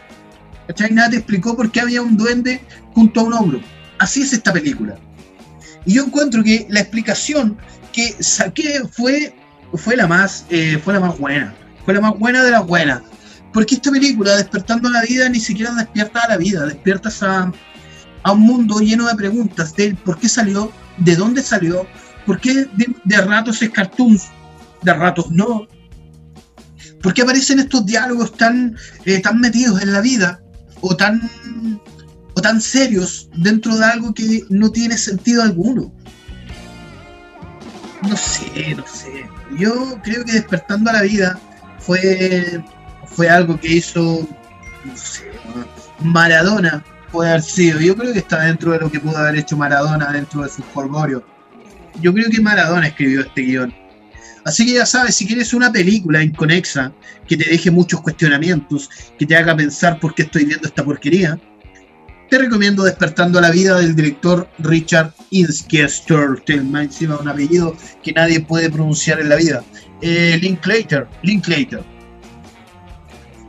¿Cachai? 0.66 0.92
Nada 0.92 1.16
explicó 1.16 1.56
por 1.56 1.70
qué 1.70 1.80
había 1.80 2.02
un 2.02 2.16
duende 2.16 2.60
junto 2.94 3.20
a 3.20 3.24
un 3.24 3.32
ogro. 3.34 3.60
Así 3.98 4.22
es 4.22 4.32
esta 4.32 4.52
película. 4.52 4.96
Y 5.84 5.94
yo 5.94 6.04
encuentro 6.04 6.42
que 6.42 6.66
la 6.70 6.80
explicación 6.80 7.58
que 7.92 8.14
saqué 8.20 8.82
fue, 8.90 9.34
fue, 9.74 9.96
la, 9.96 10.06
más, 10.06 10.46
eh, 10.50 10.80
fue 10.82 10.94
la 10.94 11.00
más 11.00 11.18
buena. 11.18 11.54
Fue 11.84 11.94
la 11.94 12.00
más 12.00 12.18
buena 12.18 12.42
de 12.42 12.50
las 12.50 12.66
buenas. 12.66 13.02
Porque 13.54 13.76
esta 13.76 13.92
película, 13.92 14.36
Despertando 14.36 14.90
la 14.90 15.02
Vida, 15.02 15.28
ni 15.28 15.38
siquiera 15.38 15.72
despierta 15.72 16.20
a 16.22 16.28
la 16.30 16.36
vida, 16.36 16.66
despiertas 16.66 17.22
a, 17.22 17.52
un 18.26 18.40
mundo 18.40 18.80
lleno 18.80 19.06
de 19.06 19.14
preguntas 19.14 19.74
de 19.76 19.94
por 19.94 20.18
qué 20.18 20.28
salió, 20.28 20.72
de 20.98 21.14
dónde 21.14 21.40
salió, 21.40 21.86
por 22.26 22.40
qué 22.40 22.66
de, 23.04 23.16
ratos 23.20 23.62
es 23.62 23.70
cartoons, 23.70 24.28
de 24.82 24.92
ratos 24.92 25.30
no. 25.30 25.68
¿Por 27.00 27.14
qué 27.14 27.22
aparecen 27.22 27.60
estos 27.60 27.86
diálogos 27.86 28.32
tan, 28.36 28.76
eh, 29.04 29.20
tan 29.20 29.38
metidos 29.40 29.80
en 29.82 29.92
la 29.92 30.00
vida 30.00 30.40
o 30.80 30.96
tan, 30.96 31.30
o 32.34 32.40
tan 32.40 32.60
serios 32.60 33.28
dentro 33.36 33.76
de 33.76 33.84
algo 33.84 34.12
que 34.14 34.42
no 34.48 34.72
tiene 34.72 34.98
sentido 34.98 35.42
alguno? 35.42 35.92
No 38.02 38.16
sé, 38.16 38.74
no 38.74 38.84
sé. 38.86 39.28
Yo 39.58 40.00
creo 40.02 40.24
que 40.24 40.32
despertando 40.32 40.90
a 40.90 40.94
la 40.94 41.02
vida 41.02 41.38
fue, 41.78 42.64
fue 43.06 43.28
algo 43.28 43.58
que 43.58 43.74
hizo, 43.74 44.26
Maradona 46.00 46.84
puede 47.10 47.30
haber 47.30 47.42
sido. 47.42 47.80
Yo 47.80 47.96
creo 47.96 48.12
que 48.12 48.18
está 48.18 48.44
dentro 48.44 48.72
de 48.72 48.80
lo 48.80 48.90
que 48.90 49.00
pudo 49.00 49.16
haber 49.16 49.36
hecho 49.36 49.56
Maradona 49.56 50.12
dentro 50.12 50.42
de 50.42 50.48
sus 50.48 50.64
polvorios. 50.66 51.22
Yo 52.00 52.12
creo 52.12 52.28
que 52.30 52.40
Maradona 52.40 52.88
escribió 52.88 53.20
este 53.20 53.42
guion. 53.42 53.74
Así 54.44 54.66
que 54.66 54.74
ya 54.74 54.84
sabes, 54.84 55.14
si 55.14 55.26
quieres 55.26 55.54
una 55.54 55.72
película 55.72 56.22
inconexa 56.22 56.92
que 57.26 57.36
te 57.36 57.48
deje 57.48 57.70
muchos 57.70 58.02
cuestionamientos, 58.02 58.90
que 59.18 59.24
te 59.24 59.36
haga 59.36 59.56
pensar 59.56 59.98
por 60.00 60.14
qué 60.14 60.22
estoy 60.22 60.44
viendo 60.44 60.68
esta 60.68 60.84
porquería, 60.84 61.38
te 62.28 62.38
recomiendo 62.38 62.84
Despertando 62.84 63.40
la 63.40 63.50
Vida 63.50 63.78
del 63.78 63.94
director 63.94 64.48
Richard 64.58 65.14
Inskester, 65.30 66.42
encima 66.48 67.16
un 67.16 67.28
apellido 67.28 67.76
que 68.02 68.12
nadie 68.12 68.40
puede 68.40 68.70
pronunciar 68.70 69.20
en 69.20 69.28
la 69.28 69.36
vida. 69.36 69.62
Eh, 70.00 70.38
Linklater, 70.40 71.06
Linklater. 71.22 71.93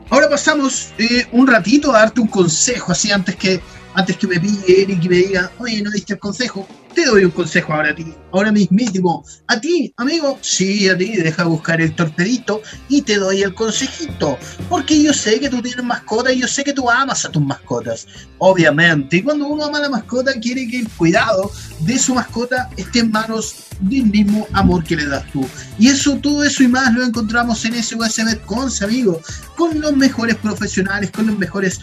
Ahora 0.10 0.30
pasamos 0.30 0.94
eh, 0.98 1.26
un 1.32 1.48
ratito 1.48 1.92
a 1.92 2.00
darte 2.00 2.22
un 2.22 2.28
consejo, 2.28 2.92
así 2.92 3.12
antes 3.12 3.36
que 3.36 3.60
antes 3.96 4.18
que 4.18 4.28
me 4.28 4.40
pille 4.40 4.82
Eric 4.82 5.04
y 5.04 5.10
me 5.10 5.16
diga, 5.16 5.52
oye, 5.58 5.82
no 5.82 5.90
diste 5.90 6.14
el 6.14 6.20
consejo, 6.20 6.68
te 6.96 7.06
doy 7.06 7.26
un 7.26 7.32
consejo 7.32 7.74
ahora 7.74 7.92
a 7.92 7.96
ti, 7.96 8.06
ahora 8.32 8.52
mismísimo. 8.52 9.24
A 9.48 9.60
ti, 9.60 9.94
amigo, 9.98 10.40
sí, 10.42 10.90
a 10.90 10.98
ti, 10.98 11.18
deja 11.18 11.44
buscar 11.44 11.82
el 11.82 11.94
torpedito 11.94 12.62
y 12.90 13.02
te 13.02 13.18
doy 13.18 13.44
el 13.44 13.54
consejito. 13.54 14.40
Porque 14.70 15.04
yo 15.04 15.14
sé 15.14 15.40
que 15.40 15.50
tú 15.50 15.62
tienes 15.62 15.84
mascota 15.84 16.32
y 16.32 16.40
yo 16.40 16.48
sé 16.48 16.64
que 16.64 16.74
tú 16.74 16.90
amas 16.90 17.26
a 17.26 17.30
tus 17.30 17.44
mascotas, 17.44 18.08
obviamente. 18.40 19.18
Y 19.18 19.24
cuando 19.24 19.48
uno 19.48 19.66
ama 19.66 19.78
a 19.78 19.82
la 19.82 19.90
mascota, 19.90 20.34
quiere 20.40 20.68
que 20.68 20.80
el 20.80 20.90
cuidado 20.90 21.52
de 21.82 22.00
su 22.00 22.16
mascota 22.16 22.70
esté 22.78 23.00
en 23.00 23.12
manos 23.12 23.66
del 23.82 24.06
mismo 24.06 24.48
amor 24.54 24.84
que 24.84 24.96
le 24.96 25.06
das 25.06 25.30
tú. 25.32 25.48
Y 25.78 25.90
eso, 25.90 26.18
todo 26.18 26.44
eso 26.44 26.64
y 26.64 26.70
más 26.70 26.94
lo 26.94 27.04
encontramos 27.04 27.64
en 27.66 27.84
SOS 27.84 28.24
Betcons, 28.26 28.82
amigo, 28.82 29.22
con 29.58 29.80
los 29.82 29.96
mejores 29.96 30.36
profesionales, 30.38 31.12
con 31.12 31.28
los 31.28 31.38
mejores 31.38 31.80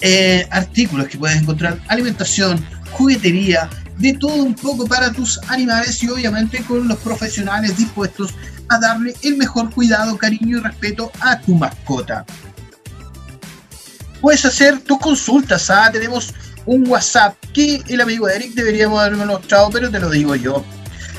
eh, 0.00 0.46
artículos 0.50 1.08
que 1.08 1.18
puedes 1.18 1.42
encontrar, 1.42 1.80
alimentación, 1.88 2.64
juguetería, 2.92 3.68
de 3.98 4.14
todo 4.14 4.42
un 4.42 4.54
poco 4.54 4.86
para 4.86 5.12
tus 5.12 5.38
animales 5.48 6.02
y 6.02 6.08
obviamente 6.08 6.64
con 6.64 6.88
los 6.88 6.98
profesionales 6.98 7.76
dispuestos 7.76 8.34
a 8.68 8.78
darle 8.78 9.14
el 9.22 9.36
mejor 9.36 9.72
cuidado, 9.72 10.16
cariño 10.16 10.58
y 10.58 10.60
respeto 10.60 11.10
a 11.20 11.40
tu 11.40 11.54
mascota. 11.54 12.24
Puedes 14.20 14.44
hacer 14.44 14.80
tus 14.80 14.98
consultas, 14.98 15.70
¿ah? 15.70 15.90
tenemos 15.92 16.34
un 16.66 16.86
WhatsApp 16.88 17.36
que 17.52 17.82
el 17.88 18.00
amigo 18.00 18.28
Eric 18.28 18.54
deberíamos 18.54 19.00
haberme 19.00 19.26
mostrado, 19.26 19.70
pero 19.70 19.90
te 19.90 19.98
lo 19.98 20.10
digo 20.10 20.34
yo. 20.34 20.64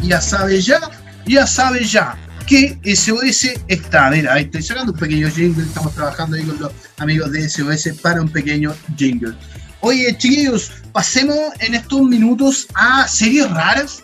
Ya 0.04 0.22
sabes 0.22 0.68
ya, 0.68 0.80
ya 1.26 1.48
sabes 1.48 1.92
ya 1.92 2.16
que 2.46 2.78
SOS 2.96 3.50
está. 3.68 4.10
Mira, 4.10 4.34
ahí 4.34 4.44
estoy 4.44 4.62
sacando 4.62 4.92
un 4.92 4.98
pequeño 4.98 5.30
jingle. 5.30 5.64
Estamos 5.64 5.94
trabajando 5.94 6.38
ahí 6.38 6.44
con 6.44 6.60
los 6.60 6.72
amigos 6.98 7.32
de 7.32 7.50
SOS 7.50 7.90
para 8.02 8.22
un 8.22 8.30
pequeño 8.30 8.74
jingle. 8.96 9.36
Oye, 9.82 10.16
chiquillos, 10.18 10.72
pasemos 10.92 11.38
en 11.60 11.76
estos 11.76 12.02
minutos 12.02 12.68
a 12.76 13.08
series 13.08 13.50
raras. 13.52 14.04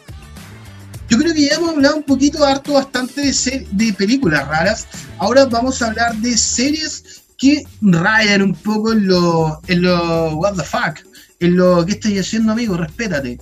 Yo 1.10 1.18
creo 1.18 1.34
que 1.34 1.48
ya 1.48 1.56
hemos 1.56 1.72
hablado 1.72 1.98
un 1.98 2.04
poquito 2.04 2.46
harto 2.46 2.74
bastante 2.74 3.22
de, 3.22 3.68
de 3.72 3.94
películas 3.94 4.48
raras. 4.48 4.88
Ahora 5.18 5.46
vamos 5.46 5.82
a 5.82 5.88
hablar 5.88 6.16
de 6.18 6.38
series 6.38 7.24
que 7.38 7.64
rayan 7.82 8.44
un 8.44 8.54
poco 8.54 8.94
en 8.94 9.08
lo, 9.08 9.62
en 9.68 9.82
lo 9.82 10.36
what 10.36 10.56
the 10.56 10.64
fuck, 10.64 11.00
en 11.40 11.58
lo 11.58 11.86
que 11.86 11.94
estáis 11.94 12.22
haciendo, 12.22 12.52
amigo, 12.52 12.78
respétate. 12.78 13.40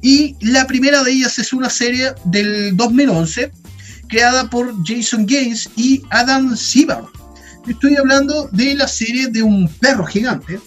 Y 0.00 0.36
la 0.40 0.66
primera 0.66 1.02
de 1.02 1.12
ellas 1.12 1.38
es 1.38 1.52
una 1.52 1.68
serie 1.68 2.12
del 2.24 2.76
2011 2.76 3.52
creada 4.12 4.50
por 4.50 4.74
Jason 4.84 5.24
Gaines 5.24 5.70
y 5.74 6.02
Adam 6.10 6.54
Sieber. 6.54 6.98
Estoy 7.66 7.96
hablando 7.96 8.46
de 8.52 8.74
la 8.74 8.86
serie 8.86 9.28
de 9.28 9.42
un 9.42 9.66
perro 9.80 10.04
gigante. 10.04 10.60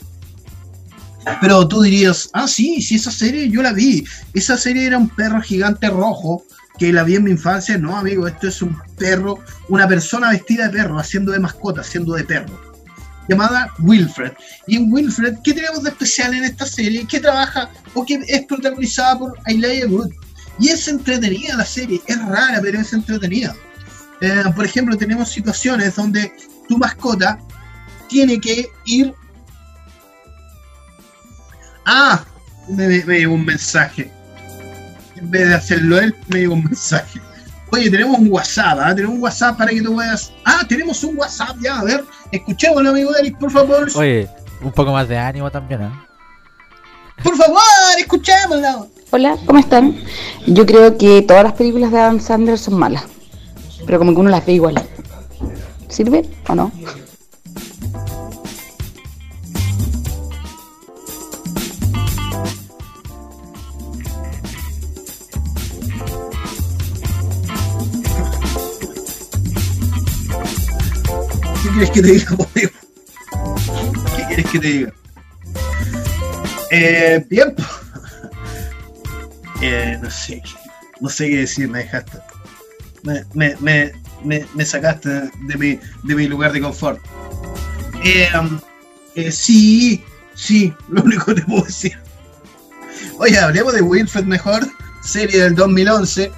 Pero 1.41 1.67
tú 1.67 1.83
dirías, 1.83 2.27
ah, 2.33 2.47
sí, 2.47 2.81
sí, 2.81 2.95
esa 2.95 3.11
serie 3.11 3.47
yo 3.49 3.61
la 3.61 3.71
vi. 3.71 4.03
Esa 4.33 4.57
serie 4.57 4.87
era 4.87 4.97
un 4.97 5.09
perro 5.09 5.41
gigante 5.41 5.89
rojo 5.89 6.43
que 6.79 6.91
la 6.91 7.03
vi 7.03 7.17
en 7.17 7.25
mi 7.25 7.31
infancia. 7.31 7.77
No, 7.77 7.95
amigo, 7.95 8.27
esto 8.27 8.47
es 8.47 8.63
un 8.63 8.75
perro, 8.97 9.37
una 9.69 9.87
persona 9.87 10.31
vestida 10.31 10.67
de 10.67 10.79
perro, 10.79 10.97
haciendo 10.97 11.31
de 11.31 11.39
mascota, 11.39 11.81
haciendo 11.81 12.15
de 12.15 12.23
perro. 12.23 12.59
Llamada 13.29 13.71
Wilfred. 13.77 14.31
Y 14.65 14.77
en 14.77 14.91
Wilfred, 14.91 15.35
¿qué 15.43 15.53
tenemos 15.53 15.83
de 15.83 15.91
especial 15.91 16.33
en 16.33 16.45
esta 16.45 16.65
serie? 16.65 17.05
Que 17.05 17.19
trabaja 17.19 17.69
o 17.93 18.03
que 18.03 18.23
es 18.27 18.45
protagonizada 18.45 19.19
por 19.19 19.37
Elijah 19.45 19.87
Wood. 19.87 20.11
Y 20.59 20.69
es 20.69 20.87
entretenida 20.87 21.55
la 21.57 21.65
serie, 21.65 22.01
es 22.07 22.25
rara, 22.25 22.59
pero 22.61 22.79
es 22.79 22.93
entretenida. 22.93 23.55
Eh, 24.21 24.43
por 24.55 24.65
ejemplo, 24.65 24.95
tenemos 24.97 25.29
situaciones 25.29 25.95
donde 25.95 26.31
tu 26.69 26.77
mascota 26.77 27.37
tiene 28.07 28.39
que 28.39 28.69
ir. 28.85 29.13
Ah, 31.85 32.23
me, 32.69 32.87
me- 33.03 33.19
llegó 33.19 33.33
un 33.33 33.45
mensaje. 33.45 34.09
En 35.15 35.29
vez 35.31 35.47
de 35.49 35.55
hacerlo 35.55 35.99
él, 35.99 36.15
me 36.29 36.39
llegó 36.39 36.53
un 36.55 36.63
mensaje. 36.63 37.21
Oye, 37.71 37.89
tenemos 37.89 38.17
un 38.19 38.29
WhatsApp, 38.31 38.79
¿ah? 38.81 38.95
Tenemos 38.95 39.15
un 39.17 39.23
WhatsApp 39.23 39.57
para 39.57 39.71
que 39.71 39.81
tú 39.81 39.93
puedas. 39.95 40.31
Ah, 40.45 40.63
tenemos 40.67 41.03
un 41.03 41.17
WhatsApp 41.17 41.57
ya, 41.61 41.79
a 41.79 41.83
ver. 41.83 42.03
Escuchémoslo, 42.31 42.89
amigo 42.89 43.15
Eric, 43.15 43.37
por 43.37 43.51
favor. 43.51 43.89
Oye, 43.95 44.29
un 44.61 44.71
poco 44.71 44.91
más 44.93 45.07
de 45.07 45.17
ánimo 45.17 45.51
también, 45.51 45.81
¿eh? 45.83 45.91
Por 47.23 47.35
favor, 47.35 47.61
escuchémoslo. 47.97 48.87
Hola, 49.11 49.37
¿cómo 49.45 49.59
están? 49.59 49.95
Yo 50.47 50.65
creo 50.65 50.97
que 50.97 51.21
todas 51.21 51.43
las 51.43 51.53
películas 51.53 51.91
de 51.91 51.99
Adam 51.99 52.19
Sandler 52.19 52.57
son 52.59 52.75
malas, 52.75 53.03
pero 53.85 53.97
como 53.97 54.13
que 54.13 54.19
uno 54.19 54.29
las 54.29 54.45
ve 54.45 54.53
igual. 54.53 54.81
¿Sirve 55.87 56.29
o 56.47 56.55
no? 56.55 56.71
¿Qué 71.63 71.69
quieres 71.71 71.91
que 71.91 72.01
te 72.01 72.11
diga? 72.11 72.37
¿Qué 74.15 74.23
quieres 74.27 74.51
que 74.51 74.59
te 74.59 74.67
diga? 74.67 74.93
Eh. 76.75 77.25
Eh, 79.61 79.97
no 80.01 80.09
sé, 80.11 80.43
no 80.99 81.09
sé 81.09 81.29
qué 81.29 81.37
decir, 81.37 81.69
me 81.69 81.79
dejaste. 81.79 82.17
Me, 83.03 83.23
me, 83.33 83.55
me, 84.23 84.45
me, 84.53 84.65
sacaste 84.65 85.09
de 85.09 85.57
mi, 85.57 85.79
de 86.03 86.15
mi 86.15 86.27
lugar 86.27 86.51
de 86.51 86.59
confort. 86.59 86.99
Eh, 88.03 88.27
eh, 89.15 89.31
sí, 89.31 90.03
sí, 90.33 90.73
lo 90.89 91.03
único 91.03 91.25
que 91.27 91.35
te 91.35 91.41
puedo 91.43 91.63
decir. 91.63 91.97
Oye, 93.19 93.39
hablemos 93.39 93.73
de 93.73 93.81
Wilfred 93.81 94.25
mejor, 94.25 94.67
serie 95.01 95.43
del 95.43 95.55
2011, 95.55 96.31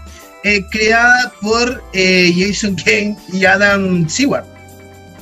eh, 0.44 0.66
creada 0.72 1.34
por 1.42 1.84
eh, 1.94 2.32
Jason 2.38 2.76
Kane 2.76 3.18
y 3.34 3.46
Adam 3.46 4.08
Seward 4.08 4.58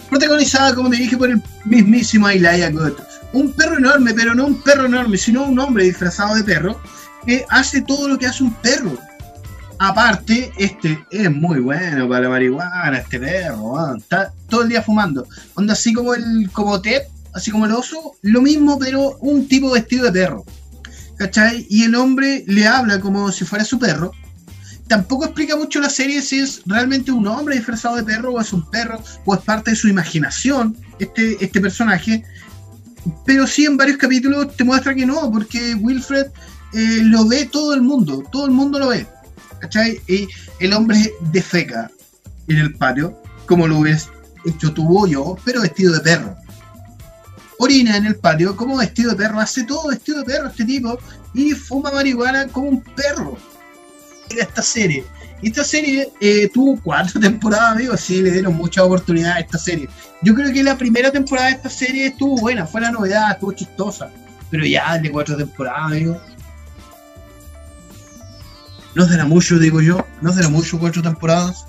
protagonizada, 0.09 0.73
como 0.73 0.89
te 0.89 0.97
dije, 0.97 1.17
por 1.17 1.29
el 1.29 1.41
mismísimo 1.65 2.29
Elijah 2.29 2.69
Wood. 2.69 2.93
Un 3.35 3.51
perro 3.51 3.77
enorme, 3.77 4.13
pero 4.13 4.33
no 4.33 4.45
un 4.45 4.61
perro 4.61 4.85
enorme, 4.85 5.17
sino 5.17 5.43
un 5.43 5.59
hombre 5.59 5.83
disfrazado 5.83 6.35
de 6.35 6.43
perro 6.45 6.79
que 7.25 7.45
hace 7.49 7.81
todo 7.81 8.07
lo 8.07 8.17
que 8.17 8.27
hace 8.27 8.45
un 8.45 8.53
perro. 8.53 8.97
Aparte, 9.77 10.53
este 10.57 11.05
es 11.11 11.29
muy 11.29 11.59
bueno 11.59 12.07
para 12.07 12.21
la 12.21 12.29
marihuana, 12.29 12.97
este 12.97 13.19
perro, 13.19 13.93
está 13.97 14.31
todo 14.47 14.61
el 14.61 14.69
día 14.69 14.81
fumando. 14.81 15.27
Onda 15.55 15.73
así 15.73 15.91
como 15.91 16.13
el 16.13 16.49
como 16.53 16.81
así 17.33 17.51
como 17.51 17.65
el 17.65 17.73
oso, 17.73 18.13
lo 18.21 18.41
mismo, 18.41 18.79
pero 18.79 19.17
un 19.19 19.49
tipo 19.49 19.69
vestido 19.71 20.05
de 20.05 20.13
perro. 20.13 20.45
¿Cachai? 21.17 21.67
Y 21.69 21.83
el 21.83 21.95
hombre 21.95 22.45
le 22.47 22.65
habla 22.65 23.01
como 23.01 23.33
si 23.33 23.43
fuera 23.43 23.65
su 23.65 23.77
perro. 23.77 24.13
Tampoco 24.87 25.25
explica 25.25 25.57
mucho 25.57 25.81
la 25.81 25.89
serie 25.89 26.21
si 26.21 26.39
es 26.39 26.61
realmente 26.65 27.11
un 27.11 27.27
hombre 27.27 27.55
disfrazado 27.55 27.97
de 27.97 28.03
perro 28.03 28.31
o 28.31 28.39
es 28.39 28.53
un 28.53 28.69
perro 28.69 29.03
o 29.25 29.35
es 29.35 29.41
parte 29.41 29.71
de 29.71 29.75
su 29.75 29.89
imaginación 29.89 30.77
este, 30.99 31.43
este 31.43 31.59
personaje. 31.59 32.23
Pero 33.25 33.45
sí 33.45 33.65
en 33.65 33.77
varios 33.77 33.97
capítulos 33.97 34.55
te 34.55 34.63
muestra 34.63 34.95
que 34.95 35.05
no, 35.05 35.31
porque 35.31 35.75
Wilfred 35.75 36.27
eh, 36.73 36.99
lo 37.03 37.27
ve 37.27 37.45
todo 37.45 37.73
el 37.73 37.81
mundo, 37.81 38.23
todo 38.31 38.45
el 38.45 38.51
mundo 38.51 38.79
lo 38.79 38.89
ve. 38.89 39.05
¿Cachai? 39.59 40.01
Y 40.07 40.27
el 40.59 40.73
hombre 40.73 41.13
defeca 41.31 41.89
en 42.47 42.57
el 42.57 42.73
patio, 42.75 43.21
como 43.45 43.67
lo 43.67 43.81
ves 43.81 44.09
hecho 44.45 44.73
o 44.77 45.07
yo, 45.07 45.37
pero 45.43 45.61
vestido 45.61 45.93
de 45.93 46.01
perro. 46.01 46.35
Orina 47.57 47.97
en 47.97 48.05
el 48.05 48.15
patio 48.15 48.55
como 48.55 48.77
vestido 48.77 49.11
de 49.11 49.17
perro, 49.17 49.39
hace 49.39 49.63
todo 49.63 49.87
vestido 49.87 50.19
de 50.19 50.25
perro 50.25 50.47
este 50.47 50.65
tipo 50.65 50.99
y 51.33 51.51
fuma 51.51 51.91
marihuana 51.91 52.47
como 52.47 52.69
un 52.69 52.81
perro. 52.81 53.37
Era 54.29 54.43
esta 54.43 54.61
serie. 54.61 55.05
Y 55.41 55.49
esta 55.49 55.63
serie 55.63 56.11
eh, 56.19 56.49
tuvo 56.53 56.79
cuatro 56.81 57.19
temporadas, 57.21 57.73
amigo. 57.73 57.97
Sí, 57.97 58.21
le 58.21 58.31
dieron 58.31 58.55
mucha 58.55 58.83
oportunidad 58.83 59.33
a 59.33 59.39
esta 59.39 59.57
serie. 59.57 59.87
Yo 60.21 60.33
creo 60.33 60.51
que 60.51 60.63
la 60.63 60.77
primera 60.77 61.11
temporada 61.11 61.47
de 61.47 61.53
esta 61.55 61.69
serie 61.69 62.07
estuvo 62.07 62.37
buena, 62.37 62.65
fue 62.65 62.81
la 62.81 62.91
novedad, 62.91 63.31
estuvo 63.31 63.51
chistosa. 63.51 64.09
Pero 64.49 64.65
ya 64.65 64.97
de 64.97 65.11
cuatro 65.11 65.35
temporadas, 65.35 65.91
amigo. 65.91 66.21
No 68.95 69.07
será 69.07 69.25
mucho, 69.25 69.59
digo 69.59 69.81
yo. 69.81 70.05
No 70.21 70.33
será 70.33 70.49
mucho 70.49 70.79
cuatro 70.79 71.01
temporadas. 71.01 71.65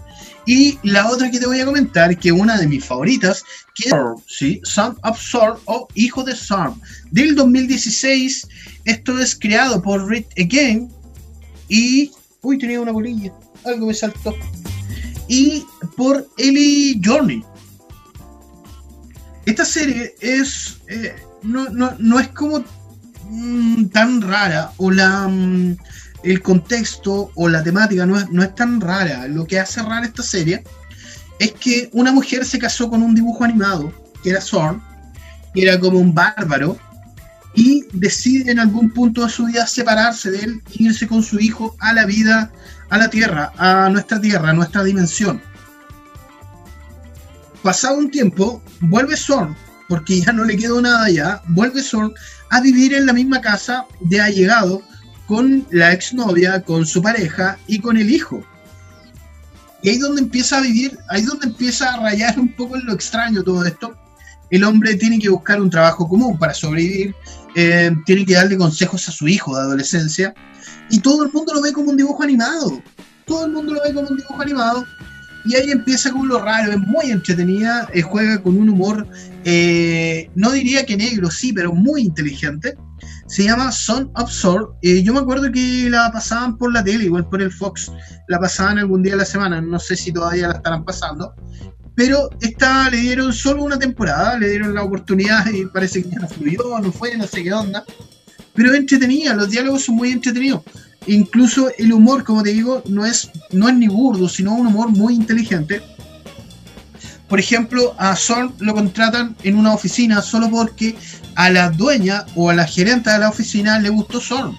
Y 0.46 0.78
la 0.84 1.10
otra 1.10 1.28
que 1.28 1.40
te 1.40 1.46
voy 1.46 1.60
a 1.60 1.64
comentar, 1.64 2.16
que 2.16 2.28
es 2.28 2.34
una 2.34 2.56
de 2.56 2.68
mis 2.68 2.84
favoritas, 2.84 3.42
que 3.74 3.88
es 3.88 3.94
¿sí? 4.28 4.62
Of 5.02 5.20
Sword 5.20 5.58
o 5.64 5.88
Hijo 5.94 6.22
de 6.22 6.32
Storm, 6.32 6.80
del 7.10 7.34
2016. 7.34 8.46
Esto 8.84 9.18
es 9.18 9.34
creado 9.34 9.82
por 9.82 10.06
Reed 10.08 10.26
Again 10.38 10.88
y. 11.68 12.12
Uy, 12.42 12.58
tenía 12.58 12.80
una 12.80 12.92
bolilla, 12.92 13.32
algo 13.64 13.86
me 13.86 13.94
saltó. 13.94 14.34
Y 15.28 15.64
por 15.96 16.28
Ellie 16.36 17.00
Journey. 17.04 17.44
Esta 19.44 19.64
serie 19.64 20.14
es. 20.20 20.78
eh, 20.88 21.14
no, 21.42 21.68
no, 21.68 21.94
no 21.98 22.18
es 22.18 22.28
como 22.28 22.64
mm, 23.28 23.86
tan 23.86 24.22
rara, 24.22 24.72
o 24.76 24.90
la. 24.90 25.28
mm, 25.28 25.76
el 26.22 26.42
contexto 26.42 27.30
o 27.36 27.48
la 27.48 27.62
temática 27.62 28.04
no 28.04 28.18
es, 28.18 28.28
no 28.30 28.42
es 28.42 28.54
tan 28.54 28.80
rara. 28.80 29.28
Lo 29.28 29.46
que 29.46 29.60
hace 29.60 29.80
rara 29.82 30.06
esta 30.06 30.24
serie 30.24 30.64
es 31.38 31.52
que 31.52 31.88
una 31.92 32.12
mujer 32.12 32.44
se 32.44 32.58
casó 32.58 32.90
con 32.90 33.02
un 33.02 33.14
dibujo 33.14 33.44
animado, 33.44 33.92
que 34.22 34.30
era 34.30 34.40
Zorn, 34.40 34.82
que 35.54 35.62
era 35.62 35.78
como 35.78 36.00
un 36.00 36.12
bárbaro, 36.14 36.78
y 37.56 37.86
decide 37.92 38.52
en 38.52 38.60
algún 38.60 38.90
punto 38.90 39.24
de 39.24 39.30
su 39.30 39.46
vida 39.46 39.66
separarse 39.66 40.30
de 40.30 40.40
él 40.40 40.62
e 40.70 40.84
irse 40.84 41.08
con 41.08 41.22
su 41.22 41.40
hijo 41.40 41.74
a 41.80 41.92
la 41.94 42.04
vida, 42.04 42.52
a 42.90 42.98
la 42.98 43.08
tierra, 43.08 43.50
a 43.56 43.88
nuestra 43.88 44.20
tierra, 44.20 44.50
a 44.50 44.52
nuestra 44.52 44.84
dimensión. 44.84 45.42
Pasado 47.62 47.96
un 47.96 48.10
tiempo, 48.10 48.62
vuelve 48.80 49.16
Zorn, 49.16 49.56
porque 49.88 50.20
ya 50.20 50.32
no 50.32 50.44
le 50.44 50.56
quedó 50.56 50.80
nada 50.80 51.10
ya, 51.10 51.42
vuelve 51.48 51.82
Zorn 51.82 52.12
a 52.50 52.60
vivir 52.60 52.94
en 52.94 53.06
la 53.06 53.14
misma 53.14 53.40
casa 53.40 53.86
de 54.00 54.20
allegado 54.20 54.82
con 55.26 55.66
la 55.70 55.92
exnovia, 55.92 56.62
con 56.62 56.86
su 56.86 57.02
pareja 57.02 57.58
y 57.66 57.80
con 57.80 57.96
el 57.96 58.10
hijo. 58.10 58.44
Y 59.82 59.88
ahí 59.88 59.98
donde 59.98 60.22
empieza 60.22 60.58
a 60.58 60.60
vivir, 60.60 60.98
ahí 61.08 61.22
donde 61.22 61.46
empieza 61.46 61.94
a 61.94 62.00
rayar 62.00 62.38
un 62.38 62.52
poco 62.54 62.76
en 62.76 62.84
lo 62.84 62.92
extraño 62.92 63.42
todo 63.42 63.64
esto. 63.64 63.96
El 64.50 64.62
hombre 64.62 64.94
tiene 64.94 65.18
que 65.18 65.28
buscar 65.28 65.60
un 65.60 65.70
trabajo 65.70 66.08
común 66.08 66.38
para 66.38 66.54
sobrevivir, 66.54 67.14
eh, 67.56 67.90
tiene 68.04 68.24
que 68.24 68.34
darle 68.34 68.56
consejos 68.56 69.08
a 69.08 69.12
su 69.12 69.26
hijo 69.26 69.56
de 69.56 69.62
adolescencia, 69.62 70.34
y 70.90 71.00
todo 71.00 71.24
el 71.24 71.32
mundo 71.32 71.54
lo 71.54 71.62
ve 71.62 71.72
como 71.72 71.90
un 71.90 71.96
dibujo 71.96 72.22
animado. 72.22 72.82
Todo 73.24 73.46
el 73.46 73.52
mundo 73.52 73.74
lo 73.74 73.82
ve 73.82 73.92
como 73.92 74.08
un 74.08 74.16
dibujo 74.16 74.40
animado. 74.40 74.84
Y 75.46 75.54
ahí 75.54 75.70
empieza 75.70 76.10
con 76.10 76.26
lo 76.26 76.40
raro, 76.40 76.72
es 76.72 76.78
muy 76.78 77.10
entretenida, 77.10 77.88
eh, 77.94 78.02
juega 78.02 78.42
con 78.42 78.58
un 78.58 78.68
humor, 78.68 79.06
eh, 79.44 80.28
no 80.34 80.50
diría 80.50 80.84
que 80.84 80.96
negro, 80.96 81.30
sí, 81.30 81.52
pero 81.52 81.72
muy 81.72 82.02
inteligente 82.02 82.76
Se 83.28 83.44
llama 83.44 83.70
Son 83.70 84.10
of 84.16 84.30
Sword. 84.30 84.70
Eh, 84.82 85.02
yo 85.04 85.12
me 85.12 85.20
acuerdo 85.20 85.50
que 85.52 85.88
la 85.88 86.10
pasaban 86.12 86.56
por 86.58 86.72
la 86.72 86.82
tele, 86.82 87.04
igual 87.04 87.28
por 87.28 87.42
el 87.42 87.52
Fox. 87.52 87.92
La 88.28 88.40
pasaban 88.40 88.78
algún 88.78 89.02
día 89.02 89.12
de 89.12 89.18
la 89.18 89.24
semana. 89.24 89.60
No 89.60 89.78
sé 89.78 89.96
si 89.96 90.12
todavía 90.12 90.48
la 90.48 90.54
estarán 90.54 90.84
pasando. 90.84 91.32
Pero 91.96 92.28
esta 92.42 92.90
le 92.90 92.98
dieron 92.98 93.32
solo 93.32 93.64
una 93.64 93.78
temporada, 93.78 94.38
le 94.38 94.50
dieron 94.50 94.74
la 94.74 94.84
oportunidad 94.84 95.46
y 95.46 95.64
parece 95.64 96.04
que 96.04 96.14
no 96.14 96.28
fluyó, 96.28 96.78
no 96.78 96.92
fue, 96.92 97.16
no 97.16 97.26
sé 97.26 97.42
qué 97.42 97.52
onda. 97.54 97.84
Pero 98.54 98.70
es 98.70 98.78
entretenida, 98.78 99.34
los 99.34 99.50
diálogos 99.50 99.86
son 99.86 99.96
muy 99.96 100.12
entretenidos. 100.12 100.62
Incluso 101.06 101.70
el 101.78 101.92
humor, 101.94 102.22
como 102.22 102.42
te 102.42 102.52
digo, 102.52 102.82
no 102.86 103.06
es, 103.06 103.30
no 103.50 103.68
es 103.68 103.74
ni 103.76 103.88
burdo, 103.88 104.28
sino 104.28 104.54
un 104.54 104.66
humor 104.66 104.90
muy 104.90 105.14
inteligente. 105.14 105.80
Por 107.28 107.40
ejemplo, 107.40 107.94
a 107.98 108.14
Sol 108.14 108.52
lo 108.58 108.74
contratan 108.74 109.34
en 109.42 109.56
una 109.56 109.72
oficina 109.72 110.20
solo 110.20 110.50
porque 110.50 110.96
a 111.34 111.48
la 111.48 111.70
dueña 111.70 112.26
o 112.34 112.50
a 112.50 112.54
la 112.54 112.66
gerente 112.66 113.10
de 113.10 113.18
la 113.18 113.30
oficina 113.30 113.78
le 113.78 113.88
gustó 113.88 114.20
Sol. 114.20 114.56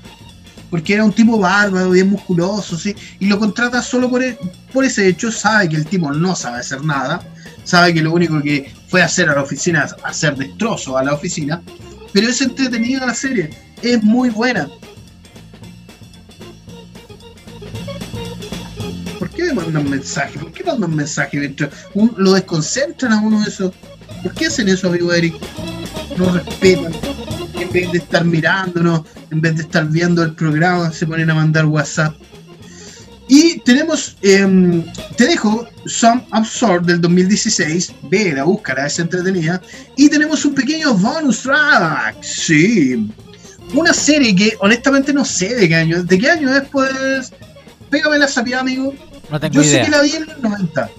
Porque 0.70 0.94
era 0.96 1.04
un 1.06 1.14
tipo 1.14 1.38
bárbaro, 1.40 1.92
bien 1.92 2.10
musculoso, 2.10 2.78
¿sí? 2.78 2.94
Y 3.20 3.28
lo 3.28 3.40
contrata 3.40 3.82
solo 3.82 4.10
por, 4.10 4.22
e- 4.24 4.38
por 4.74 4.84
ese 4.84 5.08
hecho. 5.08 5.32
Sabe 5.32 5.70
que 5.70 5.78
el 5.78 5.86
tipo 5.86 6.12
no 6.12 6.36
sabe 6.36 6.60
hacer 6.60 6.84
nada. 6.84 7.22
Sabe 7.64 7.94
que 7.94 8.02
lo 8.02 8.14
único 8.14 8.42
que 8.42 8.74
fue 8.90 9.02
hacer 9.02 9.30
a 9.30 9.36
la 9.36 9.44
oficina 9.44 9.84
es 9.86 9.96
hacer 10.04 10.36
destrozos 10.36 10.96
a 10.98 11.04
la 11.04 11.14
oficina. 11.14 11.62
Pero 12.14 12.30
es 12.30 12.42
entretenida 12.42 13.06
la 13.06 13.14
serie. 13.14 13.50
Es 13.82 14.04
muy 14.04 14.30
buena. 14.30 14.68
¿Por 19.20 19.30
qué 19.30 19.44
me 19.46 19.54
mandan 19.54 19.90
mensajes? 19.90 20.42
¿Por 20.42 20.52
qué 20.52 20.64
mandan 20.64 20.92
un- 21.94 22.14
lo 22.18 22.34
desconcentran 22.34 23.14
a 23.14 23.22
uno 23.22 23.42
de 23.42 23.50
esos. 23.50 23.74
¿Por 24.24 24.34
qué 24.34 24.48
hacen 24.48 24.68
eso, 24.68 24.88
amigo 24.88 25.14
Eric? 25.14 25.36
No 26.18 26.32
respetan. 26.32 26.94
En 27.60 27.72
vez 27.72 27.92
de 27.92 27.98
estar 27.98 28.24
mirándonos, 28.24 29.02
en 29.32 29.42
vez 29.42 29.56
de 29.56 29.64
estar 29.64 29.88
viendo 29.88 30.24
el 30.24 30.34
programa, 30.34 30.92
se 30.92 31.06
ponen 31.06 31.30
a 31.30 31.36
mandar 31.36 31.66
WhatsApp. 31.66 32.16
Y 33.30 33.60
tenemos, 33.60 34.16
em, 34.22 34.86
te 35.18 35.28
dejo 35.28 35.68
Some 35.86 36.26
Absurd 36.32 36.86
del 36.86 37.02
2016. 37.02 37.94
Vela, 38.04 38.44
búscala, 38.44 38.88
es 38.88 39.00
entretenida. 39.00 39.62
Y 39.98 40.10
tenemos 40.10 40.46
un 40.46 40.56
pequeño 40.56 40.94
bonus 40.94 41.42
track. 41.42 42.24
Sí. 42.24 43.10
Una 43.74 43.94
serie 43.94 44.34
que 44.34 44.56
honestamente 44.62 45.12
no 45.12 45.26
sé 45.26 45.56
de 45.56 45.68
qué 45.68 45.76
año. 45.76 46.04
¿De 46.04 46.18
qué 46.18 46.30
año 46.30 46.56
es? 46.56 46.64
Pues. 46.70 47.34
Pégame 47.90 48.18
la 48.18 48.28
sapia, 48.30 48.62
amigo. 48.62 48.94
No 49.30 49.40
tengo 49.40 49.56
Yo 49.56 49.64
sé 49.64 49.82
que 49.82 49.90
la 49.90 50.02
vi 50.02 50.12
en 50.12 50.26
los 50.26 50.40
90. 50.40 50.90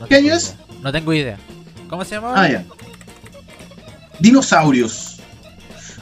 No 0.00 0.06
¿Qué 0.06 0.16
año 0.16 0.34
es? 0.34 0.54
No 0.82 0.90
tengo 0.90 1.12
idea. 1.12 1.38
¿Cómo 1.88 2.04
se 2.04 2.16
llama? 2.16 2.32
Ah, 2.36 2.48
ya. 2.48 2.64
Dinosaurios. 4.18 5.09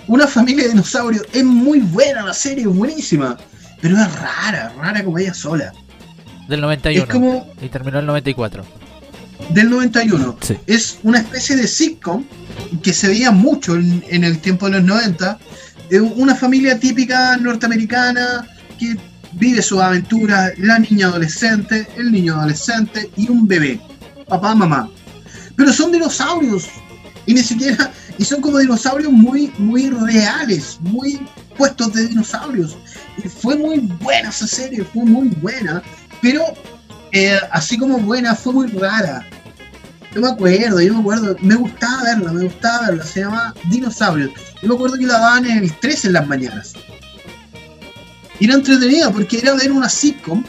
Una 0.09 0.27
familia 0.27 0.65
de 0.65 0.71
dinosaurios. 0.71 1.25
Es 1.33 1.45
muy 1.45 1.81
buena 1.81 2.25
la 2.25 2.35
serie, 2.35 2.65
es 2.65 2.75
buenísima. 2.75 3.37
Pero 3.81 3.97
es 3.97 4.13
rara, 4.21 4.73
rara 4.77 5.05
como 5.05 5.19
ella 5.19 5.35
sola. 5.35 5.73
Del 6.49 6.61
91. 6.63 7.05
Es 7.05 7.11
como 7.11 7.47
Y 7.63 7.69
terminó 7.69 7.99
el 8.01 8.07
94. 8.07 8.65
del 9.51 9.71
91. 9.71 10.37
Sí. 10.41 10.57
Es 10.67 10.99
una 11.03 11.19
especie 11.19 11.57
de 11.57 11.69
sitcom 11.69 12.25
que 12.83 12.93
se 12.93 13.09
veía 13.09 13.31
mucho 13.31 13.77
en, 13.77 14.03
en 14.09 14.25
el 14.25 14.39
tiempo 14.41 14.67
de 14.67 14.73
los 14.79 14.85
90. 14.85 15.39
Es 15.91 16.01
una 16.01 16.35
familia 16.35 16.79
típica 16.79 17.37
norteamericana 17.37 18.47
que 18.79 18.97
vive 19.33 19.63
sus 19.63 19.81
aventuras, 19.81 20.53
la 20.59 20.79
niña 20.79 21.07
adolescente, 21.09 21.87
el 21.97 22.11
niño 22.11 22.35
adolescente 22.35 23.11
y 23.17 23.29
un 23.31 23.47
bebé. 23.47 23.79
Papá, 24.27 24.55
mamá. 24.55 24.89
Pero 25.55 25.73
son 25.73 25.93
dinosaurios. 25.93 26.67
Y 27.27 27.35
ni 27.35 27.43
siquiera. 27.43 27.93
Y 28.19 28.25
son 28.25 28.41
como 28.41 28.59
dinosaurios 28.59 29.12
muy, 29.12 29.53
muy 29.59 29.91
reales, 29.91 30.79
muy 30.81 31.21
puestos 31.57 31.93
de 31.93 32.09
dinosaurios. 32.09 32.77
Y 33.16 33.29
fue 33.29 33.57
muy 33.57 33.79
buena 33.79 34.29
esa 34.29 34.47
serie, 34.47 34.85
fue 34.85 35.05
muy 35.05 35.29
buena. 35.29 35.83
Pero 36.21 36.43
eh, 37.12 37.39
así 37.53 37.79
como 37.79 37.99
buena, 37.99 38.35
fue 38.35 38.53
muy 38.53 38.66
rara. 38.69 39.25
Yo 40.14 40.21
me 40.21 40.29
acuerdo, 40.29 40.81
yo 40.81 40.95
me 40.95 41.01
acuerdo, 41.01 41.37
me 41.41 41.55
gustaba 41.55 42.03
verla, 42.03 42.33
me 42.33 42.45
gustaba 42.45 42.87
verla, 42.89 43.05
se 43.05 43.21
llama 43.21 43.55
Dinosaurios. 43.71 44.31
Yo 44.62 44.69
me 44.69 44.75
acuerdo 44.75 44.97
que 44.97 45.07
la 45.07 45.19
daban 45.19 45.47
en 45.47 45.59
el 45.59 45.73
3 45.79 46.07
en 46.07 46.12
las 46.14 46.27
mañanas. 46.27 46.75
Y 48.41 48.47
era 48.47 48.55
entretenida 48.55 49.11
porque 49.11 49.39
era 49.39 49.55
ver 49.55 49.71
una 49.71 49.89
sitcom 49.89 50.43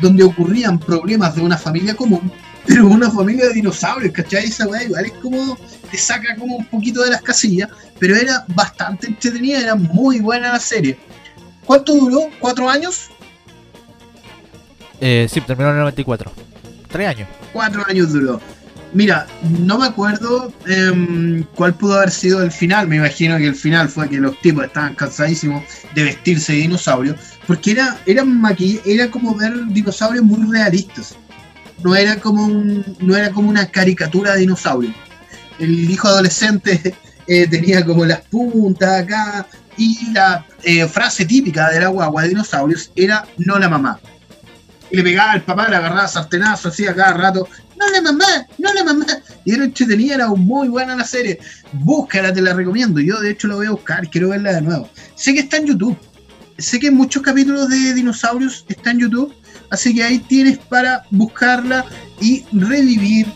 donde 0.00 0.24
ocurrían 0.24 0.78
problemas 0.78 1.36
de 1.36 1.42
una 1.42 1.56
familia 1.56 1.94
común, 1.94 2.32
pero 2.66 2.86
una 2.86 3.10
familia 3.10 3.46
de 3.48 3.54
dinosaurios, 3.54 4.12
¿cachai? 4.12 4.44
Esa 4.44 4.66
weá 4.66 4.84
igual 4.84 5.06
es 5.06 5.12
como, 5.12 5.58
te 5.90 5.98
saca 5.98 6.36
como 6.36 6.56
un 6.56 6.66
poquito 6.66 7.02
de 7.02 7.10
las 7.10 7.22
casillas, 7.22 7.68
pero 7.98 8.16
era 8.16 8.44
bastante 8.48 9.08
entretenida, 9.08 9.60
era 9.60 9.74
muy 9.74 10.20
buena 10.20 10.52
la 10.52 10.60
serie. 10.60 10.98
¿Cuánto 11.64 11.94
duró? 11.94 12.28
¿Cuatro 12.40 12.68
años? 12.68 13.10
Eh, 15.00 15.26
sí, 15.30 15.40
terminó 15.40 15.70
en 15.70 15.76
el 15.76 15.80
94. 15.82 16.32
Tres 16.88 17.08
años. 17.08 17.28
cuatro 17.52 17.84
años 17.88 18.12
duró. 18.12 18.40
Mira, 18.92 19.26
no 19.58 19.78
me 19.78 19.86
acuerdo 19.86 20.52
em, 20.66 21.42
cuál 21.54 21.74
pudo 21.74 21.94
haber 21.94 22.10
sido 22.10 22.42
el 22.42 22.52
final. 22.52 22.86
Me 22.88 22.96
imagino 22.96 23.38
que 23.38 23.46
el 23.46 23.54
final 23.54 23.88
fue 23.88 24.08
que 24.08 24.18
los 24.18 24.38
tipos 24.42 24.64
estaban 24.64 24.94
cansadísimos 24.94 25.64
de 25.94 26.04
vestirse 26.04 26.52
de 26.52 26.58
dinosaurios. 26.58 27.16
Porque 27.46 27.70
era, 27.72 27.98
era, 28.04 28.24
era 28.84 29.10
como 29.10 29.34
ver 29.34 29.52
dinosaurios 29.68 30.24
muy 30.24 30.50
realistas. 30.50 31.16
No 31.84 31.94
era 31.94 32.16
como 32.16 32.44
un, 32.44 32.96
no 33.00 33.16
era 33.16 33.30
como 33.30 33.48
una 33.48 33.66
caricatura 33.66 34.34
de 34.34 34.40
dinosaurio. 34.40 34.94
El 35.58 35.90
hijo 35.90 36.08
adolescente 36.08 36.94
eh, 37.26 37.46
tenía 37.48 37.84
como 37.84 38.04
las 38.04 38.20
puntas 38.22 39.02
acá. 39.02 39.46
Y 39.76 40.12
la 40.12 40.44
eh, 40.62 40.86
frase 40.86 41.24
típica 41.24 41.70
de 41.70 41.80
la 41.80 41.88
guagua 41.88 42.22
de 42.22 42.28
dinosaurios 42.28 42.90
era 42.94 43.26
no 43.38 43.58
la 43.58 43.68
mamá. 43.68 43.98
Y 44.90 44.96
le 44.96 45.02
pegaba 45.02 45.32
al 45.32 45.42
papá, 45.42 45.68
le 45.68 45.76
agarraba 45.76 46.06
sartenazo 46.06 46.68
así 46.68 46.86
a 46.86 46.94
cada 46.94 47.14
rato. 47.14 47.48
No 47.78 47.88
la 47.90 48.02
mamá, 48.02 48.46
no 48.58 48.72
la 48.74 48.84
mamá. 48.84 49.06
Y 49.44 49.54
era 49.54 49.64
entretenida, 49.64 50.16
era 50.16 50.28
muy 50.28 50.68
buena 50.68 50.94
la 50.94 51.04
serie. 51.04 51.38
Búscala, 51.72 52.32
te 52.32 52.42
la 52.42 52.52
recomiendo. 52.52 53.00
Yo 53.00 53.18
de 53.18 53.30
hecho 53.30 53.48
la 53.48 53.54
voy 53.54 53.66
a 53.66 53.70
buscar, 53.70 54.08
quiero 54.10 54.28
verla 54.28 54.52
de 54.52 54.60
nuevo. 54.60 54.88
Sé 55.14 55.32
que 55.32 55.40
está 55.40 55.56
en 55.56 55.66
YouTube. 55.66 55.98
Sé 56.58 56.78
que 56.78 56.90
muchos 56.90 57.22
capítulos 57.22 57.70
de 57.70 57.94
dinosaurios 57.94 58.66
están 58.68 58.96
en 58.96 59.00
YouTube. 59.00 59.34
Así 59.72 59.94
que 59.94 60.04
ahí 60.04 60.18
tienes 60.20 60.58
para 60.58 61.02
buscarla 61.10 61.84
y 62.20 62.44
revivir 62.52 63.26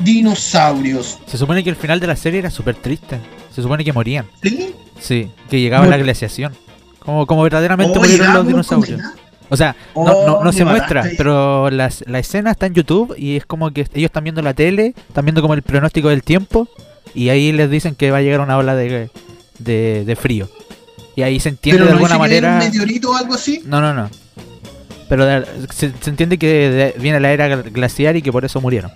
dinosaurios. 0.00 1.18
Se 1.26 1.36
supone 1.38 1.62
que 1.62 1.70
el 1.70 1.76
final 1.76 2.00
de 2.00 2.06
la 2.06 2.16
serie 2.16 2.40
era 2.40 2.50
súper 2.50 2.74
triste. 2.76 3.18
Se 3.54 3.62
supone 3.62 3.84
que 3.84 3.92
morían. 3.92 4.26
¿Sí? 4.42 4.74
Sí, 5.00 5.30
que 5.50 5.60
llegaba 5.60 5.86
la 5.86 5.96
glaciación. 5.98 6.54
Como, 7.00 7.26
como 7.26 7.42
verdaderamente 7.42 7.98
Oh, 7.98 8.00
murieron 8.00 8.34
los 8.34 8.46
dinosaurios. 8.46 9.00
O 9.50 9.56
sea, 9.56 9.76
no, 9.94 10.02
Oh, 10.02 10.26
no, 10.26 10.38
no 10.40 10.44
me 10.44 10.52
se 10.52 10.64
muestra, 10.64 11.04
pero 11.16 11.70
las- 11.70 12.04
la 12.06 12.18
escena 12.18 12.50
está 12.50 12.66
en 12.66 12.74
YouTube 12.74 13.14
y 13.16 13.36
es 13.36 13.46
como 13.46 13.70
que 13.70 13.82
ellos 13.82 14.08
están 14.08 14.24
viendo 14.24 14.42
la 14.42 14.52
tele, 14.54 14.94
están 15.08 15.24
viendo 15.24 15.40
como 15.40 15.54
el 15.54 15.62
pronóstico 15.62 16.08
del 16.08 16.22
tiempo 16.22 16.68
y 17.14 17.30
ahí 17.30 17.52
les 17.52 17.70
dicen 17.70 17.94
que 17.94 18.10
va 18.10 18.18
a 18.18 18.22
llegar 18.22 18.40
una 18.40 18.58
ola 18.58 18.74
de, 18.74 19.10
de, 19.58 20.04
de 20.04 20.16
frío. 20.16 20.48
Y 21.16 21.22
ahí 21.22 21.40
se 21.40 21.48
entiende 21.48 21.78
Pero 21.82 21.86
de 21.86 21.90
no 21.92 21.96
alguna 22.06 22.18
manera... 22.18 22.52
un 22.52 22.58
meteorito 22.58 23.10
o 23.10 23.16
algo 23.16 23.34
así. 23.34 23.62
No, 23.64 23.80
no, 23.80 23.94
no. 23.94 24.10
Pero 25.08 25.24
de- 25.26 25.44
se, 25.74 25.92
se 26.00 26.10
entiende 26.10 26.38
que 26.38 26.46
de- 26.70 26.94
viene 27.00 27.18
la 27.20 27.32
era 27.32 27.48
glaciar 27.56 28.16
y 28.16 28.22
que 28.22 28.30
por 28.32 28.44
eso 28.44 28.60
murieron. 28.60 28.90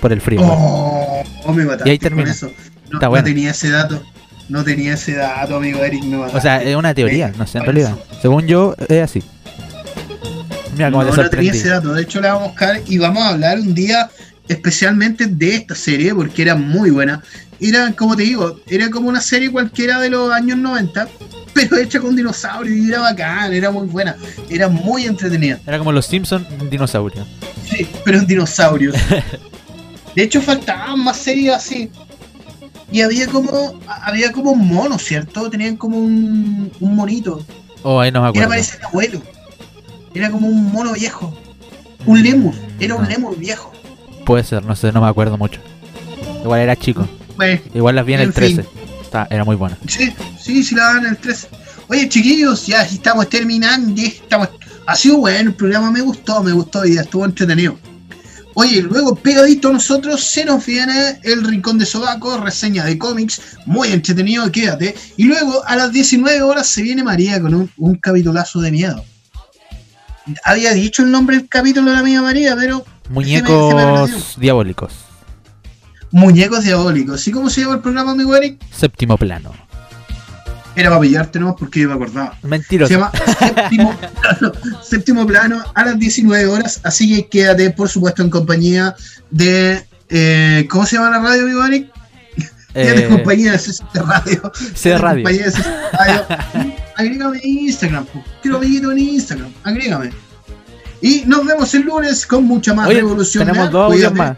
Por 0.00 0.12
el 0.12 0.20
frío. 0.20 0.40
Oh, 0.42 1.22
oh, 1.44 1.52
me 1.52 1.64
mataste 1.64 1.88
Y 1.88 1.92
ahí 1.92 1.98
con 1.98 2.08
termina. 2.08 2.30
eso. 2.30 2.46
No, 2.90 2.98
Está 2.98 3.06
no 3.06 3.10
bueno. 3.10 3.24
tenía 3.24 3.50
ese 3.50 3.70
dato. 3.70 4.02
No 4.48 4.64
tenía 4.64 4.94
ese 4.94 5.14
dato, 5.14 5.56
amigo 5.56 5.82
Eric. 5.82 6.02
Me 6.04 6.16
O 6.16 6.20
mataste. 6.20 6.40
sea, 6.40 6.62
es 6.62 6.76
una 6.76 6.92
teoría, 6.94 7.32
no 7.38 7.46
sé, 7.46 7.58
en 7.58 7.64
realidad. 7.64 7.90
eso. 8.10 8.20
Según 8.20 8.46
yo, 8.46 8.74
es 8.88 9.02
así. 9.02 9.22
Mira 10.74 10.90
cómo 10.90 11.04
no, 11.04 11.10
te 11.10 11.22
no 11.22 11.30
tenía 11.30 11.52
ese 11.52 11.68
dato. 11.68 11.92
De 11.94 12.02
hecho, 12.02 12.20
la 12.20 12.32
vamos 12.34 12.48
a 12.48 12.50
buscar 12.50 12.80
y 12.86 12.98
vamos 12.98 13.22
a 13.22 13.28
hablar 13.30 13.58
un 13.60 13.74
día 13.74 14.10
especialmente 14.48 15.26
de 15.26 15.54
esta 15.54 15.74
serie 15.74 16.14
porque 16.14 16.42
era 16.42 16.54
muy 16.54 16.90
buena. 16.90 17.22
Era, 17.60 17.92
como 17.92 18.16
te 18.16 18.24
digo, 18.24 18.58
era 18.68 18.90
como 18.90 19.08
una 19.08 19.20
serie 19.20 19.50
cualquiera 19.50 20.00
de 20.00 20.10
los 20.10 20.32
años 20.32 20.58
90, 20.58 21.08
pero 21.54 21.76
hecha 21.78 22.00
con 22.00 22.14
dinosaurios 22.16 22.76
y 22.76 22.88
era 22.88 23.00
bacán, 23.00 23.52
era 23.52 23.70
muy 23.70 23.86
buena. 23.86 24.16
Era 24.48 24.68
muy 24.68 25.04
entretenida. 25.06 25.60
Era 25.66 25.78
como 25.78 25.92
los 25.92 26.06
Simpsons 26.06 26.46
dinosaurios. 26.70 27.26
Sí, 27.68 27.86
pero 28.04 28.18
en 28.18 28.26
dinosaurios. 28.26 28.94
De 30.14 30.22
hecho, 30.22 30.42
faltaban 30.42 31.02
más 31.02 31.16
series 31.16 31.54
así. 31.54 31.90
Y 32.90 33.00
había 33.00 33.26
como 33.28 33.80
había 33.86 34.30
como 34.32 34.50
un 34.52 34.68
mono, 34.68 34.98
¿cierto? 34.98 35.48
Tenían 35.48 35.76
como 35.78 35.98
un, 35.98 36.70
un 36.80 36.94
monito. 36.96 37.42
Oh, 37.82 37.98
ahí 38.00 38.12
no 38.12 38.20
me 38.20 38.26
Era 38.26 38.30
acuerdo. 38.30 38.48
parece 38.50 38.76
el 38.78 38.84
abuelo. 38.84 39.22
Era 40.14 40.30
como 40.30 40.48
un 40.48 40.70
mono 40.70 40.92
viejo. 40.92 41.34
Un 42.04 42.22
lemur. 42.22 42.54
Era 42.78 42.96
un 42.96 43.04
No. 43.04 43.08
lemur 43.08 43.38
viejo. 43.38 43.72
Puede 44.26 44.44
ser, 44.44 44.62
no 44.64 44.76
sé, 44.76 44.92
no 44.92 45.00
me 45.00 45.08
acuerdo 45.08 45.38
mucho. 45.38 45.60
Igual 46.42 46.60
era 46.60 46.76
chico. 46.76 47.08
Bueno, 47.36 47.60
Igual 47.74 47.96
las 47.96 48.04
vi 48.04 48.12
en 48.12 48.20
el 48.20 48.26
En 48.26 48.32
fin. 48.34 48.64
13. 49.12 49.24
Está- 49.24 49.34
era 49.34 49.44
muy 49.44 49.56
buena. 49.56 49.78
sí, 49.86 50.12
sí, 50.40 50.64
sí 50.64 50.74
la 50.74 50.94
dan 50.94 51.06
el 51.06 51.16
13. 51.18 51.48
Oye, 51.88 52.08
chiquillos, 52.08 52.66
ya 52.66 52.82
estamos 52.82 53.28
terminando. 53.28 54.00
Estamos... 54.00 54.48
Ha 54.86 54.96
sido 54.96 55.18
bueno 55.18 55.50
el 55.50 55.54
programa, 55.54 55.90
me 55.90 56.00
gustó, 56.00 56.42
me 56.42 56.52
gustó 56.52 56.84
y 56.84 56.96
estuvo 56.96 57.24
entretenido. 57.24 57.78
Oye, 58.54 58.82
luego 58.82 59.14
pegadito 59.14 59.68
a 59.68 59.72
nosotros 59.72 60.22
se 60.24 60.44
nos 60.44 60.66
viene 60.66 61.18
el 61.22 61.42
Rincón 61.44 61.78
de 61.78 61.86
Sobaco, 61.86 62.36
reseña 62.38 62.84
de 62.84 62.98
cómics, 62.98 63.40
muy 63.64 63.88
entretenido, 63.88 64.50
quédate. 64.52 64.94
Y 65.16 65.24
luego 65.24 65.62
a 65.66 65.76
las 65.76 65.92
19 65.92 66.42
horas 66.42 66.66
se 66.66 66.82
viene 66.82 67.02
María 67.02 67.40
con 67.40 67.54
un, 67.54 67.70
un 67.78 67.94
capitulazo 67.96 68.60
de 68.60 68.70
miedo. 68.72 69.04
Había 70.44 70.72
dicho 70.74 71.02
el 71.02 71.10
nombre 71.10 71.36
del 71.36 71.48
capítulo 71.48 71.90
de 71.90 71.96
la 71.96 72.02
mía 72.02 72.20
María, 72.22 72.54
pero 72.56 72.84
Muñecos 73.08 73.70
se 73.70 73.74
me 73.76 73.84
perdió. 73.84 74.24
diabólicos. 74.38 74.92
Muñecos 76.12 76.62
Diabólicos. 76.64 77.26
¿Y 77.26 77.30
cómo 77.32 77.50
se 77.50 77.62
llama 77.62 77.74
el 77.74 77.80
programa, 77.80 78.12
amigo 78.12 78.34
Eric? 78.36 78.62
Séptimo 78.70 79.16
plano. 79.18 79.52
Era 80.74 80.88
para 80.88 81.02
pillarte 81.02 81.38
nomás 81.38 81.56
porque 81.58 81.80
yo 81.80 81.88
me 81.88 81.94
acordaba. 81.94 82.34
Se 82.40 82.46
Mentiroso. 82.48 82.92
llama 82.94 83.12
séptimo 83.38 83.94
plano, 84.22 84.52
Séptimo 84.82 85.26
Plano 85.26 85.62
a 85.74 85.84
las 85.84 85.98
19 85.98 86.46
horas. 86.46 86.80
Así 86.82 87.14
que 87.14 87.28
quédate, 87.28 87.70
por 87.70 87.88
supuesto, 87.90 88.22
en 88.22 88.30
compañía 88.30 88.94
de. 89.30 89.84
eh, 90.08 90.66
¿Cómo 90.70 90.86
se 90.86 90.96
llama 90.96 91.10
la 91.10 91.18
radio, 91.18 91.42
amigo 91.42 91.64
Eric? 91.66 91.90
Quédate 92.72 93.04
en 93.04 93.12
Eh, 93.12 93.16
compañía 93.16 93.52
de 93.52 94.00
Radio. 94.00 94.52
C 94.74 94.92
en 94.92 94.98
Radio. 94.98 95.24
compañía 95.24 95.50
de 95.50 95.62
Radio. 95.92 96.26
Agrégame 96.96 97.38
en 97.42 97.58
Instagram. 97.58 98.06
po. 98.06 98.24
Quiero 98.40 98.62
en 98.62 98.98
Instagram. 98.98 99.52
Agrégame. 99.64 100.10
Y 101.02 101.24
nos 101.26 101.44
vemos 101.44 101.74
el 101.74 101.82
lunes 101.82 102.24
con 102.24 102.44
mucha 102.44 102.72
más 102.72 102.86
Oye, 102.88 102.96
revolución. 102.98 103.46
tenemos 103.46 103.70
dos 103.70 103.92
audios 103.92 104.14
más. 104.14 104.36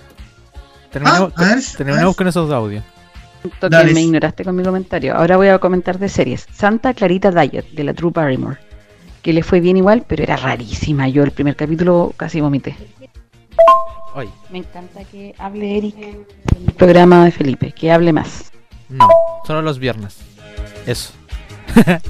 Terminemos, 0.95 1.33
Ah, 1.37 1.57
ver, 2.07 2.15
con 2.17 2.29
esos 2.29 2.51
audios. 2.51 2.85
Me 3.93 4.01
ignoraste 4.01 4.45
con 4.45 4.57
mi 4.57 4.63
comentario. 4.63 5.15
Ahora 5.15 5.37
voy 5.37 5.49
a 5.49 5.59
comentar 5.59 5.99
de 5.99 6.09
series. 6.09 6.47
Santa 6.53 6.95
Clarita 6.95 7.31
Diet, 7.31 7.67
de 7.73 7.85
la 7.85 7.93
True 7.93 8.13
Barrymore. 8.15 8.57
Que 9.21 9.33
le 9.33 9.43
fue 9.43 9.61
bien 9.61 9.77
igual, 9.77 10.05
pero 10.07 10.23
era 10.23 10.37
rarísima. 10.37 11.09
Yo 11.09 11.23
el 11.25 11.33
primer 11.33 11.57
capítulo 11.57 12.15
casi 12.17 12.41
vomité. 12.41 12.77
Me 14.51 14.59
encanta 14.59 15.03
que 15.05 15.35
hable 15.39 15.77
Eric 15.79 15.97
en 15.99 16.27
el 16.69 16.73
programa 16.75 17.25
de 17.25 17.33
Felipe. 17.33 17.73
Que 17.73 17.91
hable 17.91 18.13
más. 18.13 18.53
no, 18.89 19.09
solo 19.47 19.61
los 19.63 19.79
viernes. 19.79 20.17
Eso. 20.87 21.13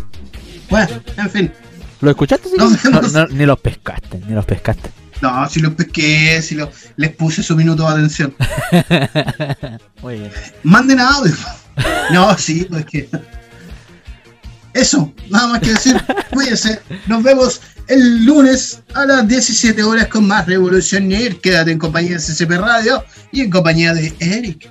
Bueno, 0.71 0.89
en 1.19 1.31
fin. 1.31 1.53
¿Lo 2.01 2.11
escuchaste? 2.11 2.49
sí? 2.49 2.57
No, 2.59 2.69
vemos. 2.69 3.13
no, 3.13 3.27
ni 3.29 3.47
los 3.47 3.61
pescaste, 3.61 4.19
ni 4.27 4.35
los 4.35 4.45
pescaste. 4.45 4.91
No, 5.25 5.49
si 5.49 5.61
los 5.61 5.73
pesqué, 5.73 6.43
si 6.43 6.55
lo, 6.55 6.71
les 6.97 7.17
puse 7.17 7.43
su 7.43 7.57
minuto 7.57 7.83
de 7.85 7.89
atención. 7.89 8.35
Muy 10.03 10.19
bien. 10.19 10.31
Manden 10.65 11.01
audio. 11.01 11.35
No, 12.13 12.37
sí, 12.37 12.67
pues 12.69 12.85
que. 12.85 13.09
Eso, 14.75 15.15
nada 15.31 15.49
más 15.49 15.61
que 15.61 15.71
decir. 15.71 15.97
Cuídense. 16.31 16.79
Nos 17.07 17.23
vemos 17.23 17.63
el 17.89 18.27
lunes 18.27 18.83
a 18.93 19.07
las 19.07 19.27
17 19.27 19.83
horas 19.83 20.09
con 20.09 20.27
más 20.27 20.45
Revolución 20.45 21.09
Nerd. 21.09 21.37
Quédate 21.37 21.71
en 21.71 21.79
compañía 21.79 22.19
de 22.19 22.23
CCP 22.23 22.51
Radio 22.59 23.03
y 23.33 23.41
en 23.41 23.51
compañía 23.51 23.95
de 23.95 24.15
Eric. 24.21 24.71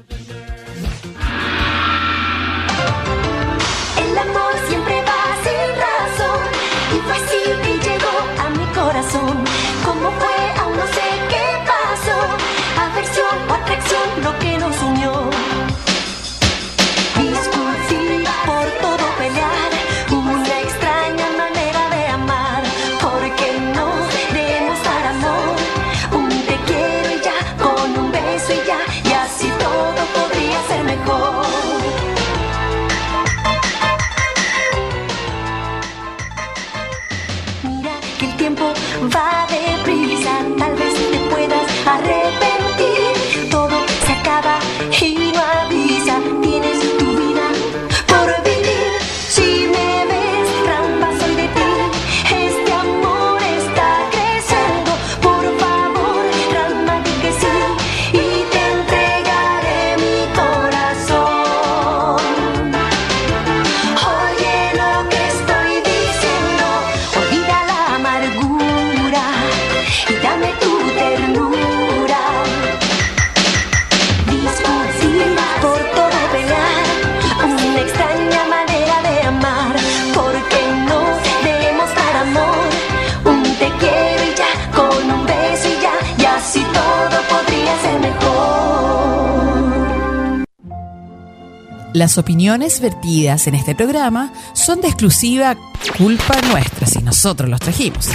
Las 92.13 92.19
opiniones 92.19 92.79
vertidas 92.79 93.47
en 93.47 93.55
este 93.55 93.73
programa 93.73 94.31
son 94.53 94.81
de 94.81 94.87
exclusiva 94.87 95.57
culpa 95.97 96.39
nuestra 96.51 96.85
si 96.85 96.99
nosotros 96.99 97.49
los 97.49 97.59
trajimos. 97.59 98.07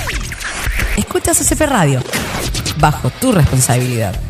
Escucha 0.96 1.32
CCP 1.32 1.62
Radio, 1.62 2.01
bajo 2.78 3.11
tu 3.11 3.32
responsabilidad. 3.32 4.28